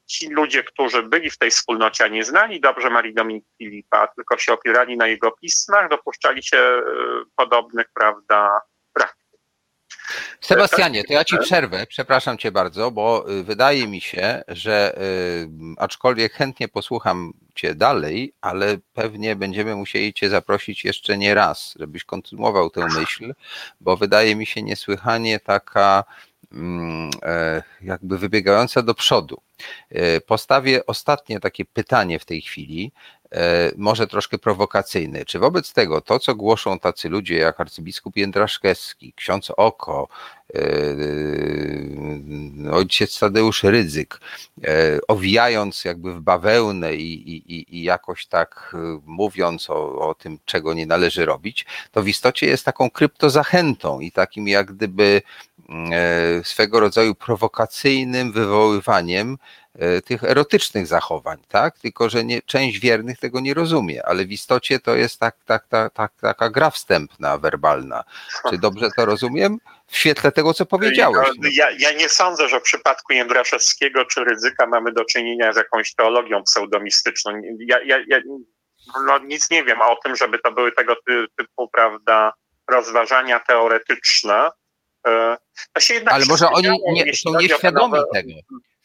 [0.06, 4.38] ci ludzie, którzy byli w tej wspólnocie, a nie znali dobrze Marii Dominik Filipa, tylko
[4.38, 6.82] się opierali na jego pismach, dopuszczali się e,
[7.36, 8.60] podobnych, prawda.
[10.40, 15.48] Sebastianie, to ja ci przerwę, przepraszam cię bardzo, bo y, wydaje mi się, że y,
[15.76, 22.04] aczkolwiek chętnie posłucham cię dalej, ale pewnie będziemy musieli cię zaprosić jeszcze nie raz, żebyś
[22.04, 23.34] kontynuował tę myśl,
[23.80, 26.04] bo wydaje mi się niesłychanie taka
[26.52, 29.40] mm, e, jakby wybiegająca do przodu.
[29.90, 32.92] E, postawię ostatnie takie pytanie w tej chwili,
[33.76, 35.24] może troszkę prowokacyjny.
[35.24, 40.41] Czy wobec tego to, co głoszą tacy ludzie jak arcybiskup Jędraszkowski, ksiądz Oko, e, e,
[42.72, 44.20] ojciec Tadeusz Rydzyk,
[45.08, 48.76] owijając jakby w bawełnę i, i, i jakoś tak
[49.06, 54.12] mówiąc o, o tym, czego nie należy robić, to w istocie jest taką kryptozachętą i
[54.12, 55.22] takim jak gdyby
[56.42, 59.38] swego rodzaju prowokacyjnym wywoływaniem
[59.78, 61.78] E, tych erotycznych zachowań, tak?
[61.78, 65.66] Tylko, że nie, część wiernych tego nie rozumie, ale w istocie to jest tak, tak,
[65.66, 68.04] tak, tak, taka gra wstępna, werbalna.
[68.50, 69.58] Czy dobrze to rozumiem?
[69.86, 71.28] W świetle tego, co powiedziałeś.
[71.38, 75.56] No, ja, ja nie sądzę, że w przypadku Jędraszewskiego czy Ryzyka mamy do czynienia z
[75.56, 77.32] jakąś teologią pseudomistyczną.
[77.58, 78.18] Ja, ja, ja
[79.06, 80.96] no, nic nie wiem o tym, żeby to były tego
[81.38, 82.32] typu, prawda,
[82.70, 84.50] rozważania teoretyczne.
[85.06, 85.36] E,
[86.06, 88.30] ale może oni nie, są nieświadomi tego.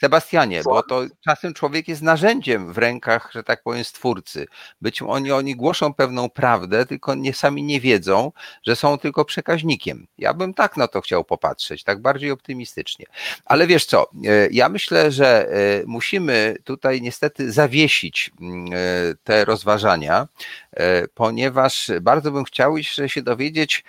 [0.02, 4.48] Sebastianie, bo to czasem człowiek jest narzędziem w rękach, że tak powiem, stwórcy.
[4.82, 8.32] Być oni, oni głoszą pewną prawdę, tylko nie, sami nie wiedzą,
[8.68, 10.08] że są tylko przekaźnikiem.
[10.18, 13.06] Ja bym tak na to chciał popatrzeć, tak bardziej optymistycznie.
[13.46, 18.78] Ale wiesz co, e, ja myślę, że e, musimy tutaj niestety zawiesić mm, e,
[19.24, 20.28] te rozważania,
[21.14, 22.76] ponieważ bardzo bym chciał
[23.08, 23.84] się dowiedzieć,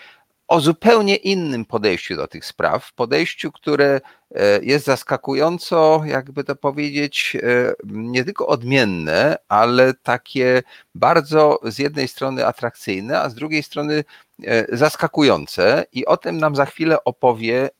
[0.48, 4.00] o zupełnie innym podejściu do tych spraw, podejściu, które
[4.34, 10.62] e, jest zaskakująco, jakby to powiedzieć, e, nie tylko odmienne, ale takie
[10.94, 14.04] bardzo z jednej strony atrakcyjne, a z drugiej strony
[14.44, 15.84] e, zaskakujące.
[15.92, 17.70] I o tym nam za chwilę opowie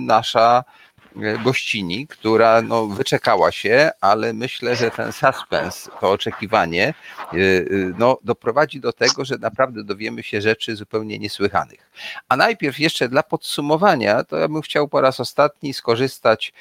[0.00, 0.64] nasza
[1.44, 6.94] gościni, która no, wyczekała się, ale myślę, że ten suspens, to oczekiwanie,
[7.32, 7.64] e, e,
[7.98, 11.90] no, doprowadzi do tego, że naprawdę dowiemy się rzeczy zupełnie niesłychanych.
[12.28, 16.52] A najpierw jeszcze dla podsumowania, to ja bym chciał po raz ostatni skorzystać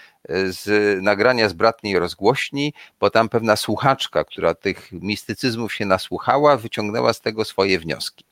[0.45, 0.67] z
[1.03, 7.21] nagrania z bratniej rozgłośni, bo tam pewna słuchaczka, która tych mistycyzmów się nasłuchała, wyciągnęła z
[7.21, 8.25] tego swoje wnioski.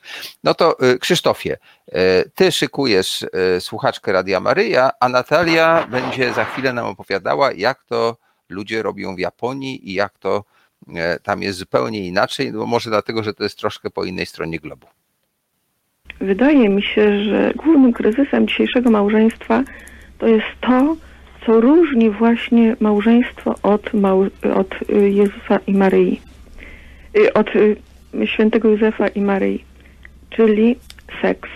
[0.44, 1.56] No to Krzysztofie,
[2.34, 3.26] ty szykujesz
[3.60, 8.16] słuchaczkę Radia Maryja, a Natalia będzie za chwilę nam opowiadała, jak to
[8.48, 10.44] ludzie robią w Japonii i jak to
[11.22, 14.86] tam jest zupełnie inaczej, no może dlatego, że to jest troszkę po innej stronie globu.
[16.20, 19.62] Wydaje mi się, że głównym kryzysem dzisiejszego małżeństwa
[20.18, 20.96] to jest to,
[21.46, 24.20] co różni właśnie małżeństwo od, mał,
[24.54, 26.20] od y, Jezusa i Maryi,
[27.16, 27.76] y, od y,
[28.24, 29.64] świętego Józefa i Maryi,
[30.30, 30.76] czyli
[31.22, 31.50] seks.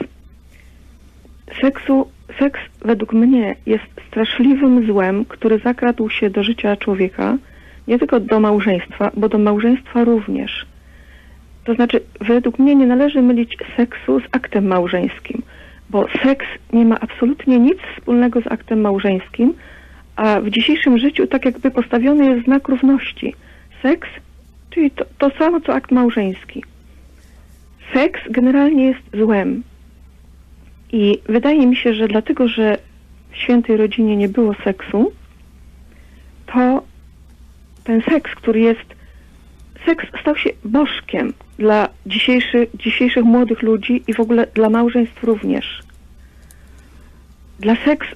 [1.60, 2.08] Seksu,
[2.38, 7.36] seks według mnie jest straszliwym złem, który zakradł się do życia człowieka,
[7.88, 10.66] nie tylko do małżeństwa, bo do małżeństwa również.
[11.64, 15.42] To znaczy, według mnie nie należy mylić seksu z aktem małżeńskim,
[15.90, 19.54] bo seks nie ma absolutnie nic wspólnego z aktem małżeńskim,
[20.18, 23.34] a w dzisiejszym życiu tak jakby postawiony jest znak równości.
[23.82, 24.08] Seks,
[24.70, 26.64] czyli to, to samo co akt małżeński.
[27.94, 29.62] Seks generalnie jest złem.
[30.92, 32.78] I wydaje mi się, że dlatego, że
[33.30, 35.12] w świętej rodzinie nie było seksu,
[36.46, 36.82] to
[37.84, 38.94] ten seks, który jest
[39.86, 45.87] seks stał się bożkiem dla dzisiejszy, dzisiejszych młodych ludzi i w ogóle dla małżeństw również.
[47.58, 48.08] Dla seks,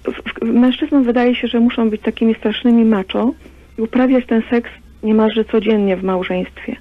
[0.42, 3.32] mężczyznom wydaje się, że muszą być takimi strasznymi macho
[3.78, 4.70] i uprawiać ten seks
[5.02, 6.76] niemalże codziennie w małżeństwie.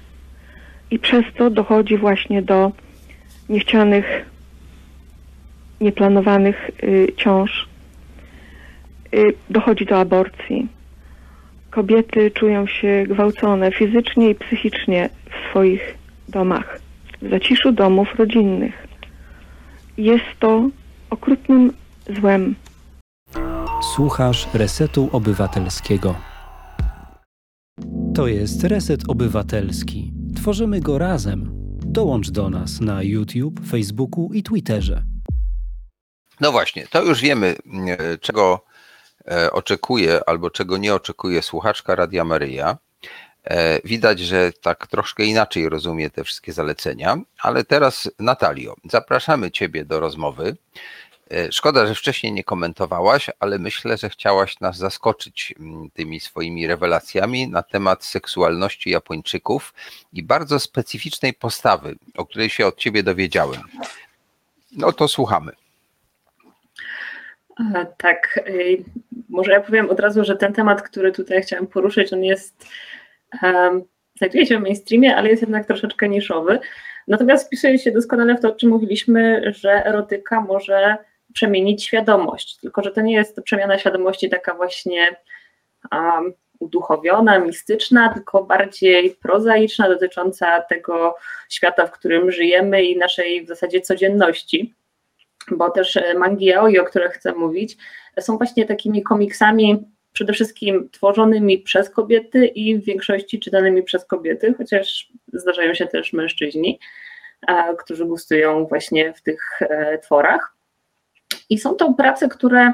[0.90, 2.72] I przez to dochodzi właśnie do
[3.48, 4.06] niechcianych,
[5.80, 7.68] nieplanowanych y, ciąż.
[9.14, 10.68] y, dochodzi do aborcji.
[11.70, 15.94] Kobiety czują się gwałcone fizycznie i psychicznie w swoich
[16.28, 16.80] domach,
[17.22, 18.86] w zaciszu domów rodzinnych.
[19.98, 20.68] Jest to
[21.10, 21.72] okrutnym
[22.20, 22.54] złem.
[23.94, 26.14] Słuchasz Resetu Obywatelskiego.
[28.14, 30.12] To jest Reset Obywatelski.
[30.36, 31.50] Tworzymy go razem.
[31.86, 35.02] Dołącz do nas na YouTube, Facebooku i Twitterze.
[36.40, 37.56] No właśnie, to już wiemy,
[37.88, 38.64] e, czego
[39.30, 42.78] e, oczekuje albo czego nie oczekuje słuchaczka Radia Maryja.
[43.44, 49.84] E, widać, że tak troszkę inaczej rozumie te wszystkie zalecenia, ale teraz Natalio, zapraszamy Ciebie
[49.84, 50.56] do rozmowy.
[51.50, 57.48] Szkoda, że wcześniej nie komentowałaś, ale myślę, że chciałaś nas zaskoczyć mm, tymi swoimi rewelacjami
[57.48, 59.74] na temat seksualności Japończyków
[60.12, 63.60] i bardzo specyficznej postawy, o której się od Ciebie dowiedziałem.
[64.76, 65.52] No to słuchamy.
[67.96, 68.84] Tak, y,
[69.28, 72.66] może ja powiem od razu, że ten temat, który tutaj chciałam poruszyć, on jest,
[73.42, 73.82] um,
[74.16, 76.58] znajduje się w mainstreamie, ale jest jednak troszeczkę niszowy.
[77.08, 80.98] Natomiast wpisuje się doskonale w to, o czym mówiliśmy, że erotyka może
[81.34, 82.56] przemienić świadomość.
[82.56, 85.16] Tylko, że to nie jest przemiana świadomości taka właśnie
[85.92, 91.16] um, uduchowiona, mistyczna, tylko bardziej prozaiczna, dotycząca tego
[91.48, 94.74] świata, w którym żyjemy i naszej w zasadzie codzienności
[95.50, 97.76] bo też e, mangi yaoi, o których chcę mówić,
[98.20, 104.54] są właśnie takimi komiksami przede wszystkim tworzonymi przez kobiety i w większości czytanymi przez kobiety,
[104.58, 106.78] chociaż zdarzają się też mężczyźni,
[107.78, 110.54] którzy gustują właśnie w tych e, tworach.
[111.52, 112.72] I są to prace, które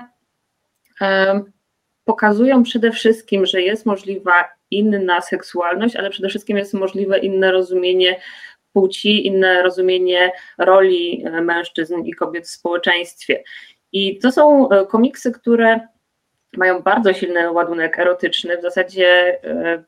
[2.05, 8.21] pokazują przede wszystkim, że jest możliwa inna seksualność, ale przede wszystkim jest możliwe inne rozumienie
[8.73, 13.45] płci, inne rozumienie roli e, mężczyzn i kobiet w społeczeństwie.
[13.93, 15.81] I to są e, komiksy, które
[16.57, 18.59] mają bardzo silny ładunek erotyczny.
[18.59, 19.85] W zasadzie e,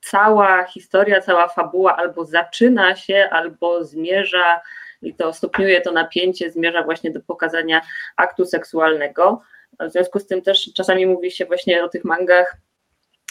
[0.00, 4.60] cała historia, cała fabuła albo zaczyna się, albo zmierza,
[5.02, 7.80] i to stopniuje to napięcie, zmierza właśnie do pokazania
[8.16, 9.42] aktu seksualnego.
[9.80, 12.56] W związku z tym też czasami mówi się właśnie o tych mangach,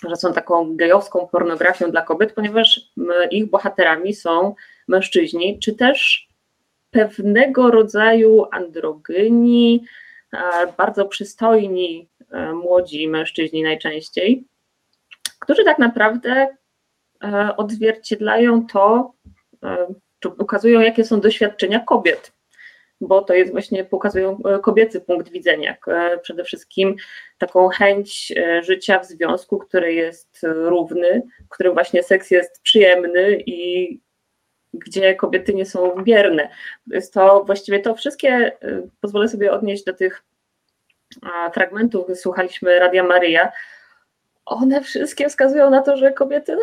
[0.09, 2.91] że są taką gejowską pornografią dla kobiet, ponieważ
[3.31, 4.55] ich bohaterami są
[4.87, 6.27] mężczyźni, czy też
[6.91, 9.85] pewnego rodzaju androgyni,
[10.33, 10.37] e,
[10.77, 14.43] bardzo przystojni e, młodzi mężczyźni najczęściej,
[15.39, 16.47] którzy tak naprawdę
[17.23, 19.13] e, odzwierciedlają to,
[20.19, 22.33] czy ukazują, jakie są doświadczenia kobiet,
[23.01, 25.77] bo to jest właśnie, pokazują kobiecy punkt widzenia.
[26.21, 26.95] Przede wszystkim
[27.37, 33.99] taką chęć życia w związku, który jest równy, w którym właśnie seks jest przyjemny i
[34.73, 36.49] gdzie kobiety nie są bierne.
[36.87, 38.51] Jest to właściwie to wszystkie,
[39.01, 40.23] pozwolę sobie odnieść do tych
[41.53, 43.51] fragmentów, słuchaliśmy Radia Maryja,
[44.47, 46.61] one wszystkie wskazują na to, że kobiety, no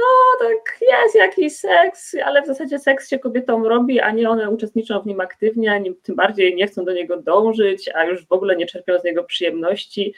[0.48, 5.00] tak jest jakiś seks, ale w zasadzie seks się kobietom robi, a nie one uczestniczą
[5.00, 8.32] w nim aktywnie, a nie, tym bardziej nie chcą do niego dążyć, a już w
[8.32, 10.14] ogóle nie czerpią z niego przyjemności.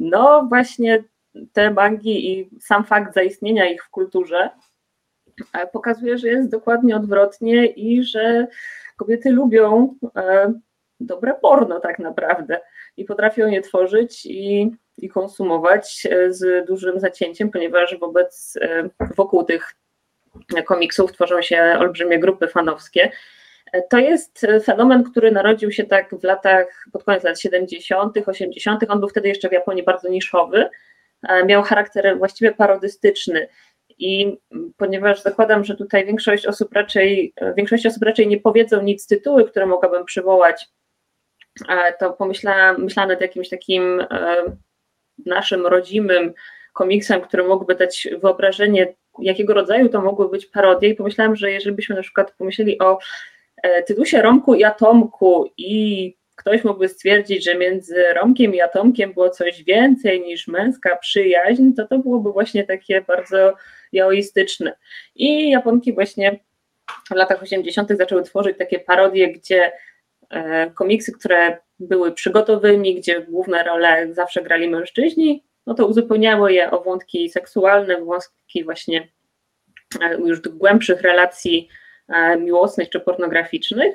[0.00, 1.04] No właśnie
[1.52, 4.50] te mangi i sam fakt zaistnienia ich w kulturze
[5.72, 8.46] pokazuje, że jest dokładnie odwrotnie i że
[8.96, 10.52] kobiety lubią e,
[11.00, 12.60] dobre porno tak naprawdę
[12.96, 19.44] i potrafią je tworzyć i, i konsumować e, z dużym zacięciem, ponieważ wobec, e, wokół
[19.44, 19.74] tych
[20.66, 23.10] komiksów tworzą się olbrzymie grupy fanowskie.
[23.90, 29.00] To jest fenomen, który narodził się tak w latach, pod koniec lat 70., 80., on
[29.00, 30.68] był wtedy jeszcze w Japonii bardzo niszowy,
[31.46, 33.48] miał charakter właściwie parodystyczny.
[33.98, 34.38] I
[34.76, 39.66] ponieważ zakładam, że tutaj większość osób raczej, większość osób raczej nie powiedzą nic tytuły, które
[39.66, 40.68] mogłabym przywołać,
[41.98, 44.44] to pomyślałam myślałam nad jakimś takim e,
[45.26, 46.32] naszym rodzimym
[46.72, 51.76] komiksem, który mógłby dać wyobrażenie, jakiego rodzaju to mogły być parodie i pomyślałam, że jeżeli
[51.76, 52.98] byśmy na przykład pomyśleli o
[53.62, 59.30] e, Tytusie Romku i Atomku i ktoś mógłby stwierdzić, że między Romkiem i Atomkiem było
[59.30, 63.54] coś więcej niż męska przyjaźń, to to byłoby właśnie takie bardzo
[63.92, 64.76] jaoistyczne.
[65.14, 66.40] I Japonki właśnie
[67.10, 67.90] w latach 80.
[67.96, 69.72] zaczęły tworzyć takie parodie, gdzie
[70.74, 76.80] komiksy, które były przygotowymi, gdzie główne role zawsze grali mężczyźni, no to uzupełniały je o
[76.80, 79.08] wątki seksualne, wątki właśnie
[80.00, 81.68] e, już głębszych relacji
[82.08, 83.94] e, miłosnych czy pornograficznych.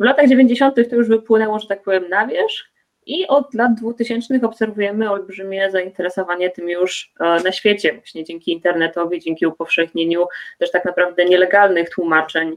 [0.00, 0.74] W latach 90.
[0.90, 2.64] to już wypłynęło, że tak powiem, na wierzch
[3.06, 9.20] i od lat 2000 obserwujemy olbrzymie zainteresowanie tym już e, na świecie, właśnie dzięki internetowi,
[9.20, 10.26] dzięki upowszechnieniu
[10.58, 12.56] też tak naprawdę nielegalnych tłumaczeń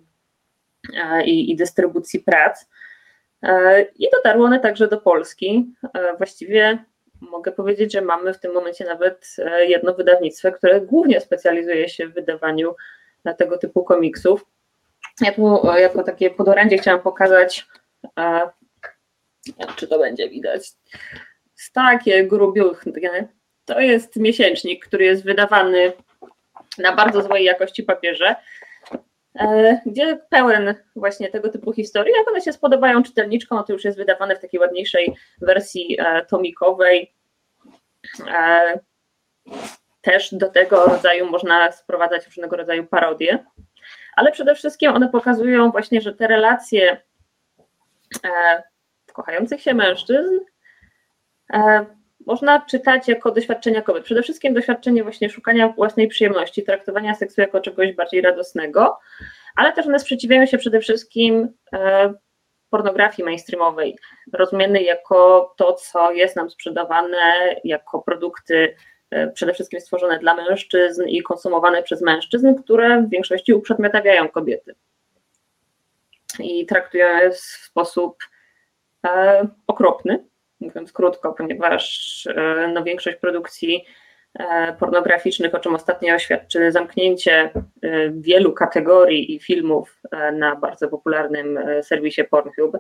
[0.93, 2.65] e, i, i dystrybucji prac.
[3.43, 5.73] E, I dotarły one także do Polski.
[6.18, 6.85] Właściwie
[7.22, 12.07] mogę powiedzieć, że mamy w tym momencie nawet e, jedno wydawnictwo, które głównie specjalizuje się
[12.07, 12.76] w wydawaniu
[13.38, 14.45] tego typu komiksów.
[15.22, 17.68] Ja tu jako takie podorędzie chciałam pokazać,
[19.76, 20.72] czy to będzie widać,
[21.73, 23.27] takie grubiuchne.
[23.65, 25.93] To jest miesięcznik, który jest wydawany
[26.77, 28.35] na bardzo złej jakości papierze, e,
[29.85, 32.14] gdzie pełen właśnie tego typu historii.
[32.18, 37.14] Jak one się spodobają czytelniczkom, to już jest wydawane w takiej ładniejszej wersji e, tomikowej.
[38.27, 38.80] E,
[40.01, 43.45] też do tego rodzaju można sprowadzać różnego rodzaju parodie,
[44.15, 47.01] ale przede wszystkim one pokazują właśnie, że te relacje
[49.14, 50.38] kochających się mężczyzn
[52.27, 54.03] można czytać jako doświadczenia kobiet.
[54.03, 58.99] Przede wszystkim doświadczenie właśnie szukania własnej przyjemności, traktowania seksu jako czegoś bardziej radosnego,
[59.55, 62.13] ale też one sprzeciwiają się przede wszystkim e,
[62.69, 63.97] pornografii mainstreamowej,
[64.33, 68.75] rozumianej jako to, co jest nam sprzedawane jako produkty
[69.11, 74.75] e, przede wszystkim stworzone dla mężczyzn i konsumowane przez mężczyzn, które w większości uprzedmiotawiają kobiety
[76.39, 78.17] i traktują je w sposób
[79.05, 80.25] e, okropny
[80.59, 83.85] mówiąc krótko, ponieważ e, no, większość produkcji
[84.39, 87.51] e, pornograficznych, o czym ostatnio świadczy zamknięcie e,
[88.11, 90.01] wielu kategorii i filmów
[90.34, 92.77] na bardzo popularnym serwisie Pornhub,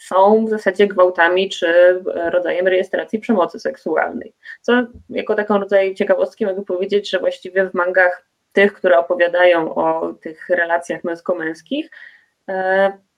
[0.00, 4.34] są w zasadzie gwałtami czy rodzajem rejestracji przemocy seksualnej.
[4.60, 10.12] Co jako taką rodzaj ciekawostki mogę powiedzieć, że właściwie w mangach tych, które opowiadają o
[10.12, 11.90] tych relacjach męsko-męskich,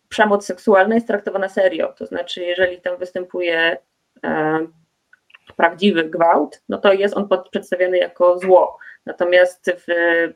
[0.09, 1.93] przemoc seksualna jest traktowana serio.
[1.99, 3.77] To znaczy, jeżeli tam występuje
[4.25, 4.59] e,
[5.57, 8.79] prawdziwy gwałt, no to jest on przedstawiany jako zło.
[9.07, 9.87] Natomiast w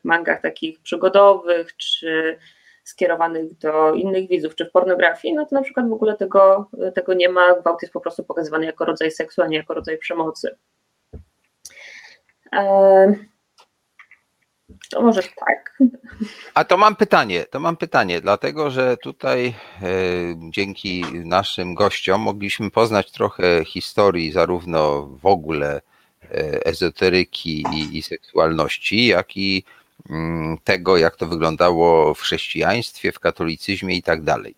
[0.04, 2.38] mangach takich przygodowych, czy
[2.84, 7.14] skierowanych do innych widzów, czy w pornografii, no to na przykład w ogóle tego, tego
[7.14, 7.54] nie ma.
[7.60, 10.56] Gwałt jest po prostu pokazywany jako rodzaj seksu, a nie jako rodzaj przemocy.
[12.52, 13.14] E,
[14.90, 15.78] to może tak.
[16.54, 19.88] A to mam pytanie, to mam pytanie, dlatego że tutaj e,
[20.50, 25.80] dzięki naszym gościom mogliśmy poznać trochę historii zarówno w ogóle
[26.22, 29.64] e, ezoteryki i, i seksualności, jak i
[30.10, 34.54] mm, tego, jak to wyglądało w chrześcijaństwie, w katolicyzmie i tak dalej.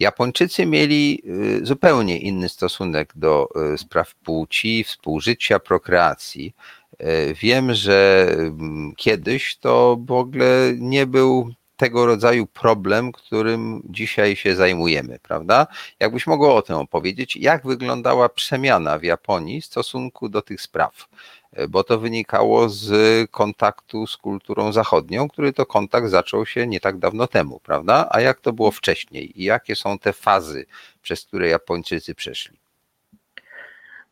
[0.00, 1.22] Japończycy mieli
[1.62, 6.54] e, zupełnie inny stosunek do spraw płci, współżycia, prokreacji.
[6.98, 14.36] E, wiem, że mm, kiedyś to w ogóle nie był tego rodzaju problem, którym dzisiaj
[14.36, 15.66] się zajmujemy, prawda?
[16.00, 21.08] Jakbyś mogła o tym opowiedzieć, jak wyglądała przemiana w Japonii w stosunku do tych spraw?
[21.52, 22.90] E, bo to wynikało z
[23.30, 28.08] kontaktu z kulturą zachodnią, który to kontakt zaczął się nie tak dawno temu, prawda?
[28.10, 30.66] A jak to było wcześniej i jakie są te fazy,
[31.02, 32.65] przez które Japończycy przeszli?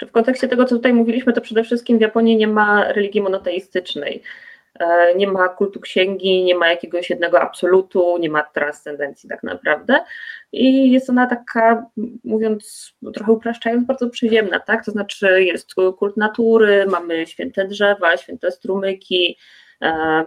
[0.02, 4.22] W kontekście tego, co tutaj mówiliśmy, to przede wszystkim w Japonii nie ma religii monoteistycznej.
[4.80, 10.00] E, nie ma kultu księgi, nie ma jakiegoś jednego absolutu, nie ma transcendencji tak naprawdę.
[10.52, 11.86] I jest ona taka,
[12.24, 14.84] mówiąc trochę upraszczając, bardzo przyziemna, tak?
[14.84, 19.38] To znaczy jest kult natury, mamy święte drzewa, święte strumyki,
[19.82, 20.24] e,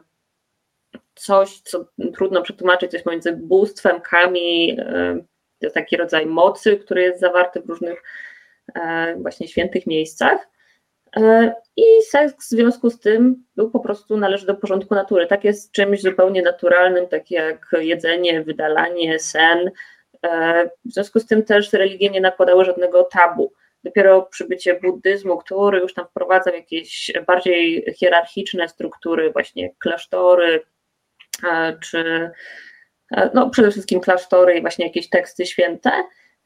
[1.15, 5.23] coś, co trudno przetłumaczyć, coś pomiędzy bóstwem, kami, e,
[5.61, 8.03] to taki rodzaj mocy, który jest zawarty w różnych
[9.21, 10.47] właśnie świętych miejscach.
[11.15, 15.27] E, I seks w związku z tym był po prostu należy do porządku natury.
[15.27, 19.71] Tak jest czymś zupełnie naturalnym, tak jak jedzenie, wydalanie, sen.
[20.23, 23.53] E, w związku z tym też religie nie nakładały żadnego tabu.
[23.83, 30.61] Dopiero przybycie buddyzmu, który już tam wprowadzał jakieś bardziej hierarchiczne struktury, właśnie klasztory,
[31.81, 32.31] czy
[33.33, 35.91] no przede wszystkim klasztory i właśnie jakieś teksty święte,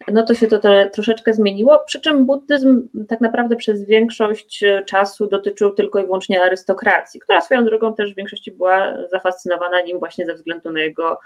[0.07, 0.59] no to się to
[0.93, 6.43] troszeczkę zmieniło, przy czym buddyzm tak naprawdę przez większość e, czasu dotyczył tylko i wyłącznie
[6.43, 11.19] arystokracji, która swoją drogą też w większości była zafascynowana nim właśnie ze względu na jego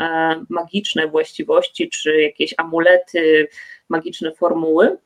[0.00, 3.48] e, magiczne właściwości, czy jakieś amulety,
[3.88, 4.98] magiczne formuły.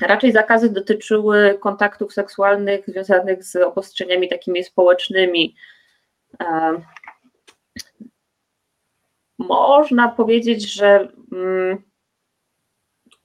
[0.00, 5.54] Raczej zakazy dotyczyły kontaktów seksualnych związanych z obostrzeniami takimi społecznymi.
[6.40, 6.80] E,
[9.38, 11.91] można powiedzieć, że mm,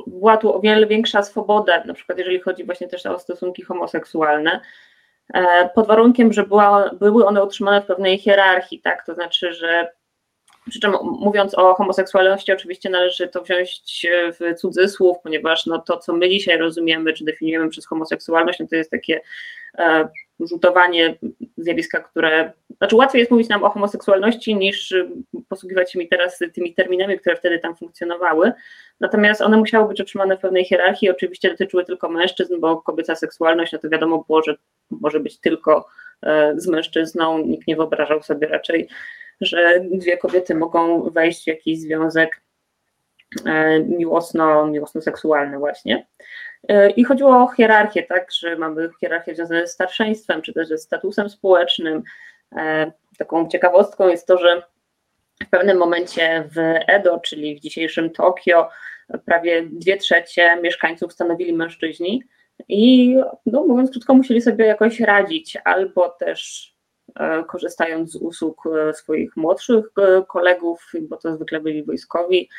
[0.07, 4.61] była tu o wiele większa swoboda, na przykład jeżeli chodzi właśnie też o stosunki homoseksualne,
[5.34, 9.91] e, pod warunkiem, że była, były one utrzymane w pewnej hierarchii, tak, to znaczy, że
[10.69, 13.81] przy czym mówiąc o homoseksualności, oczywiście należy to wziąć
[14.39, 18.75] w cudzysłów, ponieważ no, to, co my dzisiaj rozumiemy, czy definiujemy przez homoseksualność, no to
[18.75, 19.21] jest takie
[19.77, 20.07] e,
[20.39, 21.18] rzutowanie
[21.57, 22.51] zjawiska, które.
[22.77, 24.95] Znaczy, łatwiej jest mówić nam o homoseksualności niż
[25.49, 28.51] posługiwać się mi teraz tymi terminami, które wtedy tam funkcjonowały.
[28.99, 31.09] Natomiast one musiały być utrzymane w pewnej hierarchii.
[31.09, 34.55] Oczywiście dotyczyły tylko mężczyzn, bo kobieca seksualność, no to wiadomo było, że
[34.89, 35.88] może być tylko
[36.22, 37.38] e, z mężczyzną.
[37.38, 38.88] Nikt nie wyobrażał sobie raczej,
[39.41, 42.41] że dwie kobiety mogą wejść w jakiś związek
[43.45, 46.07] e, miłosno, miłosno-seksualny właśnie.
[46.68, 50.77] E, I chodziło o hierarchię, tak, że mamy hierarchię związaną ze starszeństwem, czy też ze
[50.77, 52.03] statusem społecznym.
[52.57, 54.64] E, taką ciekawostką jest to, że
[55.45, 56.57] w pewnym momencie w
[56.88, 58.69] Edo, czyli w dzisiejszym Tokio,
[59.26, 62.23] prawie dwie trzecie mieszkańców stanowili mężczyźni
[62.68, 63.15] i
[63.45, 66.72] no, mówiąc krótko, musieli sobie jakoś radzić, albo też
[67.19, 68.64] e, korzystając z usług
[68.94, 69.85] swoich młodszych
[70.27, 72.49] kolegów, bo to zwykle byli wojskowi,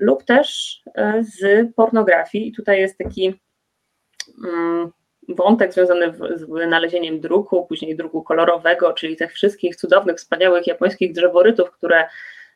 [0.00, 2.48] lub też e, z pornografii.
[2.48, 3.40] I tutaj jest taki
[4.44, 4.92] mm,
[5.28, 11.70] wątek związany z wynalezieniem druku, później druku kolorowego, czyli tych wszystkich cudownych, wspaniałych japońskich drzeworytów,
[11.70, 12.08] które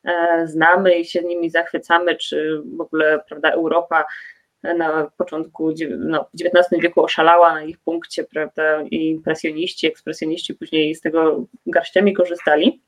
[0.04, 4.04] e, znamy i się nimi zachwycamy, czy w ogóle prawda, Europa
[4.62, 11.00] na początku no, XIX wieku oszalała na ich punkcie, prawda, i impresjoniści, ekspresjoniści później z
[11.00, 12.82] tego garściami korzystali,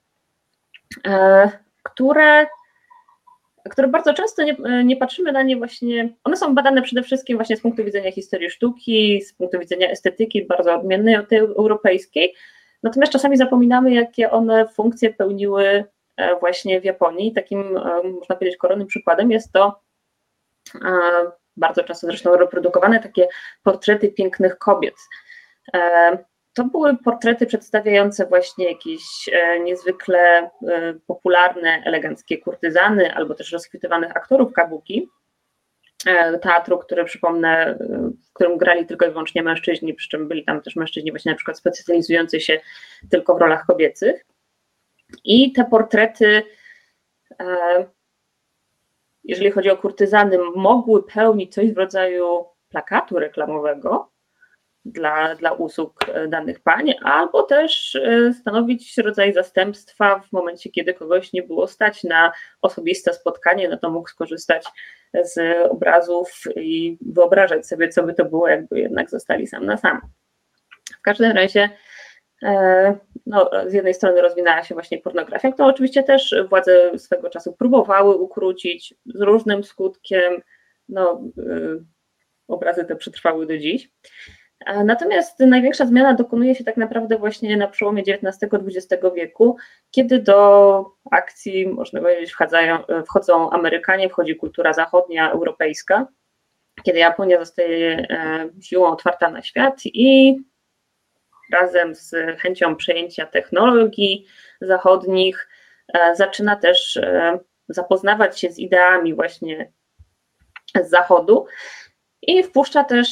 [1.82, 2.46] które
[3.70, 7.56] które bardzo często nie, nie, patrzymy na nie właśnie, one są badane przede wszystkim właśnie
[7.56, 12.34] z punktu widzenia historii sztuki, z punktu widzenia estetyki bardzo odmiennej od tej europejskiej,
[12.82, 15.84] natomiast czasami zapominamy, jakie one funkcje pełniły
[16.16, 17.32] e, właśnie w Japonii.
[17.32, 19.80] Takim, e, można powiedzieć, koronnym przykładem jest to
[20.74, 20.90] e,
[21.56, 23.28] bardzo często zresztą reprodukowane takie
[23.62, 24.94] portrety pięknych kobiet
[26.54, 29.02] to były portrety przedstawiające właśnie jakieś
[29.32, 30.50] e, niezwykle e,
[31.06, 35.08] popularne, eleganckie kurtyzany albo też rozchwytywanych aktorów kabuki,
[36.06, 37.78] e, teatru, który przypomnę,
[38.28, 41.36] w którym grali tylko i wyłącznie mężczyźni, przy czym byli tam też mężczyźni właśnie na
[41.36, 42.60] przykład specjalizujący się
[43.10, 44.26] tylko w rolach kobiecych.
[45.24, 46.42] I te portrety,
[49.24, 54.10] jeżeli chodzi o kurtyzany, mogły pełnić coś w rodzaju plakatu reklamowego,
[54.92, 60.94] dla, dla usług e, danych pań, albo też e, stanowić rodzaj zastępstwa w momencie, kiedy
[60.94, 64.66] kogoś nie było stać na osobiste spotkanie, no to mógł skorzystać
[65.14, 70.00] z obrazów i wyobrażać sobie, co by to było, jakby jednak zostali sam na sam.
[70.98, 71.70] W każdym razie
[72.42, 72.96] e,
[73.26, 78.16] no, z jednej strony rozwinęła się właśnie pornografia, to oczywiście też władze swego czasu próbowały
[78.16, 80.42] ukrócić z różnym skutkiem.
[80.88, 81.22] No,
[82.48, 83.90] obrazy te przetrwały do dziś.
[84.84, 89.56] Natomiast największa zmiana dokonuje się tak naprawdę właśnie na przełomie XIX-XX wieku,
[89.90, 96.06] kiedy do akcji, można powiedzieć, wchodzają, wchodzą Amerykanie, wchodzi kultura zachodnia, europejska,
[96.82, 100.38] kiedy Japonia zostaje e, siłą otwarta na świat i
[101.52, 104.26] razem z chęcią przejęcia technologii
[104.60, 105.48] zachodnich
[105.94, 107.38] e, zaczyna też e,
[107.68, 109.72] zapoznawać się z ideami właśnie
[110.82, 111.46] z zachodu
[112.22, 113.08] i wpuszcza też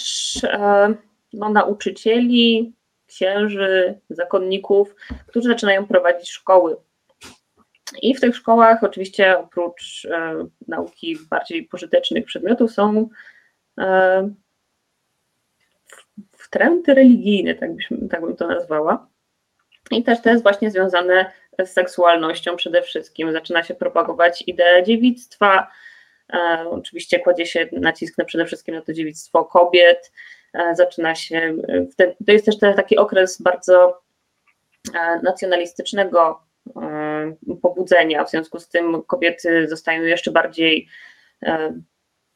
[1.33, 2.73] no, nauczycieli,
[3.07, 4.95] księży, zakonników,
[5.27, 6.77] którzy zaczynają prowadzić szkoły.
[8.03, 13.09] I w tych szkołach, oczywiście, oprócz e, nauki bardziej pożytecznych przedmiotów, są
[13.79, 14.31] e,
[16.33, 19.09] wtręty religijne, tak, byśmy, tak bym to nazwała.
[19.91, 21.33] I też to jest właśnie związane
[21.65, 23.33] z seksualnością przede wszystkim.
[23.33, 25.71] Zaczyna się propagować ideę dziewictwa.
[26.33, 30.13] E, oczywiście kładzie się nacisk na przede wszystkim na to dziewictwo kobiet.
[30.55, 31.57] E, zaczyna się,
[31.97, 34.01] ten, to jest też taki okres bardzo
[34.95, 36.41] e, nacjonalistycznego
[36.77, 40.89] e, pobudzenia, w związku z tym kobiety zostają jeszcze bardziej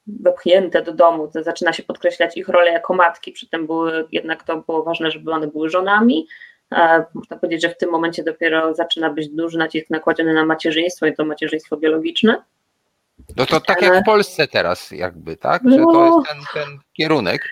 [0.06, 4.42] wepchnięte do domu, to zaczyna się podkreślać ich rolę jako matki, przy tym były, jednak
[4.42, 6.26] to było ważne, żeby one były żonami.
[7.14, 11.14] Można powiedzieć, że w tym momencie dopiero zaczyna być duży nacisk nakładziony na macierzyństwo i
[11.14, 12.42] to macierzyństwo biologiczne.
[13.36, 15.62] No to tak jak w Polsce teraz jakby, tak?
[15.70, 17.42] Że to jest ten, ten kierunek.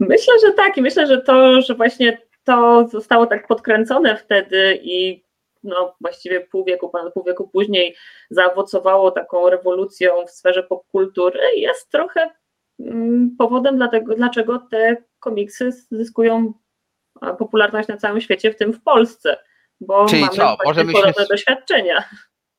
[0.00, 5.26] Myślę, że tak i myślę, że to, że właśnie to zostało tak podkręcone wtedy i
[5.62, 7.96] no, właściwie pół wieku, ponad pół wieku później
[8.30, 12.30] zaowocowało taką rewolucją w sferze popkultury, jest trochę
[12.80, 16.52] mm, powodem dlatego, dlaczego te komiksy zyskują
[17.38, 19.36] popularność na całym świecie, w tym w Polsce,
[19.80, 20.56] bo Czyli mamy co?
[20.64, 21.28] Możemy podobne się...
[21.30, 22.04] doświadczenia.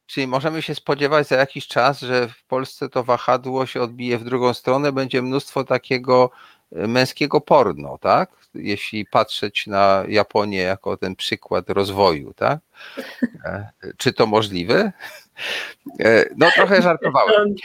[0.06, 4.24] Czyli możemy się spodziewać za jakiś czas, że w Polsce to wahadło się odbije w
[4.24, 6.32] drugą stronę, będzie mnóstwo takiego
[6.72, 8.30] męskiego porno, tak?
[8.54, 12.60] Jeśli patrzeć na Japonię jako ten przykład rozwoju, tak?
[13.46, 14.92] E, czy to możliwe?
[16.00, 17.56] E, no trochę żartowałem.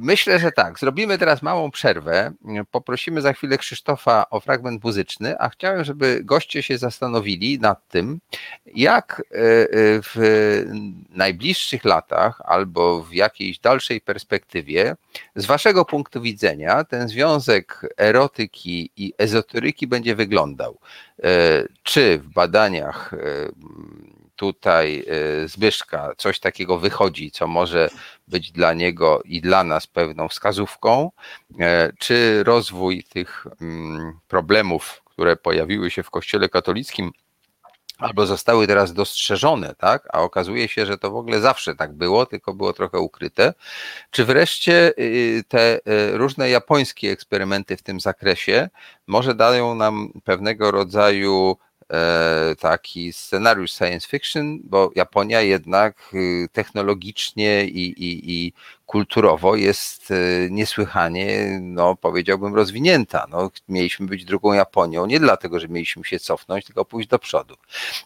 [0.00, 0.78] myślę, że tak.
[0.78, 2.32] Zrobimy teraz małą przerwę.
[2.70, 8.20] Poprosimy za chwilę Krzysztofa o fragment muzyczny, a chciałem, żeby goście się zastanowili nad tym,
[8.66, 9.22] jak
[10.02, 10.64] w
[11.10, 14.96] najbliższych latach albo w jakiejś dalszej perspektywie,
[15.36, 20.78] z waszego punktu widzenia, ten związek erotyki i ezoteryki będzie wyglądał.
[21.82, 23.14] Czy w badaniach
[24.36, 25.04] tutaj
[25.44, 27.90] y, Zbyszka coś takiego wychodzi, co może
[28.28, 31.10] być dla niego i dla nas pewną wskazówką,
[31.60, 37.12] e, czy rozwój tych mm, problemów, które pojawiły się w Kościele katolickim,
[37.98, 40.08] albo zostały teraz dostrzeżone, tak?
[40.12, 43.54] A okazuje się, że to w ogóle zawsze tak było, tylko było trochę ukryte.
[44.10, 48.68] Czy wreszcie y, te y, różne japońskie eksperymenty w tym zakresie
[49.06, 51.56] może dają nam pewnego rodzaju
[52.60, 58.52] taki scenariusz science fiction, bo Japonia jednak y, technologicznie i, i, i
[58.86, 63.26] kulturowo jest y, niesłychanie, no powiedziałbym, rozwinięta.
[63.30, 67.56] No, mieliśmy być drugą Japonią, nie dlatego, że mieliśmy się cofnąć, tylko pójść do przodu.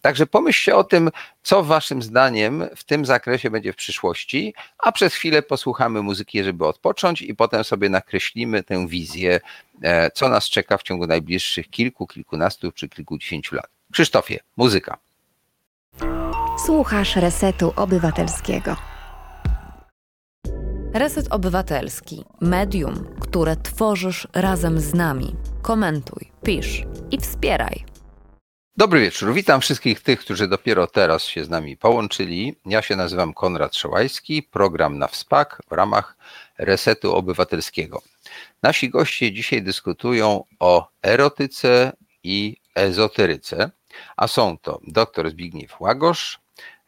[0.02, 1.10] Także pomyślcie o tym,
[1.42, 6.66] co waszym zdaniem w tym zakresie będzie w przyszłości, a przez chwilę posłuchamy muzyki, żeby
[6.66, 9.40] odpocząć i potem sobie nakreślimy tę wizję,
[9.82, 13.68] e, co nas czeka w ciągu najbliższych kilku, kilkunastu czy kilkudziesięciu lat.
[13.92, 14.98] Krzysztofie, muzyka.
[16.66, 18.87] Słuchasz Resetu Obywatelskiego.
[20.98, 22.24] Reset Obywatelski.
[22.40, 25.36] Medium, które tworzysz razem z nami.
[25.62, 27.84] Komentuj, pisz i wspieraj.
[28.76, 29.32] Dobry wieczór.
[29.32, 32.54] Witam wszystkich tych, którzy dopiero teraz się z nami połączyli.
[32.66, 36.16] Ja się nazywam Konrad Szołajski, program na WSPAK w ramach
[36.58, 38.02] Resetu Obywatelskiego.
[38.62, 41.92] Nasi goście dzisiaj dyskutują o erotyce
[42.22, 43.70] i ezoteryce
[44.16, 46.40] a są to dr Zbigniew Łagosz,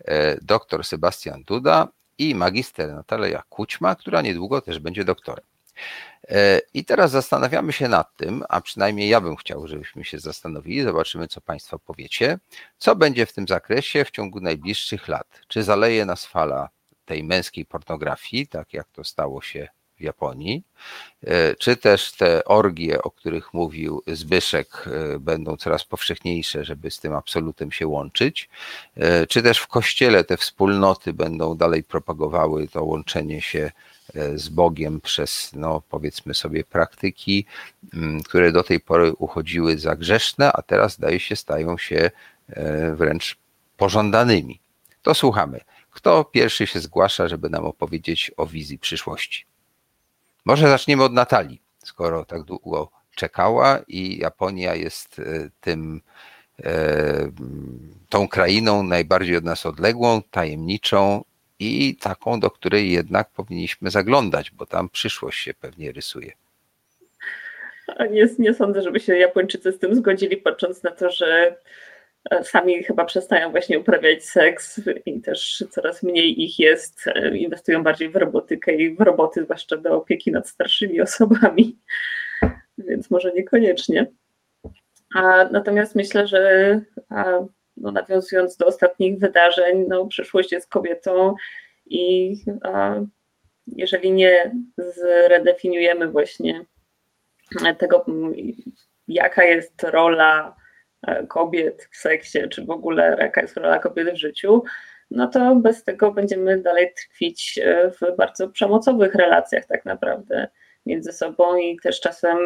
[0.05, 1.89] e, dr Sebastian Duda
[2.21, 5.45] i magister Natalia Kućma, która niedługo też będzie doktorem.
[6.29, 10.83] E, I teraz zastanawiamy się nad tym, a przynajmniej ja bym chciał, żebyśmy się zastanowili,
[10.83, 12.39] zobaczymy, co Państwo powiecie,
[12.79, 15.41] co będzie w tym zakresie w ciągu najbliższych lat.
[15.49, 16.69] Czy zaleje nas fala
[17.05, 19.69] tej męskiej pornografii, tak jak to stało się
[20.01, 20.63] w Japonii,
[21.25, 27.01] e, czy też te orgie, o których mówił Zbyszek, e, będą coraz powszechniejsze, żeby z
[27.01, 28.49] tym absolutem się łączyć,
[28.97, 33.71] e, czy też w kościele te wspólnoty będą dalej propagowały to łączenie się
[34.35, 37.47] z Bogiem przez, no powiedzmy sobie, praktyki,
[38.25, 42.11] które do tej pory uchodziły za grzeszne, a teraz zdaje się stają się
[42.95, 43.37] wręcz
[43.77, 44.61] pożądanymi.
[45.03, 45.61] To słuchamy.
[45.91, 49.50] Kto pierwszy się zgłasza, żeby nam opowiedzieć o wizji przyszłości?
[50.45, 56.01] Może zaczniemy od Natalii, skoro tak długo czekała i Japonia jest e, tym,
[56.65, 57.31] e,
[58.09, 61.25] tą krainą najbardziej od nas odległą, tajemniczą
[61.59, 66.33] i taką, do której jednak powinniśmy zaglądać, bo tam przyszłość się pewnie rysuje.
[68.11, 71.57] Nie, nie sądzę, żeby się Japończycy z tym zgodzili, patrząc na to, że
[72.43, 78.17] sami chyba przestają właśnie uprawiać seks i też coraz mniej ich jest, inwestują bardziej w
[78.17, 81.79] robotykę i w roboty, zwłaszcza do opieki nad starszymi osobami,
[82.79, 84.07] więc może niekoniecznie.
[85.15, 87.25] A, natomiast myślę, że a,
[87.77, 91.35] no, nawiązując do ostatnich wydarzeń, no, przyszłość jest kobietą
[91.87, 92.95] i a,
[93.67, 96.65] jeżeli nie zredefiniujemy właśnie
[97.79, 98.07] tego,
[99.09, 100.60] jaka jest rola
[101.29, 104.63] kobiet w seksie, czy w ogóle jaka jest rola kobiety w życiu,
[105.11, 110.49] no to bez tego będziemy dalej tkwić e, w bardzo przemocowych relacjach tak naprawdę
[110.87, 112.39] między sobą i też czasem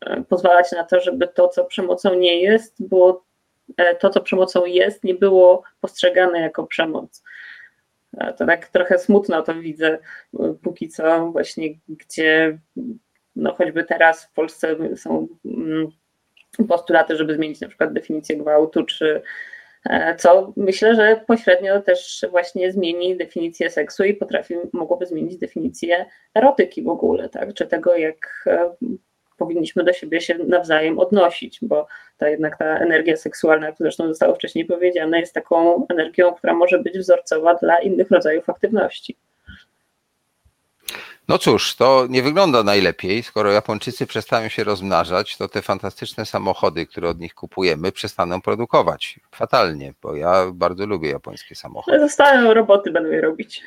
[0.00, 3.26] e, pozwalać na to, żeby to, co przemocą nie jest, było
[4.00, 7.22] to, co przemocą jest, nie było postrzegane jako przemoc.
[8.36, 9.98] To tak trochę smutno to widzę
[10.62, 12.58] póki co właśnie, gdzie
[13.36, 15.88] no choćby teraz w Polsce są mm,
[16.68, 19.22] postulaty, żeby zmienić na przykład definicję gwałtu, czy
[19.90, 26.06] e, co myślę, że pośrednio też właśnie zmieni definicję seksu i potrafi, mogłoby zmienić definicję
[26.34, 27.54] erotyki w ogóle, tak?
[27.54, 28.74] czy tego, jak e,
[29.36, 31.86] powinniśmy do siebie się nawzajem odnosić, bo
[32.18, 36.78] ta jednak ta energia seksualna, jak zresztą zostało wcześniej powiedziane, jest taką energią, która może
[36.78, 39.16] być wzorcowa dla innych rodzajów aktywności.
[41.28, 43.22] No cóż, to nie wygląda najlepiej.
[43.22, 49.20] Skoro Japończycy przestają się rozmnażać, to te fantastyczne samochody, które od nich kupujemy, przestaną produkować.
[49.34, 52.00] Fatalnie, bo ja bardzo lubię japońskie samochody.
[52.00, 53.62] Zostają roboty, będą je robić.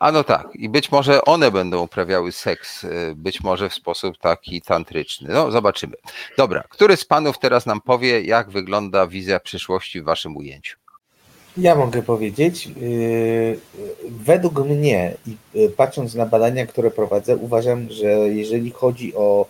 [0.00, 4.18] A no tak, i być może one będą uprawiały seks, y, być może w sposób
[4.18, 5.28] taki tantryczny.
[5.32, 5.96] No, zobaczymy.
[6.36, 10.78] Dobra, który z panów teraz nam powie, jak wygląda wizja przyszłości w waszym ujęciu?
[11.56, 12.66] Ja mogę powiedzieć.
[12.66, 13.58] Yy,
[14.04, 19.46] według mnie i yy, patrząc na badania, które prowadzę, uważam, że jeżeli chodzi o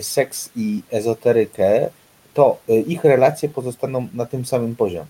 [0.00, 1.88] seks i ezoterykę,
[2.34, 5.06] to ich relacje pozostaną na tym samym poziomie.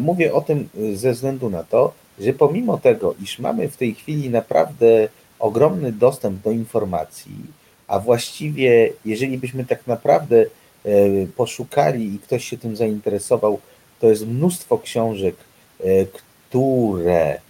[0.00, 4.30] Mówię o tym ze względu na to, że pomimo tego, iż mamy w tej chwili
[4.30, 5.08] naprawdę
[5.38, 7.32] ogromny dostęp do informacji,
[7.86, 10.44] a właściwie, jeżeli byśmy tak naprawdę
[11.36, 13.60] poszukali i ktoś się tym zainteresował,
[14.00, 15.36] to jest mnóstwo książek,
[15.80, 17.40] e, które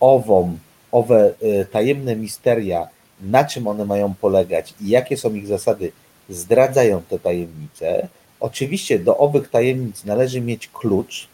[0.00, 0.58] ową,
[0.92, 2.88] owe e, tajemne misteria,
[3.20, 5.92] na czym one mają polegać i jakie są ich zasady,
[6.28, 8.08] zdradzają te tajemnice.
[8.40, 11.28] Oczywiście do owych tajemnic należy mieć klucz,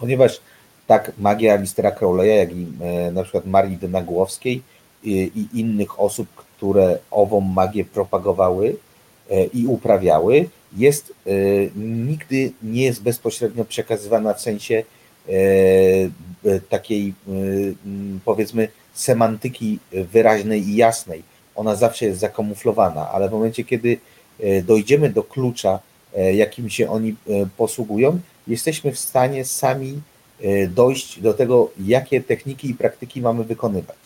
[0.00, 0.40] ponieważ
[0.86, 4.62] tak magia Alistera Crowley'a, jak i e, na przykład Marii Denagłowskiej
[5.04, 8.76] i, i innych osób, które ową magię propagowały
[9.54, 11.30] i uprawiały, jest, e,
[11.76, 14.74] nigdy nie jest bezpośrednio przekazywana w sensie
[15.28, 15.32] e,
[16.44, 17.14] e, takiej
[18.24, 21.22] powiedzmy semantyki wyraźnej i jasnej.
[21.56, 23.98] Ona zawsze jest zakamuflowana, ale w momencie, kiedy
[24.64, 25.78] dojdziemy do klucza,
[26.34, 27.16] jakim się oni
[27.56, 30.00] posługują, jesteśmy w stanie sami
[30.68, 33.96] dojść do tego, jakie techniki i praktyki mamy wykonywać.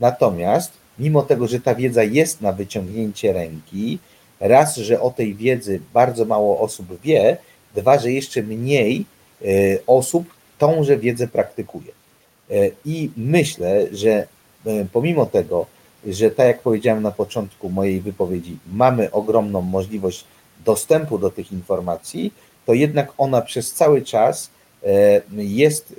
[0.00, 3.98] Natomiast, mimo tego, że ta wiedza jest na wyciągnięcie ręki,
[4.40, 7.36] Raz, że o tej wiedzy bardzo mało osób wie,
[7.74, 9.04] dwa, że jeszcze mniej
[9.42, 9.46] e,
[9.86, 11.92] osób tąże wiedzę praktykuje.
[12.50, 12.54] E,
[12.84, 14.26] I myślę, że
[14.66, 15.66] e, pomimo tego,
[16.06, 20.24] że tak jak powiedziałem na początku mojej wypowiedzi, mamy ogromną możliwość
[20.64, 22.32] dostępu do tych informacji,
[22.66, 24.50] to jednak ona przez cały czas
[25.32, 25.94] jest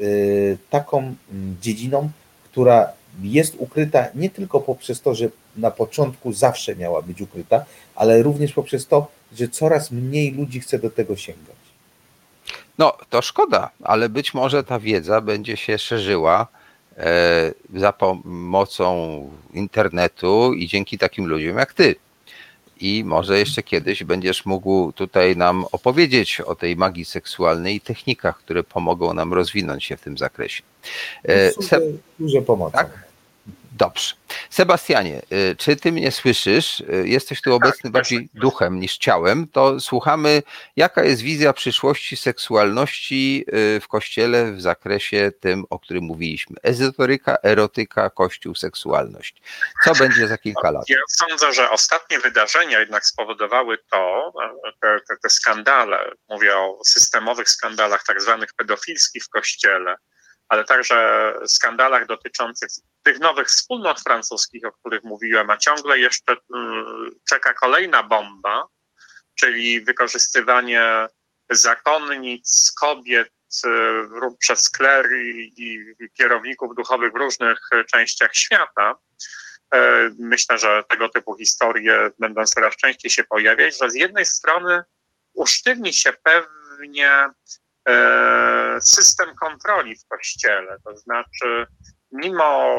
[0.70, 1.16] taką
[1.62, 2.10] dziedziną,
[2.44, 7.66] która jest ukryta nie tylko poprzez to, że na początku zawsze miała być ukryta,
[7.96, 9.08] ale również poprzez to,
[9.38, 11.56] że coraz mniej ludzi chce do tego sięgać.
[12.78, 16.48] No, to szkoda, ale być może ta wiedza będzie się szerzyła
[16.98, 21.96] e, za pomocą internetu i dzięki takim ludziom jak ty.
[22.80, 28.38] I może jeszcze kiedyś będziesz mógł tutaj nam opowiedzieć o tej magii seksualnej i technikach,
[28.38, 30.64] które pomogą nam rozwinąć się w tym zakresie.
[31.28, 31.52] E,
[32.20, 32.78] duże pomocy.
[32.78, 33.09] Tak?
[33.80, 34.16] Dobrze.
[34.50, 36.80] Sebastianie, y, czy ty mnie słyszysz?
[36.80, 39.48] Y, jesteś tu obecny tak, bardziej duchem niż ciałem.
[39.48, 40.44] To słuchamy,
[40.76, 43.46] jaka jest wizja przyszłości seksualności
[43.78, 46.56] y, w kościele w zakresie tym, o którym mówiliśmy.
[46.64, 49.42] Ezoteryka, erotyka, kościół, seksualność.
[49.84, 50.90] Co będzie za kilka lat?
[50.90, 54.34] Ja sądzę, że ostatnie wydarzenia jednak spowodowały to,
[54.82, 59.96] te, te, te skandale, mówię o systemowych skandalach tak zwanych pedofilskich w kościele,
[60.50, 62.70] ale także skandalach dotyczących
[63.04, 68.68] tych nowych wspólnot francuskich, o których mówiłem, a ciągle jeszcze mm, czeka kolejna bomba,
[69.36, 71.08] czyli wykorzystywanie
[71.50, 73.34] zakonnic, kobiet
[73.66, 73.70] y,
[74.40, 78.96] przez kler i, kierowników duchowych w różnych częściach świata.
[79.74, 84.84] E, myślę, że tego typu historie będą coraz częściej się pojawiać, że z jednej strony
[85.34, 87.30] usztywni się pewnie
[88.82, 91.68] system kontroli w kościele, to znaczy
[92.12, 92.78] mimo,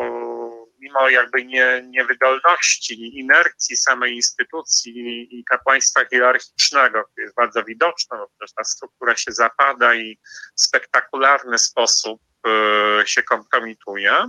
[0.78, 8.46] mimo jakby nie, niewydolności, inercji samej instytucji i kapłaństwa hierarchicznego, które jest bardzo widoczne, bo
[8.56, 10.18] ta struktura się zapada i
[10.56, 14.28] w spektakularny sposób e, się kompromituje,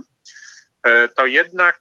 [0.82, 1.80] e, to jednak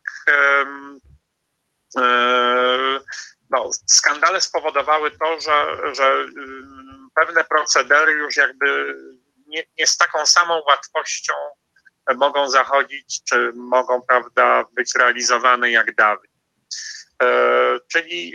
[3.50, 6.26] no, skandale spowodowały to, że, że
[7.16, 8.96] pewne procedery już jakby
[9.48, 11.34] nie, nie z taką samą łatwością
[12.16, 16.32] mogą zachodzić, czy mogą, prawda, być realizowane jak dawniej.
[17.24, 18.34] E, czyli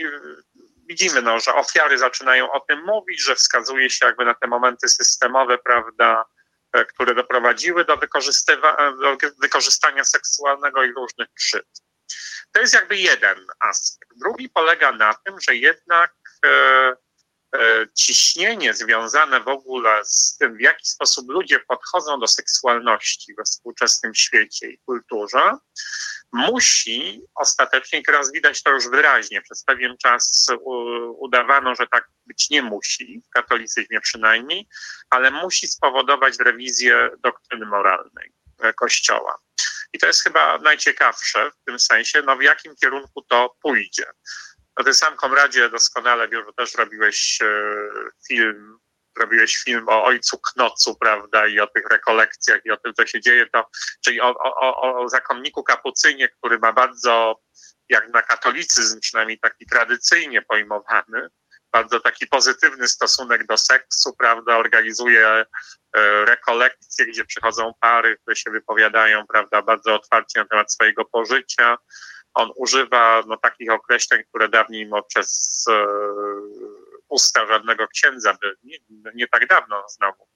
[0.87, 4.89] widzimy, no, że ofiary zaczynają o tym mówić, że wskazuje się jakby na te momenty
[4.89, 6.25] systemowe, prawda,
[6.73, 11.81] e, które doprowadziły do, do wykorzystania seksualnego i różnych krzywd.
[12.51, 14.11] To jest jakby jeden aspekt.
[14.15, 16.13] Drugi polega na tym, że jednak
[16.45, 17.06] e, E,
[17.95, 24.15] ciśnienie związane w ogóle z tym, w jaki sposób ludzie podchodzą do seksualności we współczesnym
[24.15, 25.57] świecie i kulturze,
[26.31, 30.47] musi ostatecznie, teraz widać to już wyraźnie, przez pewien czas
[31.17, 34.67] udawano, że tak być nie musi, w katolicyzmie przynajmniej,
[35.09, 39.37] ale musi spowodować rewizję doktryny moralnej e, Kościoła.
[39.93, 44.05] I to jest chyba najciekawsze w tym sensie, no w jakim kierunku to pójdzie.
[44.77, 47.47] No ty sam, Komradzie, doskonale wiesz, że też robiłeś e,
[48.27, 48.77] film,
[49.19, 53.21] robiłeś film o ojcu Knocu, prawda, i o tych rekolekcjach i o tym, co się
[53.21, 53.69] dzieje, to,
[54.05, 57.41] czyli o, o, o zakonniku kapucynie, który ma bardzo,
[57.89, 61.29] jak na katolicyzm przynajmniej taki tradycyjnie pojmowany,
[61.71, 65.45] bardzo taki pozytywny stosunek do seksu, prawda, organizuje e,
[66.25, 71.77] rekolekcje, gdzie przychodzą pary, które się wypowiadają, prawda, bardzo otwarcie na temat swojego pożycia.
[72.37, 75.85] On używa no, takich określeń, które dawniej mo przez e,
[77.09, 78.77] usta żadnego księdza, by nie,
[79.15, 80.27] nie tak dawno znowu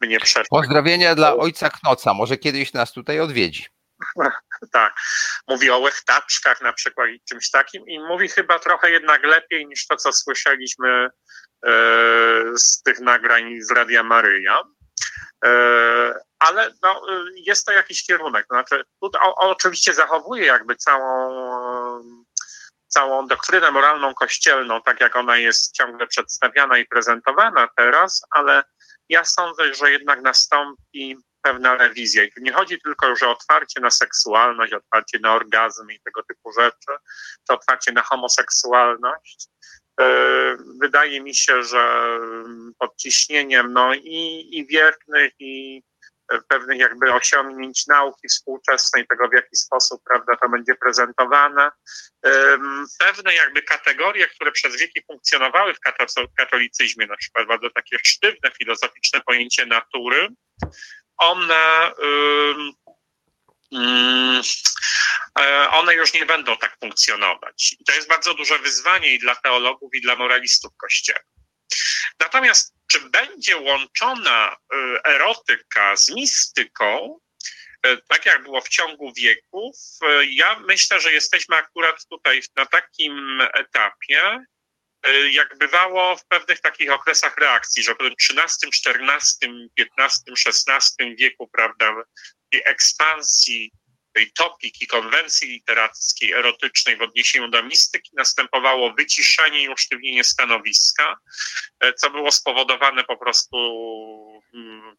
[0.00, 0.60] by nie przeszło.
[0.60, 3.66] Pozdrowienia dla ojca Knoca, może kiedyś nas tutaj odwiedzi.
[4.72, 4.94] tak.
[5.48, 9.86] Mówi o łechtaczkach na przykład i czymś takim i mówi chyba trochę jednak lepiej niż
[9.86, 11.08] to, co słyszeliśmy
[11.66, 11.70] e,
[12.56, 14.62] z tych nagrań z Radia Maryja.
[15.44, 17.02] E, ale no,
[17.34, 18.46] jest to jakiś kierunek.
[18.50, 18.82] Znaczy,
[19.36, 22.24] oczywiście zachowuje jakby całą
[22.94, 28.64] całą doktrynę moralną kościelną, tak jak ona jest ciągle przedstawiana i prezentowana teraz, ale
[29.08, 32.24] ja sądzę, że jednak nastąpi pewna rewizja.
[32.24, 36.22] I tu nie chodzi tylko już o otwarcie na seksualność, otwarcie na orgazm i tego
[36.22, 36.92] typu rzeczy,
[37.46, 39.48] czy otwarcie na homoseksualność.
[40.00, 42.18] E, wydaje mi się, że
[42.78, 45.82] pod ciśnieniem no, i, i wiernych, i
[46.48, 51.70] pewnych jakby osiągnięć nauki współczesnej, tego w jaki sposób prawda, to będzie prezentowane.
[52.98, 55.80] Pewne jakby kategorie, które przez wieki funkcjonowały w
[56.36, 60.28] katolicyzmie, na przykład bardzo takie sztywne filozoficzne pojęcie natury,
[61.16, 61.92] one,
[65.70, 67.76] one już nie będą tak funkcjonować.
[67.80, 71.20] I to jest bardzo duże wyzwanie i dla teologów, i dla moralistów Kościoła.
[72.20, 77.18] Natomiast czy będzie łączona y, erotyka z mistyką,
[77.86, 82.66] y, tak jak było w ciągu wieków, y, ja myślę, że jesteśmy akurat tutaj na
[82.66, 84.44] takim etapie,
[85.30, 89.50] jak bywało w pewnych takich okresach reakcji, że w XIII, XIV,
[89.98, 91.94] XV, XVI wieku, prawda,
[92.54, 93.72] tej ekspansji
[94.14, 101.16] tej topiki konwencji literackiej, erotycznej w odniesieniu do mistyki następowało wyciszenie i usztywnienie stanowiska,
[101.80, 103.56] e, co było spowodowane po prostu
[104.54, 104.96] mm,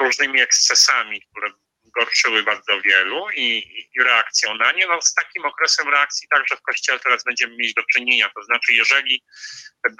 [0.00, 1.52] różnymi ekscesami, które
[1.98, 3.58] gorszyły bardzo wielu i,
[3.94, 4.86] i, reakcją na nie.
[4.86, 8.30] No, z takim okresem reakcji także w Kościele teraz będziemy mieć do czynienia.
[8.34, 9.24] To znaczy, jeżeli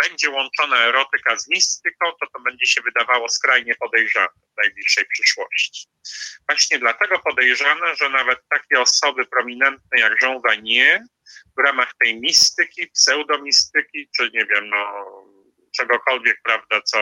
[0.02, 5.86] będzie łączona erotyka z mistyką, to to będzie się wydawało skrajnie podejrzane w najbliższej przyszłości.
[6.48, 11.00] Właśnie dlatego podejrzane, że nawet takie osoby prominentne jak Jean Vanier
[11.56, 15.04] w ramach tej mistyki, pseudomistyki, czy nie wiem, no
[15.76, 16.98] czegokolwiek, prawda, co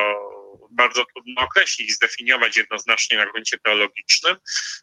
[0.70, 4.36] bardzo trudno określić, zdefiniować jednoznacznie na gruncie teologicznym,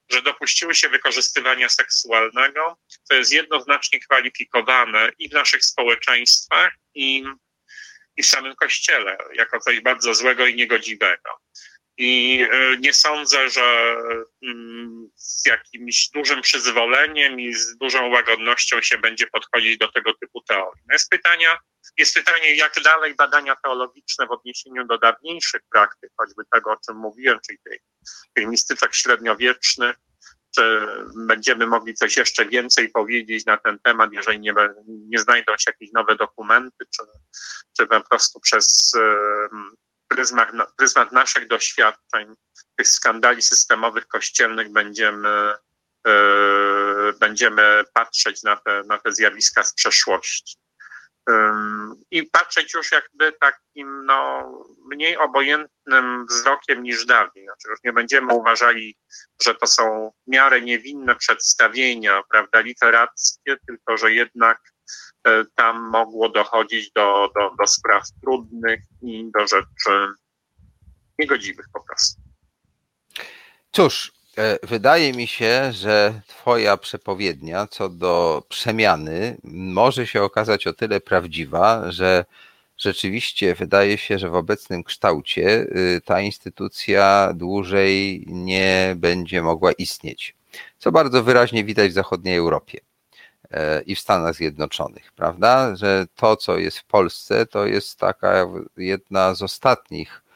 [0.10, 7.24] że dopuściły się wykorzystywania seksualnego, co jest jednoznacznie kwalifikowane i w naszych społeczeństwach, i,
[8.18, 11.30] i w samym Kościele, jako coś bardzo złego i niegodziwego.
[12.02, 13.96] I e, nie sądzę, że
[14.44, 20.42] mm, z jakimś dużym przyzwoleniem i z dużą łagodnością się będzie podchodzić do tego typu
[20.42, 20.84] teorii.
[20.88, 21.58] No jest, pytania,
[21.98, 26.98] jest pytanie, jak dalej badania teologiczne w odniesieniu do dawniejszych praktyk, choćby tego, o czym
[26.98, 27.80] mówiłem, czyli tej,
[28.34, 28.48] tej
[28.92, 29.96] średniowiecznych,
[30.56, 30.88] czy
[31.28, 34.54] będziemy mogli coś jeszcze więcej powiedzieć na ten temat, jeżeli nie,
[34.88, 37.04] nie znajdą się jakieś nowe dokumenty, czy,
[37.78, 38.94] czy po prostu przez
[40.10, 42.36] pryzmat, pryzmat naszych doświadczeń,
[42.76, 45.54] tych skandali systemowych kościelnych będziemy,
[46.08, 46.14] e,
[47.20, 50.56] będziemy patrzeć na te, na te zjawiska z przeszłości.
[52.12, 54.52] I patrzeć już jakby takim no,
[54.92, 57.46] mniej obojętnym wzrokiem niż dawniej.
[57.46, 58.98] Znaczy już nie będziemy uważali,
[59.42, 64.60] że to są w miarę niewinne przedstawienia, prawda, literackie, tylko że jednak
[65.28, 70.08] E, tam mogło dochodzić do, do, do spraw trudnych i do rzeczy
[71.20, 72.22] niegodziwych po prostu.
[73.72, 74.12] Cóż,
[74.64, 81.92] wydaje mi się, że Twoja przepowiednia co do przemiany może się okazać o tyle prawdziwa,
[81.92, 82.26] że
[82.78, 90.36] rzeczywiście wydaje się, że w obecnym kształcie y, ta instytucja dłużej nie będzie mogła istnieć,
[90.78, 92.80] co bardzo wyraźnie widać w zachodniej Europie.
[93.52, 95.76] E, i w Stanach Zjednoczonych, prawda?
[95.76, 98.48] Że to, co jest w Polsce, to jest taka
[98.78, 100.29] jedna z ostatnich e,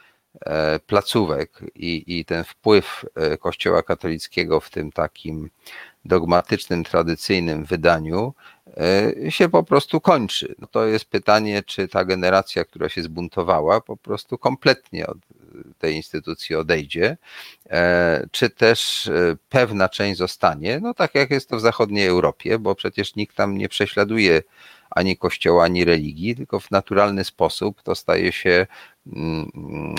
[0.88, 5.50] placówek i, i ten wpływ e, Kościoła katolickiego w tym takim
[6.06, 8.34] dogmatycznym, tradycyjnym wydaniu
[9.30, 10.56] się po prostu kończy.
[10.60, 15.18] No to jest pytanie, czy ta generacja, która się zbuntowała, po prostu kompletnie od
[15.80, 17.18] tej instytucji odejdzie,
[17.70, 22.60] e, czy też e, pewna część zostanie, no tak jak jest to w zachodniej Europie,
[22.60, 24.42] bo przecież nikt tam nie prześladuje
[24.90, 28.68] ani kościoła, ani religii, tylko w naturalny sposób to staje się
[29.08, 29.52] mm,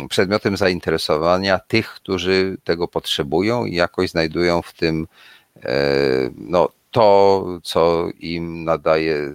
[0.08, 5.06] przedmiotem zainteresowania tych, którzy tego potrzebują i jakoś znajdują w tym e,
[6.36, 9.32] no, to, co im nadaje,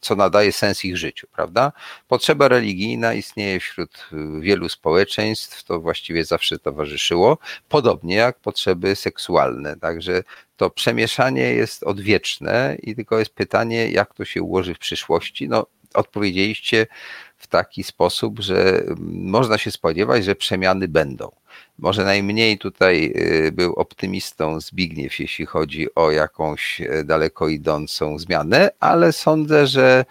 [0.00, 1.72] co nadaje sens ich życiu, prawda?
[2.08, 4.08] Potrzeba religijna istnieje wśród
[4.40, 9.76] wielu społeczeństw, to właściwie zawsze towarzyszyło, podobnie jak potrzeby seksualne.
[9.76, 10.22] Także
[10.56, 15.48] to przemieszanie jest odwieczne i tylko jest pytanie, jak to się ułoży w przyszłości.
[15.48, 16.86] No, odpowiedzieliście
[17.36, 21.30] w taki sposób, że można się spodziewać, że przemiany będą.
[21.78, 28.70] Może najmniej tutaj y, był optymistą Zbigniew, jeśli chodzi o jakąś e, daleko idącą zmianę,
[28.80, 30.04] ale sądzę, że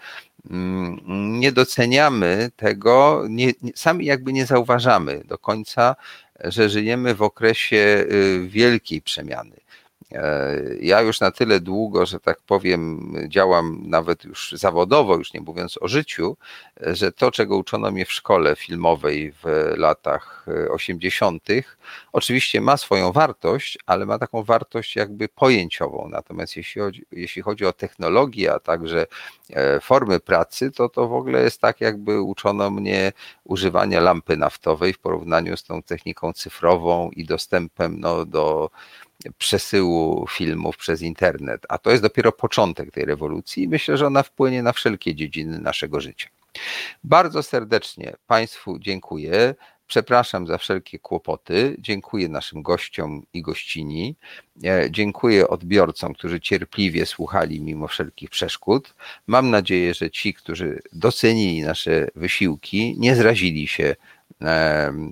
[0.50, 1.00] mm,
[1.40, 5.96] nie doceniamy tego, nie, sami jakby nie zauważamy do końca,
[6.44, 9.56] że żyjemy w okresie y, wielkiej przemiany.
[10.12, 15.40] E, ja już na tyle długo, że tak powiem, działam nawet już zawodowo, już nie
[15.40, 16.36] mówiąc o życiu,
[16.80, 21.42] że to, czego uczono mnie w szkole filmowej w latach 80.,
[22.12, 26.08] oczywiście ma swoją wartość, ale ma taką wartość jakby pojęciową.
[26.08, 29.06] Natomiast jeśli chodzi, jeśli chodzi o technologię, a także
[29.50, 33.12] e, formy pracy, to to w ogóle jest tak, jakby uczono mnie
[33.44, 38.70] używania lampy naftowej w porównaniu z tą techniką cyfrową i dostępem no, do
[39.38, 44.22] przesyłu filmów przez internet, a to jest dopiero początek tej rewolucji i myślę, że ona
[44.22, 46.28] wpłynie na wszelkie dziedziny naszego życia.
[47.04, 49.54] Bardzo serdecznie Państwu dziękuję.
[49.86, 51.76] Przepraszam za wszelkie kłopoty.
[51.78, 54.16] Dziękuję naszym gościom i gościni.
[54.64, 58.94] E, dziękuję odbiorcom, którzy cierpliwie słuchali mimo wszelkich przeszkód.
[59.26, 63.96] Mam nadzieję, że ci, którzy docenili nasze wysiłki, nie zrazili się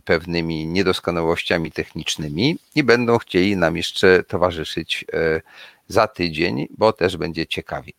[0.04, 5.40] pewnymi niedoskonałościami technicznymi i będą chcieli nam jeszcze towarzyszyć e,
[5.88, 7.92] za tydzień, bo też będzie ciekawie.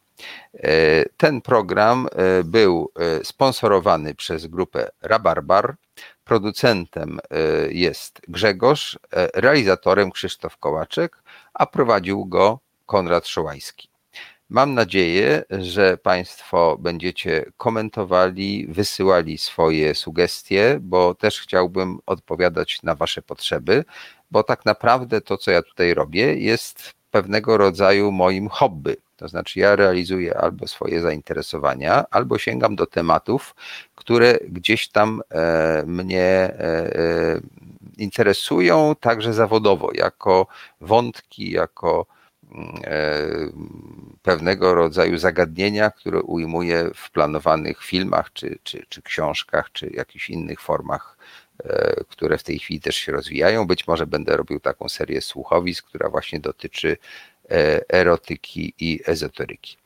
[0.53, 0.69] E,
[1.17, 2.91] ten program e, był
[3.23, 5.75] sponsorowany przez grupę Rabarbar.
[6.23, 7.19] Producentem
[7.69, 8.99] jest Grzegorz,
[9.33, 11.23] realizatorem Krzysztof Kołaczek,
[11.53, 13.86] a prowadził go Konrad Szołajski.
[14.49, 23.21] Mam nadzieję, że Państwo będziecie komentowali, wysyłali swoje sugestie, bo też chciałbym odpowiadać na Wasze
[23.21, 23.85] potrzeby,
[24.31, 28.95] bo tak naprawdę to, co ja tutaj robię, jest pewnego rodzaju moim hobby.
[29.15, 33.55] To znaczy, ja realizuję albo swoje zainteresowania, albo sięgam do tematów,
[33.95, 37.39] które gdzieś tam e, mnie e, e,
[37.97, 40.47] interesują, także zawodowo, jako
[40.81, 42.16] wątki, jako
[44.23, 50.61] pewnego rodzaju zagadnienia, które ujmuje w planowanych filmach, czy, czy, czy książkach, czy jakichś innych
[50.61, 51.17] formach,
[51.63, 53.67] e, które w tej chwili też się rozwijają.
[53.67, 56.97] Być może będę robił taką serię słuchowisk, która właśnie dotyczy
[57.51, 59.77] e, erotyki i ezoteryki.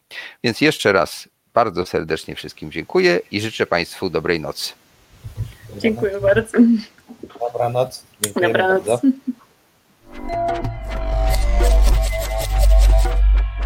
[0.43, 4.73] Więc jeszcze raz bardzo serdecznie wszystkim dziękuję i życzę Państwu dobrej nocy.
[5.77, 6.57] Dziękuję bardzo.
[7.39, 8.03] Dobranoc.
[8.21, 8.85] Dziękuję Dobranoc.
[8.85, 9.01] Bardzo.